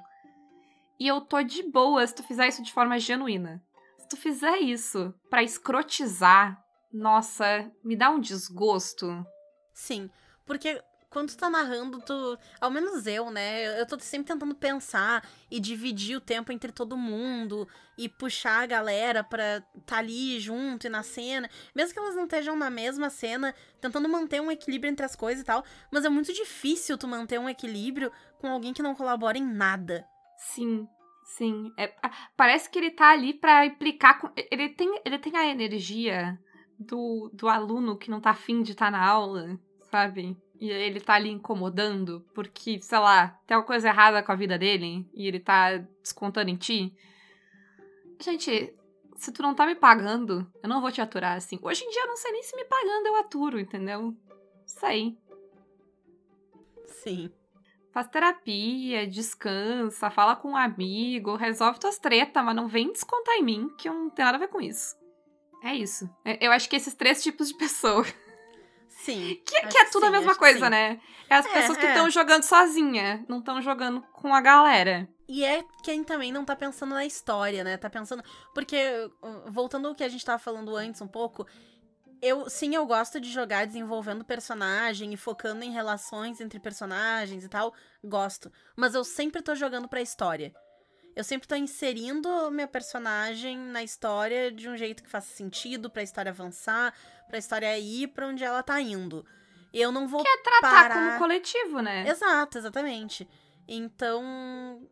E 0.99 1.07
eu 1.07 1.19
tô 1.21 1.41
de 1.41 1.63
boa 1.63 2.05
se 2.05 2.13
tu 2.13 2.23
fizer 2.23 2.47
isso 2.47 2.61
de 2.61 2.71
forma 2.71 2.99
genuína. 2.99 3.63
Se 3.97 4.07
tu 4.07 4.17
fizer 4.17 4.59
isso 4.59 5.13
pra 5.31 5.41
escrotizar, 5.41 6.63
nossa, 6.93 7.71
me 7.83 7.95
dá 7.95 8.09
um 8.09 8.19
desgosto. 8.19 9.25
Sim. 9.73 10.09
Porque 10.45 10.81
quando 11.11 11.29
tu 11.29 11.37
tá 11.37 11.49
narrando, 11.49 12.01
tu. 12.01 12.37
Ao 12.59 12.71
menos 12.71 13.05
eu, 13.05 13.29
né? 13.29 13.79
Eu 13.79 13.85
tô 13.85 13.99
sempre 13.99 14.27
tentando 14.27 14.55
pensar 14.55 15.27
e 15.51 15.59
dividir 15.59 16.15
o 16.15 16.21
tempo 16.21 16.53
entre 16.53 16.71
todo 16.71 16.95
mundo 16.97 17.67
e 17.97 18.07
puxar 18.07 18.63
a 18.63 18.65
galera 18.65 19.21
pra 19.23 19.61
tá 19.85 19.97
ali 19.97 20.39
junto 20.39 20.87
e 20.87 20.89
na 20.89 21.03
cena. 21.03 21.49
Mesmo 21.75 21.93
que 21.93 21.99
elas 21.99 22.15
não 22.15 22.23
estejam 22.23 22.55
na 22.55 22.69
mesma 22.69 23.09
cena, 23.09 23.53
tentando 23.81 24.07
manter 24.07 24.41
um 24.41 24.49
equilíbrio 24.49 24.89
entre 24.89 25.05
as 25.05 25.15
coisas 25.15 25.41
e 25.41 25.45
tal. 25.45 25.65
Mas 25.91 26.05
é 26.05 26.09
muito 26.09 26.33
difícil 26.33 26.97
tu 26.97 27.07
manter 27.09 27.39
um 27.39 27.49
equilíbrio 27.49 28.09
com 28.39 28.47
alguém 28.47 28.73
que 28.73 28.81
não 28.81 28.95
colabora 28.95 29.37
em 29.37 29.45
nada. 29.45 30.07
Sim, 30.37 30.87
sim. 31.35 31.73
É, 31.77 31.93
parece 32.37 32.69
que 32.69 32.79
ele 32.79 32.91
tá 32.91 33.11
ali 33.11 33.33
pra 33.33 33.65
implicar 33.65 34.17
com. 34.19 34.31
Ele 34.49 34.69
tem, 34.69 35.01
ele 35.03 35.19
tem 35.19 35.35
a 35.35 35.45
energia 35.45 36.39
do, 36.81 37.29
do 37.33 37.47
aluno 37.47 37.97
que 37.97 38.09
não 38.09 38.19
tá 38.19 38.31
afim 38.31 38.61
de 38.61 38.71
estar 38.71 38.91
na 38.91 39.03
aula, 39.03 39.59
sabe? 39.89 40.37
E 40.59 40.69
ele 40.69 40.99
tá 40.99 41.15
ali 41.15 41.29
incomodando 41.29 42.25
porque, 42.33 42.79
sei 42.79 42.99
lá, 42.99 43.39
tem 43.47 43.55
alguma 43.55 43.67
coisa 43.67 43.87
errada 43.87 44.21
com 44.21 44.31
a 44.31 44.35
vida 44.35 44.57
dele 44.57 45.09
e 45.13 45.27
ele 45.27 45.39
tá 45.39 45.77
descontando 46.01 46.49
em 46.49 46.55
ti. 46.55 46.93
Gente, 48.19 48.73
se 49.15 49.31
tu 49.31 49.41
não 49.41 49.55
tá 49.55 49.65
me 49.65 49.75
pagando, 49.75 50.45
eu 50.61 50.69
não 50.69 50.81
vou 50.81 50.91
te 50.91 51.01
aturar 51.01 51.37
assim. 51.37 51.59
Hoje 51.61 51.83
em 51.83 51.89
dia 51.89 52.03
eu 52.03 52.07
não 52.07 52.15
sei 52.15 52.31
nem 52.31 52.43
se 52.43 52.55
me 52.55 52.65
pagando 52.65 53.07
eu 53.07 53.15
aturo, 53.15 53.59
entendeu? 53.59 54.15
Isso 54.65 54.85
aí. 54.85 55.17
Sim. 56.85 57.31
Faz 57.91 58.07
terapia, 58.07 59.05
descansa, 59.07 60.09
fala 60.09 60.35
com 60.35 60.51
um 60.51 60.55
amigo, 60.55 61.35
resolve 61.35 61.79
tuas 61.79 61.97
tretas, 61.97 62.43
mas 62.43 62.55
não 62.55 62.67
vem 62.67 62.91
descontar 62.91 63.35
em 63.35 63.43
mim, 63.43 63.69
que 63.77 63.89
eu 63.89 63.93
não 63.93 64.09
tenho 64.09 64.27
nada 64.27 64.37
a 64.37 64.39
ver 64.39 64.47
com 64.47 64.61
isso. 64.61 64.95
É 65.63 65.75
isso. 65.75 66.09
É- 66.25 66.45
Eu 66.45 66.51
acho 66.51 66.69
que 66.69 66.75
esses 66.75 66.93
três 66.93 67.21
tipos 67.21 67.47
de 67.49 67.55
pessoa. 67.55 68.05
Sim. 68.87 69.39
Que, 69.45 69.67
que 69.67 69.77
é 69.77 69.85
tudo 69.89 70.03
a 70.03 70.07
sim, 70.07 70.11
mesma 70.13 70.31
acho 70.31 70.39
que 70.39 70.45
coisa, 70.45 70.69
né? 70.69 70.99
É 71.29 71.35
as 71.35 71.45
É, 71.45 71.49
pessoas 71.53 71.77
que 71.77 71.85
é. 71.85 71.89
estão 71.89 72.09
jogando 72.09 72.43
sozinha, 72.43 73.23
não 73.27 73.39
estão 73.39 73.61
jogando 73.61 74.01
com 74.13 74.33
a 74.33 74.41
galera. 74.41 75.07
E 75.27 75.43
é 75.45 75.63
quem 75.83 76.03
também 76.03 76.31
não 76.31 76.43
tá 76.43 76.55
pensando 76.55 76.93
na 76.93 77.05
história, 77.05 77.63
né? 77.63 77.77
Tá 77.77 77.89
pensando. 77.89 78.21
Porque, 78.53 78.77
uh, 79.21 79.49
voltando 79.49 79.87
ao 79.87 79.95
que 79.95 80.03
a 80.03 80.09
gente 80.09 80.25
tava 80.25 80.37
falando 80.39 80.75
antes 80.75 80.99
um 81.01 81.07
pouco, 81.07 81.47
eu 82.21 82.49
sim, 82.49 82.75
eu 82.75 82.85
gosto 82.85 83.19
de 83.19 83.31
jogar 83.31 83.65
desenvolvendo 83.65 84.25
personagem 84.25 85.13
e 85.13 85.17
focando 85.17 85.63
em 85.63 85.71
relações 85.71 86.41
entre 86.41 86.59
personagens 86.59 87.43
e 87.45 87.49
tal. 87.49 87.73
Gosto. 88.03 88.51
Mas 88.75 88.93
eu 88.93 89.03
sempre 89.03 89.41
tô 89.41 89.55
jogando 89.55 89.87
pra 89.87 90.01
história. 90.01 90.53
Eu 91.15 91.23
sempre 91.23 91.47
tô 91.47 91.55
inserindo 91.55 92.49
meu 92.51 92.67
personagem 92.67 93.57
na 93.57 93.83
história 93.83 94.51
de 94.51 94.69
um 94.69 94.77
jeito 94.77 95.03
que 95.03 95.09
faça 95.09 95.33
sentido 95.35 95.89
pra 95.89 96.01
história 96.03 96.31
avançar, 96.31 96.93
pra 97.27 97.37
história 97.37 97.77
ir 97.77 98.07
pra 98.09 98.27
onde 98.27 98.43
ela 98.43 98.63
tá 98.63 98.79
indo. 98.79 99.25
Eu 99.73 99.91
não 99.91 100.07
vou 100.07 100.23
Tratar 100.23 100.61
parar... 100.61 100.93
como 100.93 101.19
coletivo, 101.19 101.81
né? 101.81 102.07
Exato, 102.07 102.57
exatamente. 102.57 103.27
Então, 103.67 104.87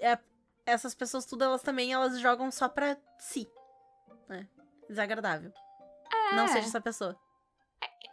é- 0.00 0.18
essas 0.66 0.94
pessoas 0.94 1.24
tudo, 1.26 1.44
elas 1.44 1.62
também, 1.62 1.92
elas 1.92 2.18
jogam 2.20 2.50
só 2.50 2.68
pra 2.68 2.96
si, 3.18 3.46
né? 4.28 4.46
Desagradável. 4.88 5.52
Não 6.34 6.44
É. 6.44 6.48
seja 6.48 6.66
essa 6.68 6.80
pessoa. 6.80 7.18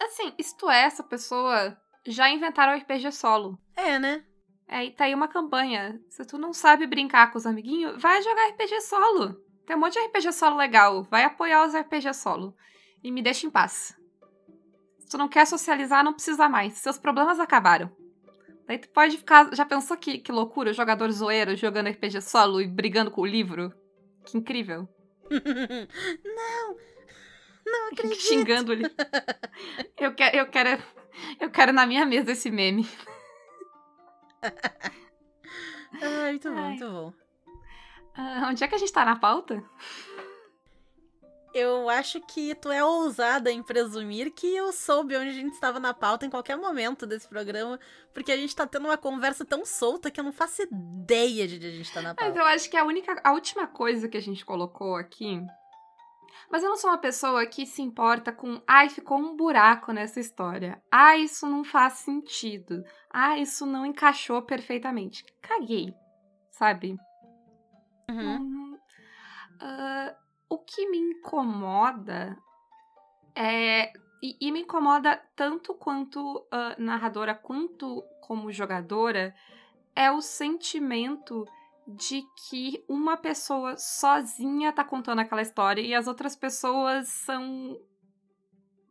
Assim, 0.02 0.34
se 0.42 0.58
tu 0.58 0.70
é 0.70 0.82
essa 0.84 1.04
pessoa, 1.04 1.78
já 2.06 2.30
inventaram 2.30 2.74
o 2.74 2.76
RPG 2.78 3.12
solo. 3.12 3.58
É, 3.76 4.00
né? 4.00 4.26
É, 4.72 4.86
e 4.86 4.92
tá 4.92 5.04
aí 5.04 5.14
uma 5.14 5.28
campanha. 5.28 6.00
Se 6.08 6.26
tu 6.26 6.38
não 6.38 6.54
sabe 6.54 6.88
brincar 6.88 7.30
com 7.30 7.38
os 7.38 7.46
amiguinhos, 7.46 8.02
vai 8.02 8.22
jogar 8.22 8.48
RPG 8.52 8.80
solo. 8.80 9.36
Tem 9.66 9.76
um 9.76 9.80
monte 9.80 9.94
de 9.94 10.00
RPG 10.00 10.32
solo 10.32 10.56
legal. 10.56 11.04
Vai 11.04 11.26
apoiar 11.26 11.68
os 11.68 11.76
RPG 11.76 12.14
solo. 12.14 12.56
E 13.04 13.12
me 13.12 13.22
deixa 13.22 13.46
em 13.46 13.50
paz. 13.50 13.94
Se 14.98 15.10
tu 15.10 15.18
não 15.18 15.28
quer 15.28 15.46
socializar, 15.46 16.06
não 16.06 16.14
precisa 16.14 16.48
mais. 16.48 16.76
Seus 16.76 16.98
problemas 16.98 17.38
acabaram. 17.38 17.92
Daí 18.66 18.78
tu 18.78 18.88
pode 18.92 19.18
ficar. 19.18 19.54
Já 19.54 19.66
pensou 19.66 19.98
que, 19.98 20.20
que 20.20 20.32
loucura? 20.32 20.72
Jogador 20.72 21.12
zoeiro 21.12 21.54
jogando 21.58 21.90
RPG 21.90 22.22
solo 22.22 22.62
e 22.62 22.68
brigando 22.68 23.12
com 23.12 23.22
o 23.22 23.26
livro? 23.26 23.74
Que 24.26 24.38
incrível. 24.38 24.88
não! 26.24 26.78
Não 27.66 27.88
acredito! 27.92 28.22
Xingando 28.22 28.72
ele. 28.72 28.86
Eu 30.00 30.16
quero, 30.16 30.38
eu 30.38 30.48
quero. 30.48 30.84
Eu 31.40 31.52
quero 31.52 31.74
na 31.74 31.86
minha 31.86 32.06
mesa 32.06 32.32
esse 32.32 32.50
meme. 32.50 32.88
Ai, 36.02 36.32
muito 36.32 36.50
bom, 36.52 36.58
Ai. 36.58 36.68
muito 36.70 36.90
bom. 36.90 37.14
Ah, 38.16 38.48
onde 38.50 38.64
é 38.64 38.68
que 38.68 38.76
a 38.76 38.78
gente 38.78 38.92
tá 38.92 39.06
na 39.06 39.16
pauta? 39.16 39.64
Eu 41.54 41.90
acho 41.90 42.22
que 42.22 42.56
tu 42.56 42.72
é 42.72 42.82
ousada 42.84 43.52
em 43.52 43.62
presumir 43.62 44.32
que 44.32 44.48
eu 44.56 44.72
soube 44.72 45.18
onde 45.18 45.30
a 45.30 45.34
gente 45.34 45.54
estava 45.54 45.82
na 45.82 45.94
pauta 45.94 46.26
em 46.26 46.30
qualquer 46.30 46.56
momento 46.56 47.06
desse 47.06 47.28
programa, 47.28 47.78
porque 48.14 48.32
a 48.32 48.38
gente 48.38 48.56
tá 48.56 48.66
tendo 48.66 48.86
uma 48.86 48.98
conversa 48.98 49.44
tão 49.44 49.66
solta 49.66 50.10
que 50.10 50.18
eu 50.20 50.24
não 50.24 50.32
faço 50.32 50.62
ideia 50.62 51.46
de 51.48 51.56
onde 51.58 51.68
a 51.68 51.72
gente 51.72 51.92
tá 51.92 52.02
na 52.02 52.10
Mas 52.10 52.18
pauta. 52.26 52.40
eu 52.40 52.46
acho 52.46 52.70
que 52.70 52.78
a 52.78 52.86
única, 52.86 53.20
a 53.22 53.34
última 53.34 53.68
coisa 53.68 54.08
que 54.08 54.16
a 54.16 54.22
gente 54.22 54.46
colocou 54.46 54.96
aqui. 54.96 55.42
Mas 56.50 56.64
eu 56.64 56.70
não 56.70 56.78
sou 56.78 56.90
uma 56.90 56.98
pessoa 56.98 57.46
que 57.46 57.66
se 57.66 57.82
importa 57.82 58.32
com, 58.32 58.62
ai, 58.68 58.90
ficou 58.90 59.18
um 59.18 59.36
buraco 59.36 59.92
nessa 59.92 60.20
história. 60.20 60.82
Ah, 60.92 61.18
isso 61.18 61.48
não 61.48 61.64
faz 61.64 61.94
sentido. 61.94 62.84
Ah, 63.10 63.38
isso 63.38 63.66
não 63.66 63.86
encaixou 63.86 64.42
perfeitamente. 64.42 65.24
Caguei, 65.42 65.94
sabe? 66.50 66.98
Uhum. 68.10 68.38
Hum, 68.38 68.80
ah, 69.60 70.16
o 70.50 70.58
que 70.58 70.90
me 70.90 70.98
incomoda 70.98 72.38
é. 73.36 73.92
E, 74.24 74.38
e 74.40 74.52
me 74.52 74.62
incomoda 74.62 75.20
tanto 75.36 75.74
quanto 75.74 76.46
ah, 76.52 76.76
narradora 76.78 77.34
quanto 77.34 78.04
como 78.22 78.52
jogadora 78.52 79.34
é 79.96 80.12
o 80.12 80.22
sentimento 80.22 81.46
de 81.88 82.24
que 82.48 82.84
uma 82.88 83.18
pessoa 83.18 83.76
sozinha 83.78 84.72
tá 84.72 84.84
contando 84.84 85.20
aquela 85.20 85.42
história 85.42 85.82
e 85.82 85.94
as 85.94 86.08
outras 86.08 86.36
pessoas 86.36 87.08
são 87.08 87.80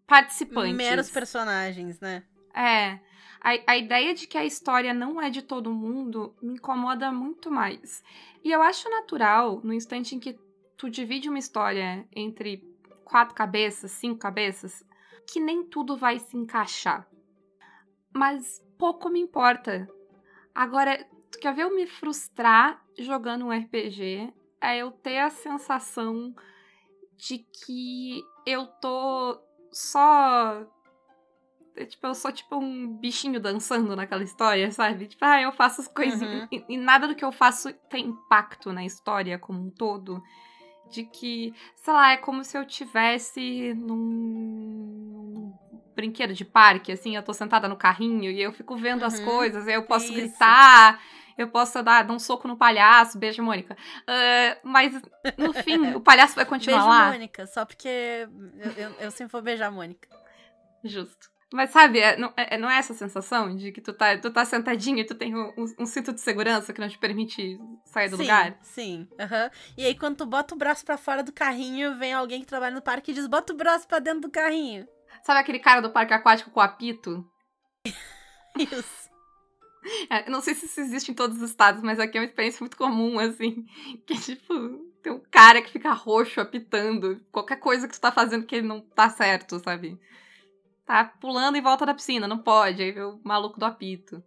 participantes. 0.07 0.77
Meros 0.77 1.11
personagens, 1.11 2.01
né? 2.01 2.25
É. 2.55 2.99
A, 3.41 3.73
a 3.73 3.77
ideia 3.79 4.13
de 4.13 4.27
que 4.27 4.37
a 4.37 4.45
história 4.45 4.93
não 4.93 5.21
é 5.21 5.31
de 5.31 5.41
todo 5.41 5.73
mundo 5.73 6.35
me 6.43 6.55
incomoda 6.55 7.11
muito 7.11 7.51
mais. 7.51 8.03
E 8.45 8.51
eu 8.51 8.61
acho 8.61 8.91
natural, 8.91 9.61
no 9.63 9.73
instante 9.73 10.15
em 10.15 10.21
que 10.21 10.39
tu 10.77 10.91
divide 10.91 11.29
uma 11.29 11.39
história 11.39 12.07
entre 12.15 12.63
quatro 13.05 13.35
cabeças, 13.35 13.93
cinco 13.93 14.19
cabeças, 14.19 14.85
que 15.27 15.41
nem 15.41 15.65
tudo 15.65 15.97
vai 15.97 16.19
se 16.19 16.37
encaixar. 16.37 17.07
Mas 18.13 18.63
pouco 18.79 19.09
me 19.09 19.21
importa. 19.21 19.89
Agora, 20.55 21.07
tu 21.31 21.39
quer 21.39 21.55
ver 21.55 21.63
eu 21.63 21.75
me 21.75 21.87
frustrar 21.87 22.83
jogando 22.99 23.47
um 23.47 23.51
RPG? 23.51 24.33
É 24.61 24.79
eu 24.79 24.91
ter 24.91 25.19
a 25.19 25.31
sensação 25.31 26.35
de 27.17 27.39
que 27.39 28.23
eu 28.47 28.67
tô 28.67 29.41
só. 29.73 30.67
É, 31.77 31.85
tipo, 31.85 32.07
eu 32.07 32.15
sou 32.15 32.33
tipo 32.33 32.57
um 32.57 32.89
bichinho 32.99 33.41
dançando 33.41 33.95
naquela 33.95 34.23
história, 34.23 34.71
sabe? 34.73 35.07
Tipo, 35.07 35.25
ah, 35.25 35.41
eu 35.41 35.53
faço 35.53 35.81
as 35.81 35.89
coisinhas. 35.89 36.43
Uhum. 36.43 36.49
E, 36.51 36.65
e 36.75 36.77
nada 36.77 37.07
do 37.07 37.15
que 37.15 37.25
eu 37.25 37.33
faço 37.33 37.73
tem 37.89 38.07
impacto 38.07 38.73
na 38.73 38.85
história 38.85 39.39
como 39.39 39.61
um 39.61 39.71
todo 39.71 40.23
de 40.91 41.05
que, 41.05 41.55
sei 41.77 41.93
lá, 41.93 42.13
é 42.13 42.17
como 42.17 42.43
se 42.43 42.59
eu 42.59 42.67
tivesse 42.67 43.75
num 43.75 45.53
brinquedo 45.95 46.35
de 46.35 46.45
parque, 46.45 46.93
assim, 46.93 47.15
eu 47.15 47.23
tô 47.23 47.33
sentada 47.33 47.69
no 47.69 47.77
carrinho 47.77 48.31
e 48.31 48.41
eu 48.41 48.53
fico 48.53 48.77
vendo 48.77 49.03
uhum, 49.03 49.07
as 49.07 49.21
coisas, 49.21 49.69
aí 49.69 49.75
eu 49.75 49.85
posso 49.85 50.07
isso. 50.07 50.15
gritar, 50.15 51.01
eu 51.37 51.49
posso 51.49 51.83
dar, 51.83 52.03
dar 52.03 52.13
um 52.13 52.19
soco 52.19 52.49
no 52.49 52.57
palhaço, 52.57 53.19
beijo, 53.19 53.43
Mônica. 53.43 53.77
Uh, 54.03 54.61
mas, 54.63 54.95
no 55.37 55.53
fim, 55.65 55.95
o 55.95 56.01
palhaço 56.01 56.35
vai 56.35 56.45
continuar 56.45 56.79
beijo, 56.79 56.91
lá. 56.91 57.07
Mônica, 57.11 57.47
só 57.47 57.65
porque 57.65 57.89
eu, 58.59 58.73
eu, 58.77 58.91
eu 59.01 59.11
sempre 59.11 59.33
vou 59.33 59.43
beijar 59.43 59.67
a 59.67 59.71
Mônica. 59.71 60.09
Justo. 60.85 61.31
Mas 61.53 61.71
sabe, 61.71 61.99
é, 61.99 62.17
não, 62.17 62.33
é, 62.37 62.57
não 62.57 62.71
é 62.71 62.79
essa 62.79 62.95
sensação 62.95 63.57
de 63.57 63.73
que 63.73 63.81
tu 63.81 63.93
tá, 63.93 64.17
tu 64.17 64.31
tá 64.31 64.45
sentadinho 64.45 64.99
e 64.99 65.05
tu 65.05 65.17
tem 65.17 65.35
um, 65.35 65.53
um, 65.81 65.85
cinto 65.85 66.13
de 66.13 66.21
segurança 66.21 66.73
que 66.73 66.81
não 66.81 66.89
te 66.89 66.97
permite 66.97 67.59
sair 67.87 68.09
do 68.09 68.17
sim, 68.17 68.23
lugar? 68.23 68.59
Sim, 68.63 69.09
uhum. 69.19 69.51
E 69.77 69.85
aí 69.85 69.97
quando 69.97 70.19
tu 70.19 70.27
bota 70.27 70.55
o 70.55 70.59
braço 70.59 70.85
para 70.85 70.97
fora 70.97 71.25
do 71.25 71.33
carrinho, 71.33 71.97
vem 71.99 72.13
alguém 72.13 72.41
que 72.41 72.47
trabalha 72.47 72.77
no 72.77 72.83
parque 72.83 73.11
e 73.11 73.15
diz, 73.15 73.27
bota 73.27 73.53
o 73.53 73.57
braço 73.57 73.89
para 73.89 73.99
dentro 73.99 74.21
do 74.21 74.31
carrinho. 74.31 74.87
Sabe 75.25 75.41
aquele 75.41 75.59
cara 75.59 75.83
do 75.83 75.91
parque 75.91 76.15
aquático 76.15 76.53
com 76.53 76.61
o 76.61 76.63
apito? 76.63 77.29
Isso. 78.57 79.00
É, 80.11 80.29
não 80.29 80.41
sei 80.41 80.55
se 80.55 80.67
isso 80.67 80.81
existe 80.81 81.11
em 81.11 81.15
todos 81.15 81.39
os 81.39 81.51
estados, 81.51 81.83
mas 81.83 81.99
aqui 81.99 82.19
é 82.19 82.21
uma 82.21 82.27
experiência 82.27 82.61
muito 82.61 82.77
comum, 82.77 83.19
assim. 83.19 83.65
Que, 84.07 84.19
tipo, 84.21 84.55
tem 85.03 85.13
um 85.13 85.23
cara 85.31 85.63
que 85.63 85.71
fica 85.71 85.93
roxo 85.93 86.41
apitando. 86.41 87.21
Qualquer 87.33 87.57
coisa 87.57 87.89
que 87.89 87.95
tu 87.95 88.01
tá 88.01 88.13
fazendo 88.13 88.47
que 88.47 88.61
não 88.61 88.81
tá 88.81 89.09
certo, 89.09 89.59
sabe? 89.59 89.99
tá 90.91 91.05
pulando 91.05 91.55
em 91.55 91.63
volta 91.63 91.87
da 91.87 91.95
piscina, 91.95 92.27
não 92.27 92.39
pode, 92.39 92.83
aí 92.83 92.91
vê 92.91 93.01
o 93.01 93.21
maluco 93.23 93.61
do 93.61 93.65
apito. 93.65 94.21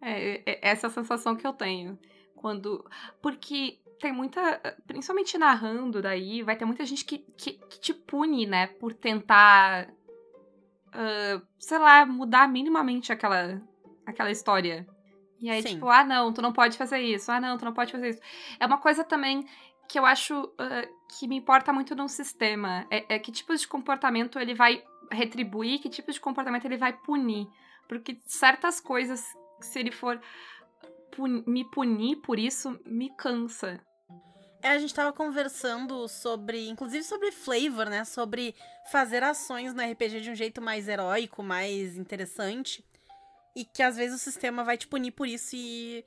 É, 0.00 0.42
é, 0.44 0.58
essa 0.60 0.86
é 0.86 0.88
a 0.88 0.92
sensação 0.92 1.36
que 1.36 1.46
eu 1.46 1.52
tenho. 1.52 1.96
Quando. 2.34 2.84
Porque 3.22 3.78
tem 4.00 4.12
muita. 4.12 4.60
Principalmente 4.88 5.38
narrando 5.38 6.02
daí, 6.02 6.42
vai 6.42 6.56
ter 6.56 6.64
muita 6.64 6.84
gente 6.84 7.04
que, 7.04 7.18
que, 7.18 7.52
que 7.52 7.78
te 7.78 7.94
pune, 7.94 8.44
né? 8.44 8.66
Por 8.66 8.92
tentar. 8.92 9.88
Uh, 10.88 11.46
sei 11.60 11.78
lá, 11.78 12.04
mudar 12.04 12.48
minimamente 12.48 13.12
aquela, 13.12 13.62
aquela 14.06 14.30
história. 14.30 14.86
E 15.40 15.48
aí, 15.48 15.62
Sim. 15.62 15.74
tipo, 15.74 15.88
ah, 15.88 16.04
não, 16.04 16.32
tu 16.32 16.42
não 16.42 16.52
pode 16.52 16.76
fazer 16.76 17.00
isso. 17.00 17.32
Ah, 17.32 17.40
não, 17.40 17.56
tu 17.56 17.64
não 17.64 17.72
pode 17.72 17.92
fazer 17.92 18.10
isso. 18.10 18.20
É 18.58 18.66
uma 18.66 18.78
coisa 18.78 19.02
também 19.02 19.46
que 19.88 19.98
eu 19.98 20.06
acho 20.06 20.44
uh, 20.44 21.18
que 21.18 21.26
me 21.26 21.36
importa 21.36 21.72
muito 21.72 21.96
num 21.96 22.08
sistema. 22.08 22.86
É, 22.90 23.16
é 23.16 23.18
que 23.18 23.32
tipos 23.32 23.60
de 23.60 23.68
comportamento 23.68 24.38
ele 24.38 24.54
vai 24.54 24.84
retribuir, 25.10 25.80
que 25.80 25.88
tipo 25.88 26.12
de 26.12 26.20
comportamento 26.20 26.64
ele 26.64 26.76
vai 26.76 26.92
punir. 26.92 27.48
Porque 27.88 28.18
certas 28.24 28.80
coisas, 28.80 29.24
se 29.60 29.80
ele 29.80 29.90
for 29.90 30.20
pun 31.10 31.42
me 31.46 31.64
punir 31.64 32.16
por 32.16 32.38
isso, 32.38 32.78
me 32.86 33.10
cansa. 33.16 33.80
É, 34.62 34.68
a 34.68 34.78
gente 34.78 34.94
tava 34.94 35.12
conversando 35.12 36.06
sobre, 36.06 36.68
inclusive 36.68 37.02
sobre 37.02 37.32
flavor, 37.32 37.86
né? 37.86 38.04
Sobre 38.04 38.54
fazer 38.90 39.24
ações 39.24 39.72
no 39.72 39.82
RPG 39.82 40.20
de 40.20 40.30
um 40.30 40.34
jeito 40.34 40.60
mais 40.60 40.86
heróico, 40.86 41.42
mais 41.42 41.96
interessante. 41.96 42.84
E 43.54 43.64
que 43.64 43.82
às 43.82 43.96
vezes 43.96 44.20
o 44.20 44.24
sistema 44.24 44.64
vai 44.64 44.76
te 44.76 44.86
punir 44.86 45.10
por 45.10 45.26
isso 45.26 45.54
e, 45.54 46.04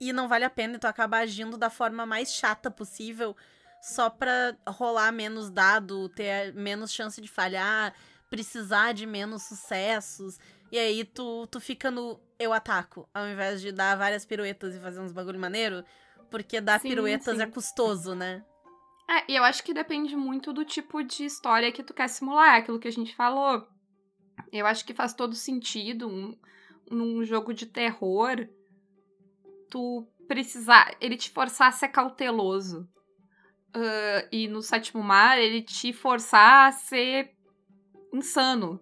e 0.00 0.12
não 0.12 0.28
vale 0.28 0.44
a 0.44 0.50
pena. 0.50 0.76
E 0.76 0.78
tu 0.78 0.86
acaba 0.86 1.18
agindo 1.18 1.56
da 1.56 1.70
forma 1.70 2.06
mais 2.06 2.32
chata 2.32 2.70
possível 2.70 3.36
só 3.80 4.10
pra 4.10 4.56
rolar 4.68 5.10
menos 5.12 5.50
dado, 5.50 6.08
ter 6.10 6.52
menos 6.54 6.92
chance 6.92 7.20
de 7.20 7.28
falhar, 7.28 7.94
precisar 8.28 8.92
de 8.92 9.06
menos 9.06 9.42
sucessos. 9.44 10.38
E 10.70 10.78
aí 10.78 11.04
tu, 11.04 11.46
tu 11.46 11.60
fica 11.60 11.90
no 11.90 12.20
eu 12.38 12.52
ataco, 12.54 13.06
ao 13.12 13.28
invés 13.28 13.60
de 13.60 13.70
dar 13.70 13.96
várias 13.96 14.24
piruetas 14.24 14.74
e 14.74 14.80
fazer 14.80 15.00
uns 15.00 15.12
bagulho 15.12 15.38
maneiro. 15.38 15.84
Porque 16.30 16.60
dar 16.60 16.80
sim, 16.80 16.88
piruetas 16.88 17.36
sim. 17.36 17.42
é 17.42 17.46
custoso, 17.46 18.14
né? 18.14 18.44
É, 19.10 19.32
e 19.32 19.36
eu 19.36 19.42
acho 19.42 19.64
que 19.64 19.74
depende 19.74 20.14
muito 20.14 20.52
do 20.52 20.64
tipo 20.64 21.02
de 21.02 21.24
história 21.24 21.72
que 21.72 21.82
tu 21.82 21.92
quer 21.92 22.08
simular, 22.08 22.56
aquilo 22.56 22.78
que 22.78 22.86
a 22.86 22.92
gente 22.92 23.14
falou. 23.14 23.66
Eu 24.52 24.66
acho 24.66 24.84
que 24.84 24.94
faz 24.94 25.12
todo 25.12 25.34
sentido 25.34 26.08
um, 26.08 26.38
num 26.90 27.24
jogo 27.24 27.54
de 27.54 27.66
terror 27.66 28.46
tu 29.70 30.06
precisar. 30.26 30.94
ele 31.00 31.16
te 31.16 31.30
forçar 31.30 31.68
a 31.68 31.72
ser 31.72 31.88
cauteloso. 31.88 32.88
Uh, 33.74 34.26
e 34.32 34.48
no 34.48 34.60
sétimo 34.60 35.02
mar, 35.02 35.38
ele 35.38 35.62
te 35.62 35.92
forçar 35.92 36.68
a 36.68 36.72
ser 36.72 37.32
insano. 38.12 38.80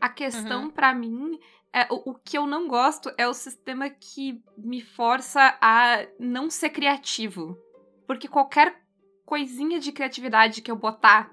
A 0.00 0.08
questão 0.08 0.64
uhum. 0.64 0.70
para 0.70 0.92
mim 0.92 1.38
é 1.72 1.86
o, 1.90 2.10
o, 2.10 2.14
que 2.14 2.36
eu 2.36 2.46
não 2.46 2.66
gosto 2.66 3.12
é 3.16 3.26
o 3.28 3.34
sistema 3.34 3.88
que 3.88 4.42
me 4.58 4.80
força 4.80 5.56
a 5.60 6.06
não 6.18 6.50
ser 6.50 6.70
criativo. 6.70 7.56
Porque 8.06 8.26
qualquer 8.26 8.82
coisinha 9.24 9.78
de 9.78 9.92
criatividade 9.92 10.62
que 10.62 10.70
eu 10.70 10.76
botar, 10.76 11.30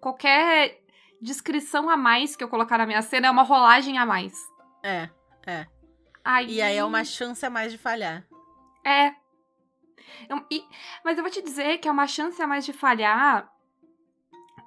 qualquer 0.00 0.80
descrição 1.20 1.88
a 1.88 1.96
mais 1.96 2.36
que 2.36 2.42
eu 2.42 2.48
colocar 2.48 2.78
na 2.78 2.86
minha 2.86 3.02
cena 3.02 3.28
é 3.28 3.30
uma 3.30 3.42
rolagem 3.42 3.96
a 3.98 4.04
mais. 4.04 4.34
É, 4.82 5.08
é. 5.46 5.66
Aí... 6.24 6.54
E 6.54 6.62
aí 6.62 6.76
é 6.76 6.84
uma 6.84 7.04
chance 7.04 7.44
a 7.44 7.50
mais 7.50 7.72
de 7.72 7.78
falhar. 7.78 8.24
É. 8.84 9.14
Eu, 10.28 10.44
e, 10.50 10.64
mas 11.04 11.16
eu 11.16 11.24
vou 11.24 11.32
te 11.32 11.42
dizer 11.42 11.78
que 11.78 11.88
é 11.88 11.90
uma 11.90 12.06
chance 12.06 12.40
a 12.40 12.46
mais 12.46 12.64
de 12.64 12.72
falhar 12.72 13.50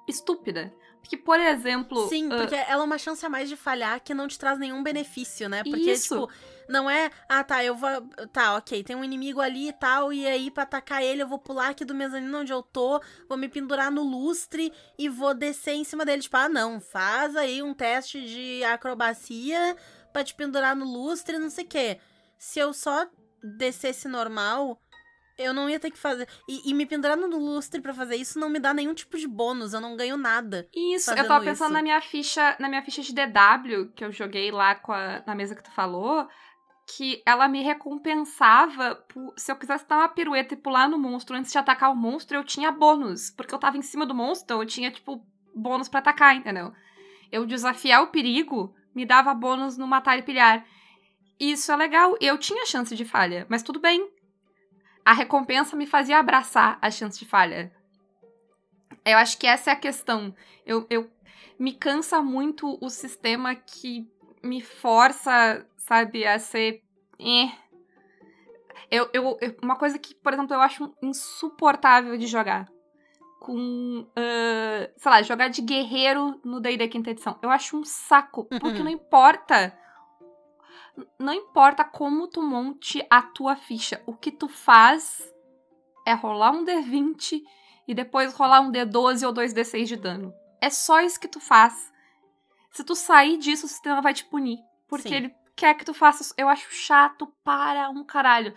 estúpida. 0.06 0.72
Porque, 1.00 1.16
por 1.16 1.40
exemplo. 1.40 2.08
Sim, 2.08 2.26
uh... 2.26 2.36
porque 2.36 2.54
ela 2.54 2.82
é 2.82 2.84
uma 2.84 2.98
chance 2.98 3.24
a 3.24 3.28
mais 3.28 3.48
de 3.48 3.56
falhar 3.56 4.00
que 4.02 4.12
não 4.12 4.28
te 4.28 4.38
traz 4.38 4.58
nenhum 4.58 4.82
benefício, 4.82 5.48
né? 5.48 5.62
Porque, 5.64 5.92
Isso. 5.92 6.14
tipo, 6.14 6.32
não 6.68 6.88
é. 6.88 7.10
Ah, 7.28 7.42
tá, 7.42 7.64
eu 7.64 7.74
vou. 7.74 7.88
Tá, 8.32 8.56
ok, 8.56 8.84
tem 8.84 8.94
um 8.94 9.02
inimigo 9.02 9.40
ali 9.40 9.68
e 9.68 9.72
tal, 9.72 10.12
e 10.12 10.26
aí 10.26 10.50
pra 10.50 10.64
atacar 10.64 11.02
ele 11.02 11.22
eu 11.22 11.26
vou 11.26 11.38
pular 11.38 11.70
aqui 11.70 11.84
do 11.84 11.94
mezanino 11.94 12.38
onde 12.38 12.52
eu 12.52 12.62
tô, 12.62 13.00
vou 13.26 13.38
me 13.38 13.48
pendurar 13.48 13.90
no 13.90 14.02
lustre 14.02 14.72
e 14.98 15.08
vou 15.08 15.32
descer 15.32 15.74
em 15.74 15.84
cima 15.84 16.04
dele. 16.04 16.22
Tipo, 16.22 16.36
ah, 16.36 16.48
não, 16.48 16.78
faz 16.78 17.34
aí 17.36 17.62
um 17.62 17.72
teste 17.72 18.20
de 18.22 18.62
acrobacia 18.64 19.76
pra 20.12 20.24
te 20.24 20.34
pendurar 20.34 20.74
no 20.74 20.84
lustre, 20.84 21.38
não 21.38 21.50
sei 21.50 21.64
o 21.64 21.68
quê. 21.68 22.00
Se 22.38 22.58
eu 22.58 22.72
só 22.72 23.06
descesse 23.42 24.08
normal 24.08 24.80
eu 25.38 25.54
não 25.54 25.70
ia 25.70 25.78
ter 25.78 25.90
que 25.90 25.98
fazer. 25.98 26.28
E, 26.48 26.68
e 26.68 26.74
me 26.74 26.84
pendurar 26.84 27.16
no 27.16 27.38
lustre 27.38 27.80
para 27.80 27.94
fazer 27.94 28.16
isso 28.16 28.38
não 28.38 28.50
me 28.50 28.58
dá 28.58 28.74
nenhum 28.74 28.92
tipo 28.92 29.16
de 29.16 29.28
bônus, 29.28 29.72
eu 29.72 29.80
não 29.80 29.96
ganho 29.96 30.16
nada. 30.16 30.68
Isso, 30.74 31.12
eu 31.12 31.28
tava 31.28 31.44
pensando 31.44 31.68
isso. 31.68 31.74
na 31.74 31.82
minha 31.82 32.00
ficha, 32.00 32.56
na 32.58 32.68
minha 32.68 32.82
ficha 32.82 33.00
de 33.02 33.14
DW, 33.14 33.92
que 33.94 34.04
eu 34.04 34.10
joguei 34.10 34.50
lá 34.50 34.74
com 34.74 34.92
a, 34.92 35.22
na 35.24 35.34
mesa 35.36 35.54
que 35.54 35.62
tu 35.62 35.70
falou, 35.70 36.28
que 36.84 37.22
ela 37.24 37.46
me 37.46 37.62
recompensava 37.62 38.96
por, 39.08 39.32
se 39.36 39.52
eu 39.52 39.56
quisesse 39.56 39.86
dar 39.86 39.98
uma 39.98 40.08
pirueta 40.08 40.54
e 40.54 40.56
pular 40.56 40.88
no 40.88 40.98
monstro 40.98 41.36
antes 41.36 41.52
de 41.52 41.58
atacar 41.58 41.92
o 41.92 41.96
monstro, 41.96 42.36
eu 42.36 42.44
tinha 42.44 42.72
bônus, 42.72 43.30
porque 43.30 43.54
eu 43.54 43.58
tava 43.58 43.76
em 43.76 43.82
cima 43.82 44.04
do 44.04 44.14
monstro, 44.14 44.44
então 44.44 44.62
eu 44.62 44.66
tinha 44.66 44.90
tipo 44.90 45.24
bônus 45.54 45.88
para 45.88 46.00
atacar, 46.00 46.34
entendeu? 46.34 46.72
Eu 47.30 47.46
desafiar 47.46 48.02
o 48.02 48.08
perigo 48.08 48.74
me 48.98 49.06
dava 49.06 49.32
bônus 49.32 49.78
no 49.78 49.86
matar 49.86 50.18
e 50.18 50.22
pilhar. 50.22 50.66
Isso 51.38 51.70
é 51.70 51.76
legal. 51.76 52.16
Eu 52.20 52.36
tinha 52.36 52.66
chance 52.66 52.96
de 52.96 53.04
falha, 53.04 53.46
mas 53.48 53.62
tudo 53.62 53.78
bem 53.78 54.10
a 55.04 55.12
recompensa 55.14 55.74
me 55.76 55.86
fazia 55.86 56.18
abraçar 56.18 56.76
a 56.82 56.90
chance 56.90 57.18
de 57.18 57.24
falha. 57.24 57.72
Eu 59.06 59.16
acho 59.16 59.38
que 59.38 59.46
essa 59.46 59.70
é 59.70 59.72
a 59.72 59.76
questão. 59.76 60.34
Eu, 60.66 60.86
eu 60.90 61.10
me 61.58 61.72
cansa 61.72 62.20
muito 62.20 62.76
o 62.78 62.90
sistema 62.90 63.54
que 63.54 64.06
me 64.42 64.60
força, 64.60 65.66
sabe, 65.78 66.26
a 66.26 66.38
ser. 66.38 66.82
Eh. 67.18 67.50
Eu, 68.90 69.08
eu, 69.14 69.38
uma 69.62 69.76
coisa 69.76 69.98
que, 69.98 70.14
por 70.14 70.34
exemplo, 70.34 70.54
eu 70.54 70.60
acho 70.60 70.94
insuportável 71.02 72.18
de 72.18 72.26
jogar. 72.26 72.68
Com. 73.48 74.00
Uh, 74.00 74.92
sei 74.96 75.10
lá, 75.10 75.22
jogar 75.22 75.48
de 75.48 75.62
guerreiro 75.62 76.38
no 76.44 76.60
DD 76.60 76.86
Quinta 76.88 77.10
Edição. 77.10 77.38
Eu 77.40 77.50
acho 77.50 77.76
um 77.76 77.84
saco. 77.84 78.44
Porque 78.44 78.78
uhum. 78.78 78.84
não 78.84 78.90
importa 78.90 79.74
não 81.18 81.32
importa 81.32 81.84
como 81.84 82.26
tu 82.26 82.42
monte 82.42 83.04
a 83.08 83.22
tua 83.22 83.54
ficha, 83.56 84.02
o 84.06 84.14
que 84.14 84.30
tu 84.30 84.48
faz 84.48 85.32
é 86.06 86.12
rolar 86.12 86.50
um 86.50 86.64
D20 86.64 87.42
e 87.86 87.94
depois 87.94 88.34
rolar 88.34 88.60
um 88.60 88.72
D12 88.72 89.26
ou 89.26 89.32
2D6 89.32 89.84
de 89.84 89.96
dano. 89.96 90.34
É 90.60 90.70
só 90.70 91.00
isso 91.00 91.20
que 91.20 91.28
tu 91.28 91.40
faz. 91.40 91.92
Se 92.70 92.84
tu 92.84 92.94
sair 92.94 93.38
disso, 93.38 93.66
o 93.66 93.68
sistema 93.68 94.02
vai 94.02 94.12
te 94.12 94.24
punir. 94.24 94.58
Porque 94.88 95.08
Sim. 95.08 95.14
ele 95.14 95.34
quer 95.54 95.74
que 95.74 95.84
tu 95.84 95.94
faça. 95.94 96.34
Eu 96.36 96.48
acho 96.48 96.72
chato 96.72 97.26
para 97.44 97.90
um 97.90 98.04
caralho. 98.04 98.54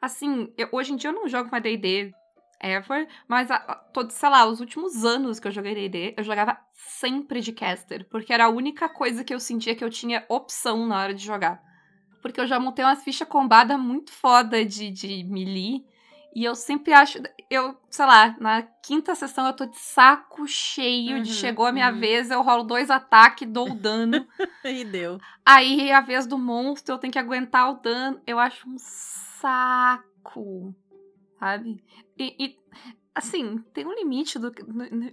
Assim, 0.00 0.52
eu- 0.56 0.68
hoje 0.72 0.92
em 0.92 0.96
dia 0.96 1.10
eu 1.10 1.14
não 1.14 1.28
jogo 1.28 1.50
mais 1.50 1.62
DD 1.62 2.12
ever, 2.60 3.08
mas 3.26 3.50
a, 3.50 3.58
todos, 3.92 4.14
sei 4.14 4.28
lá, 4.28 4.46
os 4.46 4.60
últimos 4.60 5.04
anos 5.04 5.38
que 5.38 5.48
eu 5.48 5.52
joguei 5.52 5.74
DD, 5.74 6.14
eu 6.16 6.24
jogava 6.24 6.58
sempre 6.74 7.40
de 7.40 7.52
caster. 7.52 8.06
Porque 8.08 8.32
era 8.32 8.46
a 8.46 8.50
única 8.50 8.88
coisa 8.88 9.24
que 9.24 9.32
eu 9.32 9.40
sentia 9.40 9.74
que 9.74 9.84
eu 9.84 9.90
tinha 9.90 10.24
opção 10.28 10.86
na 10.86 11.00
hora 11.00 11.14
de 11.14 11.24
jogar. 11.24 11.62
Porque 12.20 12.40
eu 12.40 12.46
já 12.46 12.58
montei 12.58 12.84
umas 12.84 13.02
fichas 13.04 13.28
combada 13.28 13.78
muito 13.78 14.12
foda 14.12 14.64
de, 14.64 14.90
de 14.90 15.24
melee. 15.24 15.84
E 16.34 16.44
eu 16.44 16.54
sempre 16.54 16.92
acho. 16.92 17.20
Eu, 17.50 17.76
sei 17.90 18.04
lá, 18.04 18.36
na 18.38 18.62
quinta 18.62 19.14
sessão 19.14 19.46
eu 19.46 19.52
tô 19.54 19.64
de 19.64 19.78
saco 19.78 20.46
cheio 20.46 21.22
de 21.22 21.30
Uhum, 21.30 21.36
chegou 21.36 21.66
a 21.66 21.72
minha 21.72 21.90
uhum. 21.90 21.98
vez, 21.98 22.30
eu 22.30 22.42
rolo 22.42 22.64
dois 22.64 22.90
ataques, 22.90 23.48
dou 23.48 23.70
o 23.70 23.74
dano. 23.74 24.26
E 24.64 24.84
deu. 24.84 25.18
Aí 25.46 25.90
a 25.90 26.00
vez 26.02 26.26
do 26.26 26.36
monstro 26.36 26.94
eu 26.94 26.98
tenho 26.98 27.12
que 27.12 27.18
aguentar 27.18 27.70
o 27.70 27.80
dano. 27.80 28.20
Eu 28.26 28.38
acho 28.38 28.68
um 28.68 28.76
saco. 28.78 30.74
Sabe? 31.38 31.82
E, 32.18 32.34
e, 32.38 32.58
assim, 33.14 33.58
tem 33.72 33.86
um 33.86 33.94
limite 33.94 34.38
do 34.38 34.52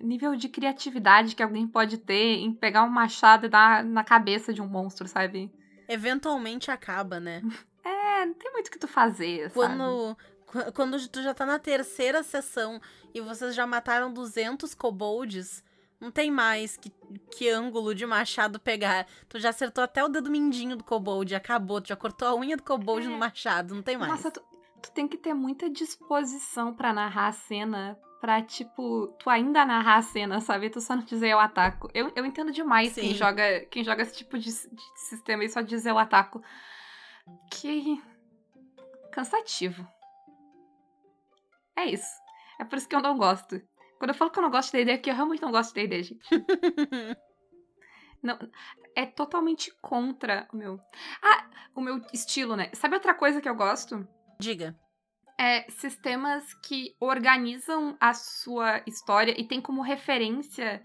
nível 0.01 0.35
de 0.35 0.49
criatividade 0.49 1.35
que 1.35 1.43
alguém 1.43 1.67
pode 1.67 1.97
ter 1.99 2.37
em 2.37 2.53
pegar 2.53 2.83
um 2.83 2.89
machado 2.89 3.45
e 3.45 3.49
dar 3.49 3.83
na 3.83 4.03
cabeça 4.03 4.53
de 4.53 4.61
um 4.61 4.67
monstro, 4.67 5.07
sabe? 5.07 5.51
Eventualmente 5.87 6.71
acaba, 6.71 7.19
né? 7.19 7.41
É, 7.87 8.25
não 8.25 8.33
tem 8.33 8.51
muito 8.51 8.69
o 8.69 8.71
que 8.71 8.79
tu 8.79 8.87
fazer, 8.87 9.51
sabe? 9.51 9.53
Quando, 9.53 10.17
qu- 10.47 10.71
quando 10.73 11.07
tu 11.07 11.21
já 11.21 11.35
tá 11.35 11.45
na 11.45 11.59
terceira 11.59 12.23
sessão 12.23 12.81
e 13.13 13.21
vocês 13.21 13.53
já 13.53 13.67
mataram 13.67 14.11
200 14.11 14.73
kobolds, 14.73 15.63
não 16.01 16.09
tem 16.09 16.31
mais 16.31 16.77
que, 16.77 16.91
que 17.29 17.47
ângulo 17.47 17.93
de 17.93 18.03
machado 18.07 18.59
pegar. 18.59 19.05
Tu 19.29 19.37
já 19.39 19.49
acertou 19.49 19.83
até 19.83 20.03
o 20.03 20.07
dedo 20.07 20.31
mindinho 20.31 20.75
do 20.75 20.83
kobold, 20.83 21.35
acabou. 21.35 21.79
Tu 21.79 21.89
já 21.89 21.95
cortou 21.95 22.27
a 22.27 22.35
unha 22.35 22.57
do 22.57 22.63
kobold 22.63 23.05
É. 23.05 23.09
no 23.11 23.19
machado, 23.19 23.75
não 23.75 23.83
tem 23.83 23.97
mais. 23.97 24.11
Nossa, 24.13 24.31
tu, 24.31 24.41
tu 24.85 24.91
tem 24.91 25.07
que 25.07 25.17
ter 25.17 25.33
muita 25.33 25.69
disposição 25.69 26.73
pra 26.73 26.93
narrar 26.93 27.27
a 27.27 27.31
cena. 27.31 27.99
Pra, 28.21 28.41
tipo, 28.41 29.07
tu 29.19 29.29
ainda 29.29 29.65
narrar 29.65 29.97
a 29.97 30.01
cena, 30.01 30.39
sabe? 30.41 30.69
Tu 30.69 30.81
só 30.81 30.95
não 30.95 31.03
dizer 31.03 31.29
eu 31.29 31.39
ataco. 31.39 31.89
Eu, 31.93 32.11
eu 32.15 32.25
entendo 32.25 32.51
demais 32.51 32.95
quem 32.95 33.13
joga, 33.13 33.65
quem 33.65 33.83
joga 33.83 34.01
esse 34.01 34.15
tipo 34.15 34.37
de, 34.37 34.49
de 34.49 34.99
sistema 34.99 35.43
e 35.43 35.49
só 35.49 35.61
dizer 35.61 35.91
eu 35.91 35.99
ataco. 35.99 36.41
Que. 37.51 38.01
cansativo. 39.11 39.87
É 41.75 41.85
isso. 41.85 42.09
É 42.59 42.63
por 42.63 42.77
isso 42.77 42.87
que 42.87 42.95
eu 42.95 43.01
não 43.01 43.17
gosto. 43.17 43.61
Quando 43.99 44.09
eu 44.09 44.15
falo 44.15 44.31
que 44.31 44.39
eu 44.39 44.43
não 44.43 44.51
gosto 44.51 44.71
de 44.71 44.77
D&D, 44.77 44.91
é 44.91 44.97
que 44.97 45.09
eu 45.09 45.15
realmente 45.15 45.41
não 45.41 45.51
gosto 45.51 45.73
de 45.73 45.87
D&D, 45.87 46.03
gente. 46.03 46.25
Não, 48.23 48.39
é 48.95 49.05
totalmente 49.05 49.71
contra 49.79 50.47
o 50.51 50.57
meu. 50.57 50.79
Ah, 51.21 51.47
o 51.75 51.81
meu 51.81 52.01
estilo, 52.11 52.55
né? 52.55 52.71
Sabe 52.73 52.95
outra 52.95 53.13
coisa 53.13 53.39
que 53.39 53.47
eu 53.47 53.53
gosto? 53.53 54.07
Diga. 54.39 54.75
É 55.37 55.69
sistemas 55.69 56.53
que 56.53 56.95
organizam 56.99 57.97
a 57.99 58.13
sua 58.13 58.81
história 58.87 59.33
e 59.39 59.45
tem 59.45 59.59
como 59.61 59.81
referência 59.81 60.81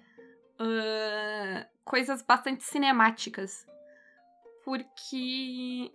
ah, 0.58 1.66
coisas 1.84 2.22
bastante 2.22 2.64
cinemáticas. 2.64 3.66
Porque 4.64 5.90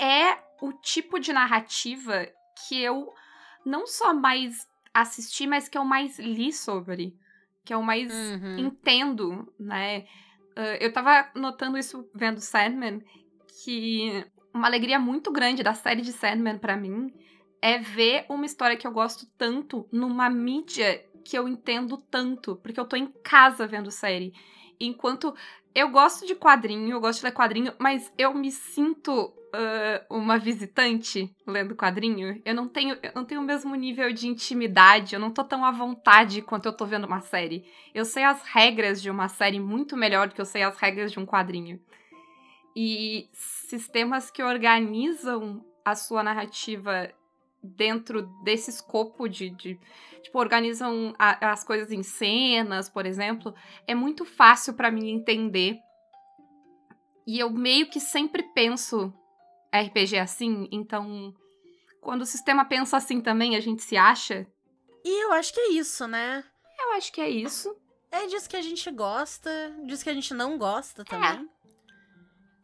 é 0.00 0.38
o 0.60 0.72
tipo 0.72 1.18
de 1.18 1.32
narrativa 1.32 2.26
que 2.66 2.80
eu 2.80 3.12
não 3.64 3.86
só 3.86 4.12
mais 4.12 4.66
assisti, 4.92 5.46
mas 5.46 5.68
que 5.68 5.78
eu 5.78 5.84
mais 5.84 6.18
li 6.18 6.52
sobre. 6.52 7.16
Que 7.64 7.72
eu 7.72 7.82
mais 7.82 8.12
Uhum. 8.12 8.58
entendo, 8.58 9.54
né? 9.58 10.06
Ah, 10.56 10.76
eu 10.80 10.92
tava 10.92 11.30
notando 11.34 11.78
isso 11.78 12.08
vendo 12.14 12.40
Sandman, 12.40 13.02
que 13.62 14.24
uma 14.52 14.66
alegria 14.66 14.98
muito 14.98 15.30
grande 15.30 15.62
da 15.62 15.74
série 15.74 16.02
de 16.02 16.12
Sandman 16.12 16.58
pra 16.58 16.76
mim 16.76 17.12
é 17.60 17.78
ver 17.78 18.26
uma 18.28 18.44
história 18.44 18.76
que 18.76 18.86
eu 18.86 18.92
gosto 18.92 19.26
tanto 19.38 19.88
numa 19.92 20.28
mídia 20.28 21.04
que 21.24 21.38
eu 21.38 21.48
entendo 21.48 21.96
tanto, 21.96 22.56
porque 22.56 22.80
eu 22.80 22.84
tô 22.84 22.96
em 22.96 23.06
casa 23.22 23.66
vendo 23.66 23.90
série. 23.90 24.34
Enquanto 24.80 25.34
eu 25.74 25.88
gosto 25.90 26.26
de 26.26 26.34
quadrinho, 26.34 26.90
eu 26.90 27.00
gosto 27.00 27.20
de 27.20 27.26
ler 27.26 27.32
quadrinho, 27.32 27.72
mas 27.78 28.12
eu 28.18 28.34
me 28.34 28.50
sinto 28.50 29.32
ah, 29.52 30.04
uma 30.08 30.38
visitante 30.38 31.30
lendo 31.46 31.76
quadrinho. 31.76 32.40
Eu 32.44 32.54
não 32.54 32.66
tenho, 32.68 32.96
eu 33.02 33.12
não 33.14 33.24
tenho 33.24 33.40
o 33.40 33.44
mesmo 33.44 33.74
nível 33.74 34.10
de 34.12 34.26
intimidade, 34.26 35.14
eu 35.14 35.20
não 35.20 35.30
tô 35.30 35.44
tão 35.44 35.64
à 35.64 35.70
vontade 35.70 36.40
quanto 36.40 36.66
eu 36.66 36.72
tô 36.72 36.86
vendo 36.86 37.06
uma 37.06 37.20
série. 37.20 37.64
Eu 37.94 38.04
sei 38.04 38.24
as 38.24 38.42
regras 38.42 39.00
de 39.00 39.10
uma 39.10 39.28
série 39.28 39.60
muito 39.60 39.96
melhor 39.96 40.28
do 40.28 40.34
que 40.34 40.40
eu 40.40 40.46
sei 40.46 40.62
as 40.62 40.76
regras 40.78 41.12
de 41.12 41.20
um 41.20 41.26
quadrinho. 41.26 41.78
E 42.74 43.28
sistemas 43.32 44.30
que 44.30 44.42
organizam 44.42 45.64
a 45.84 45.94
sua 45.94 46.22
narrativa 46.22 47.10
dentro 47.62 48.22
desse 48.42 48.70
escopo 48.70 49.28
de. 49.28 49.50
de 49.50 49.78
tipo, 50.22 50.38
organizam 50.38 51.12
a- 51.18 51.50
as 51.52 51.64
coisas 51.64 51.90
em 51.92 52.02
cenas, 52.02 52.88
por 52.88 53.04
exemplo, 53.06 53.54
é 53.86 53.94
muito 53.94 54.24
fácil 54.24 54.74
pra 54.74 54.90
mim 54.90 55.10
entender. 55.10 55.78
E 57.26 57.38
eu 57.38 57.50
meio 57.50 57.88
que 57.88 58.00
sempre 58.00 58.42
penso 58.54 59.12
RPG 59.72 60.18
assim, 60.18 60.68
então. 60.72 61.34
Quando 62.00 62.22
o 62.22 62.26
sistema 62.26 62.64
pensa 62.64 62.96
assim 62.96 63.20
também, 63.20 63.54
a 63.54 63.60
gente 63.60 63.80
se 63.82 63.96
acha. 63.96 64.44
E 65.04 65.24
eu 65.24 65.32
acho 65.32 65.52
que 65.54 65.60
é 65.60 65.68
isso, 65.72 66.06
né? 66.08 66.42
Eu 66.80 66.92
acho 66.94 67.12
que 67.12 67.20
é 67.20 67.28
isso. 67.30 67.76
É 68.10 68.26
disso 68.26 68.48
que 68.48 68.56
a 68.56 68.60
gente 68.62 68.90
gosta, 68.90 69.50
disso 69.84 70.02
que 70.02 70.10
a 70.10 70.14
gente 70.14 70.34
não 70.34 70.58
gosta 70.58 71.04
também. 71.04 71.48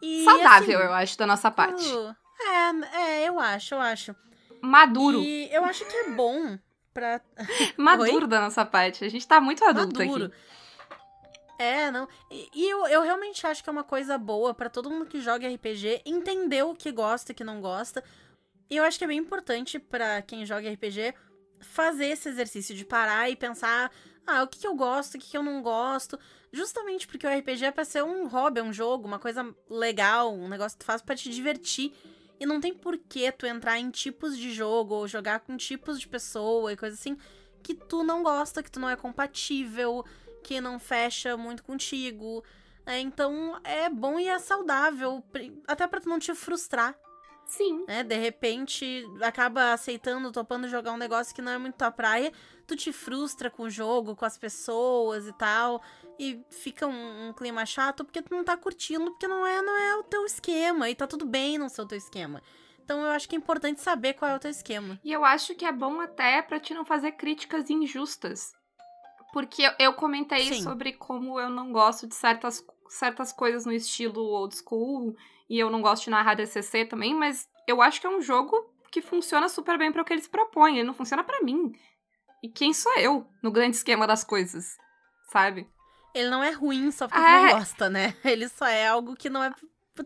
E, 0.02 0.24
Saudável, 0.24 0.78
assim, 0.78 0.86
eu 0.86 0.92
acho, 0.92 1.18
da 1.18 1.26
nossa 1.26 1.50
parte. 1.50 1.84
uh, 1.92 2.14
É, 2.40 2.98
é, 2.98 3.28
eu 3.28 3.38
acho, 3.38 3.74
eu 3.74 3.80
acho. 3.80 4.14
Maduro. 4.60 5.20
E 5.20 5.52
eu 5.52 5.64
acho 5.64 5.84
que 5.84 5.96
é 5.96 6.10
bom 6.10 6.58
pra. 6.92 7.20
Maduro 7.76 8.26
da 8.26 8.40
nossa 8.40 8.64
parte. 8.64 9.04
A 9.04 9.08
gente 9.08 9.26
tá 9.26 9.40
muito 9.40 9.64
adulto 9.64 9.98
Maduro. 9.98 10.26
aqui. 10.26 10.34
É, 11.58 11.90
não. 11.90 12.08
E, 12.30 12.48
e 12.54 12.70
eu, 12.70 12.86
eu 12.86 13.02
realmente 13.02 13.44
acho 13.46 13.62
que 13.62 13.68
é 13.68 13.72
uma 13.72 13.82
coisa 13.82 14.16
boa 14.16 14.54
pra 14.54 14.68
todo 14.70 14.90
mundo 14.90 15.06
que 15.06 15.20
joga 15.20 15.48
RPG 15.48 16.02
entender 16.06 16.62
o 16.62 16.74
que 16.74 16.92
gosta 16.92 17.32
e 17.32 17.34
o 17.34 17.36
que 17.36 17.42
não 17.42 17.60
gosta. 17.60 18.02
E 18.70 18.76
eu 18.76 18.84
acho 18.84 18.98
que 18.98 19.04
é 19.04 19.08
bem 19.08 19.18
importante 19.18 19.78
pra 19.78 20.22
quem 20.22 20.46
joga 20.46 20.70
RPG 20.70 21.14
fazer 21.60 22.06
esse 22.06 22.28
exercício 22.28 22.74
de 22.74 22.84
parar 22.84 23.28
e 23.28 23.34
pensar: 23.34 23.90
ah, 24.26 24.44
o 24.44 24.46
que, 24.46 24.60
que 24.60 24.66
eu 24.66 24.74
gosto, 24.74 25.16
o 25.16 25.18
que, 25.18 25.30
que 25.30 25.36
eu 25.36 25.42
não 25.42 25.60
gosto. 25.60 26.18
Justamente 26.52 27.06
porque 27.06 27.26
o 27.26 27.30
RPG 27.30 27.66
é 27.66 27.70
pra 27.70 27.84
ser 27.84 28.02
um 28.02 28.26
hobby, 28.26 28.60
um 28.60 28.72
jogo, 28.72 29.06
uma 29.06 29.18
coisa 29.18 29.54
legal, 29.68 30.32
um 30.32 30.48
negócio 30.48 30.78
que 30.78 30.84
tu 30.84 30.86
faz 30.86 31.02
pra 31.02 31.16
te 31.16 31.30
divertir. 31.30 31.92
E 32.40 32.46
não 32.46 32.60
tem 32.60 32.72
porquê 32.72 33.32
tu 33.32 33.46
entrar 33.46 33.78
em 33.78 33.90
tipos 33.90 34.36
de 34.36 34.52
jogo 34.52 34.94
ou 34.94 35.08
jogar 35.08 35.40
com 35.40 35.56
tipos 35.56 35.98
de 35.98 36.06
pessoa 36.06 36.72
e 36.72 36.76
coisa 36.76 36.94
assim 36.94 37.16
que 37.62 37.74
tu 37.74 38.02
não 38.02 38.22
gosta, 38.22 38.62
que 38.62 38.70
tu 38.70 38.80
não 38.80 38.88
é 38.88 38.96
compatível, 38.96 40.04
que 40.42 40.60
não 40.60 40.78
fecha 40.78 41.36
muito 41.36 41.62
contigo. 41.62 42.42
É, 42.86 42.98
então 43.00 43.60
é 43.64 43.90
bom 43.90 44.18
e 44.18 44.28
é 44.28 44.38
saudável, 44.38 45.22
até 45.66 45.86
pra 45.86 46.00
tu 46.00 46.08
não 46.08 46.18
te 46.18 46.34
frustrar, 46.34 46.98
Sim. 47.44 47.84
né? 47.86 48.02
De 48.02 48.16
repente 48.16 49.04
acaba 49.20 49.74
aceitando, 49.74 50.32
topando 50.32 50.68
jogar 50.68 50.92
um 50.92 50.96
negócio 50.96 51.34
que 51.34 51.42
não 51.42 51.52
é 51.52 51.58
muito 51.58 51.76
tua 51.76 51.90
praia, 51.90 52.32
tu 52.66 52.74
te 52.74 52.90
frustra 52.92 53.50
com 53.50 53.64
o 53.64 53.70
jogo, 53.70 54.16
com 54.16 54.24
as 54.24 54.38
pessoas 54.38 55.26
e 55.26 55.32
tal, 55.34 55.82
e 56.18 56.44
fica 56.50 56.86
um, 56.86 57.28
um 57.28 57.32
clima 57.32 57.64
chato 57.64 58.04
porque 58.04 58.22
tu 58.22 58.34
não 58.34 58.44
tá 58.44 58.56
curtindo, 58.56 59.10
porque 59.10 59.28
não 59.28 59.46
é, 59.46 59.62
não 59.62 59.76
é 59.76 59.96
o 59.96 60.02
teu 60.02 60.24
esquema, 60.24 60.90
e 60.90 60.94
tá 60.94 61.06
tudo 61.06 61.24
bem 61.24 61.58
não 61.58 61.68
ser 61.68 61.82
o 61.82 61.86
teu 61.86 61.98
esquema. 61.98 62.42
Então 62.82 63.02
eu 63.02 63.10
acho 63.10 63.28
que 63.28 63.36
é 63.36 63.38
importante 63.38 63.80
saber 63.80 64.14
qual 64.14 64.30
é 64.30 64.34
o 64.34 64.38
teu 64.38 64.50
esquema. 64.50 64.98
E 65.04 65.12
eu 65.12 65.24
acho 65.24 65.54
que 65.54 65.64
é 65.64 65.70
bom 65.70 66.00
até 66.00 66.40
pra 66.40 66.58
te 66.58 66.72
não 66.72 66.84
fazer 66.84 67.12
críticas 67.12 67.68
injustas. 67.68 68.54
Porque 69.30 69.62
eu, 69.62 69.72
eu 69.78 69.92
comentei 69.92 70.54
Sim. 70.54 70.62
sobre 70.62 70.94
como 70.94 71.38
eu 71.38 71.50
não 71.50 71.70
gosto 71.70 72.06
de 72.06 72.14
certas, 72.14 72.64
certas 72.88 73.30
coisas 73.30 73.66
no 73.66 73.72
estilo 73.72 74.22
old 74.22 74.56
school. 74.56 75.14
E 75.50 75.58
eu 75.58 75.68
não 75.68 75.82
gosto 75.82 76.04
de 76.04 76.10
narrar 76.10 76.34
DCC 76.34 76.86
também, 76.86 77.14
mas 77.14 77.46
eu 77.66 77.82
acho 77.82 78.00
que 78.00 78.06
é 78.06 78.10
um 78.10 78.22
jogo 78.22 78.56
que 78.90 79.02
funciona 79.02 79.50
super 79.50 79.76
bem 79.76 79.92
para 79.92 80.00
o 80.00 80.04
que 80.04 80.14
eles 80.14 80.26
propõem. 80.26 80.78
Ele 80.78 80.86
não 80.86 80.94
funciona 80.94 81.22
pra 81.22 81.42
mim. 81.42 81.74
E 82.42 82.48
quem 82.48 82.72
sou 82.72 82.96
eu 82.98 83.26
no 83.42 83.50
grande 83.50 83.76
esquema 83.76 84.06
das 84.06 84.24
coisas? 84.24 84.78
Sabe? 85.30 85.68
Ele 86.18 86.28
não 86.30 86.42
é 86.42 86.50
ruim 86.50 86.90
só 86.90 87.06
porque 87.08 87.20
É. 87.20 87.42
não 87.46 87.58
gosta, 87.58 87.88
né? 87.88 88.14
Ele 88.24 88.48
só 88.48 88.66
é 88.66 88.88
algo 88.88 89.14
que 89.14 89.30
não 89.30 89.42
é 89.42 89.50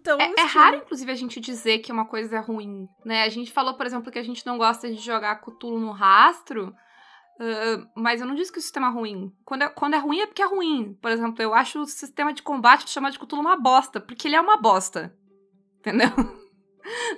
teu 0.02 0.18
É, 0.18 0.32
é 0.38 0.42
raro, 0.44 0.76
inclusive, 0.76 1.12
a 1.12 1.14
gente 1.14 1.38
dizer 1.38 1.80
que 1.80 1.92
uma 1.92 2.06
coisa 2.06 2.36
é 2.36 2.40
ruim, 2.40 2.88
né? 3.04 3.24
A 3.24 3.28
gente 3.28 3.52
falou, 3.52 3.74
por 3.74 3.84
exemplo, 3.84 4.10
que 4.10 4.18
a 4.18 4.22
gente 4.22 4.46
não 4.46 4.56
gosta 4.56 4.90
de 4.90 4.96
jogar 4.96 5.36
Cthulhu 5.42 5.78
no 5.78 5.90
rastro, 5.92 6.74
ah, 7.38 7.86
mas 7.94 8.20
eu 8.20 8.26
não 8.26 8.34
disse 8.34 8.50
que 8.52 8.58
o 8.58 8.62
sistema 8.62 8.86
é 8.86 8.90
ruim. 8.90 9.32
Quando 9.44 9.62
é, 9.62 9.68
quando 9.68 9.94
é 9.94 9.98
ruim 9.98 10.20
é 10.20 10.26
porque 10.26 10.42
é 10.42 10.46
ruim. 10.46 10.94
Por 11.02 11.10
exemplo, 11.10 11.42
eu 11.42 11.52
acho 11.52 11.80
o 11.80 11.86
sistema 11.86 12.32
de 12.32 12.42
combate 12.42 12.84
de 12.84 12.90
chamar 12.90 13.10
de 13.10 13.18
Cthulhu 13.18 13.42
uma 13.42 13.56
bosta, 13.56 14.00
porque 14.00 14.28
ele 14.28 14.36
é 14.36 14.40
uma 14.40 14.56
bosta. 14.56 15.14
entendeu? 15.80 16.08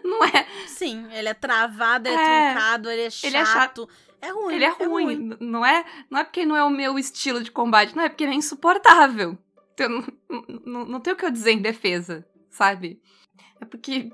Não 0.05 0.23
é. 0.25 0.47
Sim, 0.67 1.07
ele 1.13 1.29
é 1.29 1.35
travado, 1.35 2.09
ele 2.09 2.17
é, 2.17 2.21
É, 2.21 2.51
truncado, 2.53 2.91
ele 2.91 3.03
é 3.03 3.11
chato. 3.11 3.25
ele 3.27 3.37
é 3.37 3.45
chato. 3.47 3.89
É 4.25 4.31
ruim. 4.31 4.55
Ele 4.55 4.65
é 4.65 4.69
ruim. 4.71 5.13
N- 5.15 5.37
Não 5.41 5.65
é, 5.65 5.85
não 6.11 6.21
é 6.21 6.25
porque 6.25 6.47
não 6.47 6.57
é 6.57 6.65
o 6.65 6.71
meu 6.71 6.99
estilo 6.99 7.43
de 7.43 7.51
combate, 7.51 7.95
não 7.97 8.03
é 8.05 8.09
porque 8.09 8.25
ele 8.25 8.33
é 8.33 8.37
insuportável. 8.37 9.37
Então, 9.75 9.89
não, 9.89 10.45
não, 10.65 10.85
não 10.87 11.01
tem 11.01 11.13
o 11.13 11.17
que 11.17 11.25
eu 11.25 11.31
dizer 11.31 11.53
em 11.53 11.61
defesa, 11.61 12.27
sabe? 12.51 13.01
É 13.61 13.65
porque 13.65 14.11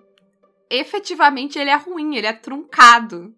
efetivamente 0.68 1.58
ele 1.58 1.70
é 1.70 1.76
ruim, 1.76 2.16
ele 2.16 2.26
é 2.26 2.32
truncado. 2.32 3.34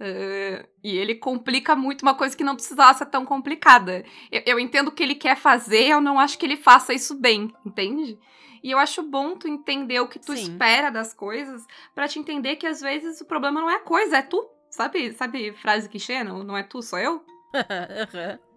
Eh, 0.00 0.64
e 0.82 0.96
ele 0.96 1.16
complica 1.16 1.74
muito 1.74 2.02
uma 2.02 2.14
coisa 2.14 2.36
que 2.36 2.44
não 2.44 2.54
precisava 2.54 2.96
ser 2.96 3.06
tão 3.06 3.24
complicada. 3.24 4.04
Eu, 4.30 4.42
eu 4.46 4.60
entendo 4.60 4.88
o 4.88 4.92
que 4.92 5.02
ele 5.02 5.14
quer 5.16 5.36
fazer, 5.36 5.88
eu 5.88 6.00
não 6.00 6.18
acho 6.20 6.38
que 6.38 6.46
ele 6.46 6.56
faça 6.56 6.94
isso 6.94 7.16
bem, 7.16 7.52
entende? 7.66 8.16
E 8.62 8.70
eu 8.70 8.78
acho 8.78 9.02
bom 9.02 9.36
tu 9.36 9.48
entender 9.48 9.98
o 10.00 10.06
que 10.08 10.18
tu 10.18 10.36
Sim. 10.36 10.42
espera 10.42 10.90
das 10.90 11.12
coisas, 11.12 11.64
pra 11.94 12.06
te 12.08 12.18
entender 12.18 12.56
que 12.56 12.66
às 12.66 12.80
vezes 12.80 13.20
o 13.20 13.24
problema 13.26 13.60
não 13.60 13.68
é 13.70 13.76
a 13.76 13.80
coisa, 13.80 14.18
é 14.18 14.22
tu. 14.22 14.48
Sabe, 14.70 15.12
sabe 15.12 15.52
frase 15.52 15.88
clichê? 15.88 16.22
Não, 16.22 16.42
não 16.42 16.56
é 16.56 16.62
tu, 16.62 16.82
sou 16.82 16.98
eu? 16.98 17.24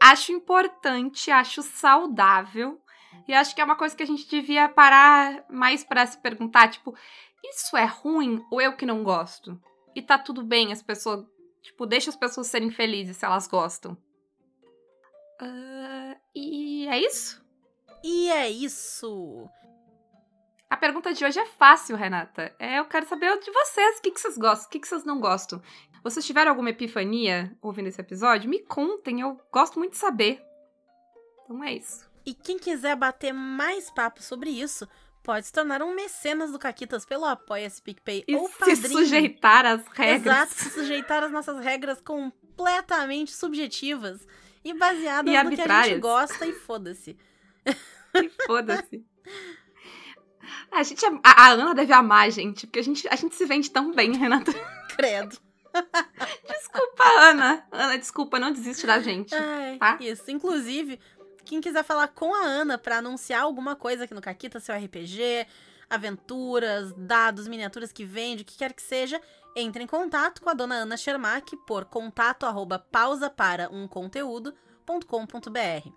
Acho 0.00 0.30
importante, 0.30 1.28
acho 1.28 1.60
saudável. 1.60 2.80
E 3.26 3.34
acho 3.34 3.52
que 3.52 3.60
é 3.60 3.64
uma 3.64 3.74
coisa 3.74 3.96
que 3.96 4.02
a 4.02 4.06
gente 4.06 4.28
devia 4.28 4.68
parar 4.68 5.44
mais 5.50 5.82
pra 5.82 6.06
se 6.06 6.16
perguntar, 6.18 6.68
tipo, 6.68 6.94
isso 7.44 7.76
é 7.76 7.84
ruim 7.84 8.44
ou 8.48 8.60
eu 8.60 8.76
que 8.76 8.86
não 8.86 9.02
gosto? 9.02 9.60
E 9.96 10.00
tá 10.00 10.16
tudo 10.16 10.44
bem, 10.44 10.72
as 10.72 10.82
pessoas, 10.82 11.26
tipo, 11.62 11.84
deixa 11.84 12.10
as 12.10 12.16
pessoas 12.16 12.46
serem 12.46 12.70
felizes 12.70 13.16
se 13.16 13.24
elas 13.24 13.48
gostam. 13.48 13.98
Ah, 15.40 16.16
e 16.32 16.86
é 16.86 17.00
isso? 17.00 17.44
e 18.02 18.30
é 18.30 18.48
isso. 18.48 19.48
A 20.70 20.76
pergunta 20.76 21.14
de 21.14 21.24
hoje 21.24 21.38
é 21.38 21.46
fácil, 21.46 21.96
Renata. 21.96 22.54
É, 22.58 22.78
eu 22.78 22.84
quero 22.84 23.08
saber 23.08 23.38
de 23.40 23.50
vocês, 23.50 23.98
o 23.98 24.02
que, 24.02 24.10
que 24.10 24.20
vocês 24.20 24.36
gostam, 24.36 24.66
o 24.66 24.70
que, 24.70 24.80
que 24.80 24.88
vocês 24.88 25.04
não 25.04 25.18
gostam. 25.18 25.62
Vocês 26.04 26.26
tiveram 26.26 26.50
alguma 26.50 26.70
epifania 26.70 27.56
ouvindo 27.62 27.86
esse 27.88 28.00
episódio? 28.00 28.50
Me 28.50 28.60
contem, 28.60 29.20
eu 29.20 29.40
gosto 29.50 29.78
muito 29.78 29.92
de 29.92 29.98
saber. 29.98 30.42
Então 31.44 31.64
é 31.64 31.72
isso. 31.74 32.06
E 32.24 32.34
quem 32.34 32.58
quiser 32.58 32.94
bater 32.96 33.32
mais 33.32 33.90
papo 33.90 34.22
sobre 34.22 34.50
isso, 34.50 34.86
pode 35.22 35.46
se 35.46 35.52
tornar 35.52 35.82
um 35.82 35.94
mecenas 35.94 36.52
do 36.52 36.58
Caquitas 36.58 37.06
pelo 37.06 37.24
Apoia-se 37.24 37.80
PicPay 37.80 38.24
E 38.28 38.36
ou 38.36 38.46
se 38.48 38.58
Padrim. 38.58 38.88
sujeitar 38.88 39.64
às 39.64 39.86
regras. 39.88 40.36
Exato, 40.36 40.52
se 40.52 40.70
sujeitar 40.70 41.22
às 41.22 41.32
nossas 41.32 41.64
regras 41.64 41.98
completamente 42.02 43.32
subjetivas 43.32 44.26
e 44.62 44.74
baseadas 44.74 45.32
E 45.32 45.42
no 45.42 45.50
que 45.50 45.62
a 45.62 45.82
gente 45.82 45.98
gosta 45.98 46.46
e 46.46 46.52
foda-se. 46.52 47.16
E 48.14 48.28
Foda-se. 48.46 49.02
A 50.70 50.82
gente, 50.82 51.04
a, 51.04 51.20
a 51.22 51.50
Ana 51.50 51.74
deve 51.74 51.92
amar 51.92 52.26
a 52.26 52.30
gente, 52.30 52.66
porque 52.66 52.78
a 52.78 52.82
gente, 52.82 53.06
a 53.08 53.16
gente 53.16 53.34
se 53.34 53.44
vende 53.44 53.70
tão 53.70 53.92
bem, 53.92 54.16
Renata. 54.16 54.52
Credo. 54.96 55.36
Desculpa, 56.48 57.04
Ana. 57.18 57.66
Ana, 57.70 57.98
desculpa, 57.98 58.38
não 58.38 58.52
desiste 58.52 58.86
da 58.86 59.00
gente. 59.00 59.34
Ai, 59.34 59.76
Tá? 59.78 59.98
Isso. 60.00 60.30
Inclusive, 60.30 60.98
quem 61.44 61.60
quiser 61.60 61.84
falar 61.84 62.08
com 62.08 62.34
a 62.34 62.44
Ana 62.44 62.78
pra 62.78 62.98
anunciar 62.98 63.42
alguma 63.42 63.76
coisa 63.76 64.04
aqui 64.04 64.14
no 64.14 64.20
Caquita, 64.20 64.60
seu 64.60 64.74
RPG, 64.74 65.46
aventuras, 65.88 66.92
dados, 66.96 67.48
miniaturas 67.48 67.92
que 67.92 68.04
vende, 68.04 68.42
o 68.42 68.46
que 68.46 68.56
quer 68.56 68.72
que 68.72 68.82
seja, 68.82 69.20
entre 69.56 69.82
em 69.82 69.86
contato 69.86 70.42
com 70.42 70.50
a 70.50 70.54
dona 70.54 70.76
Ana 70.76 70.96
Schermack 70.96 71.56
por 71.66 71.84
contato 71.86 72.44
arroba 72.44 72.78
pausa 72.78 73.30
para 73.30 73.68
um 73.72 73.88
conteúdo.com.br. 73.88 75.90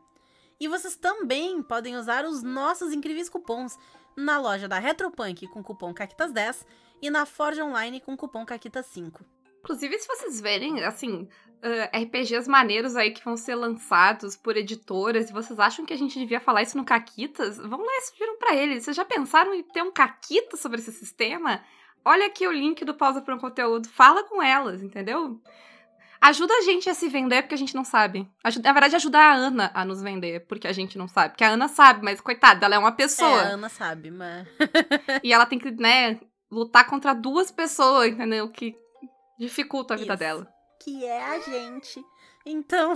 E 0.60 0.68
vocês 0.68 0.96
também 0.96 1.62
podem 1.64 1.98
usar 1.98 2.24
os 2.24 2.44
nossos 2.44 2.94
incríveis 2.94 3.30
cupons 3.30 3.78
na 4.22 4.40
loja 4.40 4.68
da 4.68 4.80
Retropunk 4.80 5.48
com 5.48 5.64
cupom 5.64 5.94
CAQUITAS10 5.94 6.66
e 7.02 7.10
na 7.10 7.26
Forge 7.26 7.62
Online 7.62 8.00
com 8.00 8.16
cupom 8.16 8.46
CAQUITAS5. 8.46 9.22
Inclusive, 9.60 10.00
se 10.00 10.08
vocês 10.08 10.42
verem, 10.42 10.84
assim, 10.84 11.28
ah, 11.64 11.98
RPGs 11.98 12.50
maneiros 12.50 12.96
aí 12.96 13.12
que 13.12 13.24
vão 13.24 13.38
ser 13.38 13.56
lançados 13.56 14.36
por 14.36 14.58
editoras 14.58 15.30
e 15.30 15.34
vocês 15.34 15.60
acham 15.60 15.86
que 15.86 15.94
a 15.94 15.98
gente 15.98 16.18
devia 16.18 16.40
falar 16.40 16.64
isso 16.64 16.78
no 16.78 16.84
Caquitas, 16.84 17.58
vão 17.58 17.80
lá 17.80 17.98
e 17.98 18.02
sugiram 18.02 18.38
pra 18.38 18.56
eles. 18.56 18.84
Vocês 18.84 18.96
já 18.96 19.06
pensaram 19.06 19.54
em 19.54 19.64
ter 19.64 19.84
um 19.84 19.92
Caquita 19.92 20.58
sobre 20.58 20.80
esse 20.80 20.92
sistema? 20.92 21.64
Olha 22.04 22.26
aqui 22.26 22.48
o 22.48 22.52
link 22.52 22.84
do 22.84 22.96
Pausa 22.96 23.22
para 23.22 23.36
um 23.36 23.40
Conteúdo. 23.40 23.88
Fala 23.90 24.24
com 24.24 24.42
elas, 24.42 24.82
entendeu? 24.82 25.40
Ajuda 26.24 26.54
a 26.54 26.62
gente 26.62 26.88
a 26.88 26.94
se 26.94 27.10
vender, 27.10 27.42
porque 27.42 27.56
a 27.56 27.58
gente 27.58 27.74
não 27.74 27.84
sabe. 27.84 28.30
Ajuda, 28.44 28.70
na 28.70 28.74
verdade, 28.74 28.96
ajuda 28.96 29.18
a 29.18 29.34
Ana 29.34 29.72
a 29.74 29.84
nos 29.84 30.04
vender, 30.04 30.46
porque 30.48 30.68
a 30.68 30.72
gente 30.72 30.96
não 30.98 31.08
sabe. 31.08 31.30
Porque 31.30 31.44
a 31.44 31.50
Ana 31.50 31.68
sabe, 31.68 32.04
mas 32.04 32.22
coitada, 32.22 32.66
ela 32.66 32.76
é 32.76 32.80
uma 32.80 32.90
É, 32.90 32.92
pessoa. 32.92 33.42
a 33.42 33.48
Ana 33.54 33.70
sabe, 33.70 34.12
mas. 34.12 34.48
E 35.24 35.34
ela 35.34 35.48
tem 35.48 35.58
que, 35.58 35.72
né, 35.72 36.20
lutar 36.52 36.86
contra 36.88 37.14
duas 37.16 37.50
pessoas, 37.52 38.10
entendeu? 38.12 38.48
Que 38.52 38.76
dificulta 39.40 39.96
a 39.96 39.98
vida 39.98 40.14
Isso. 40.14 40.20
dela. 40.20 40.48
que 40.84 41.04
é 41.06 41.24
a 41.24 41.40
gente. 41.40 42.00
Então, 42.46 42.94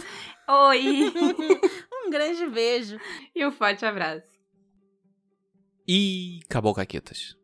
Oi! 0.48 1.12
um 2.06 2.10
grande 2.12 2.46
beijo. 2.48 3.00
e 3.36 3.46
um 3.46 3.52
forte 3.52 3.86
abraço. 3.86 4.26
E 5.88 6.40
acabou, 6.50 6.74
Caquetas. 6.74 7.36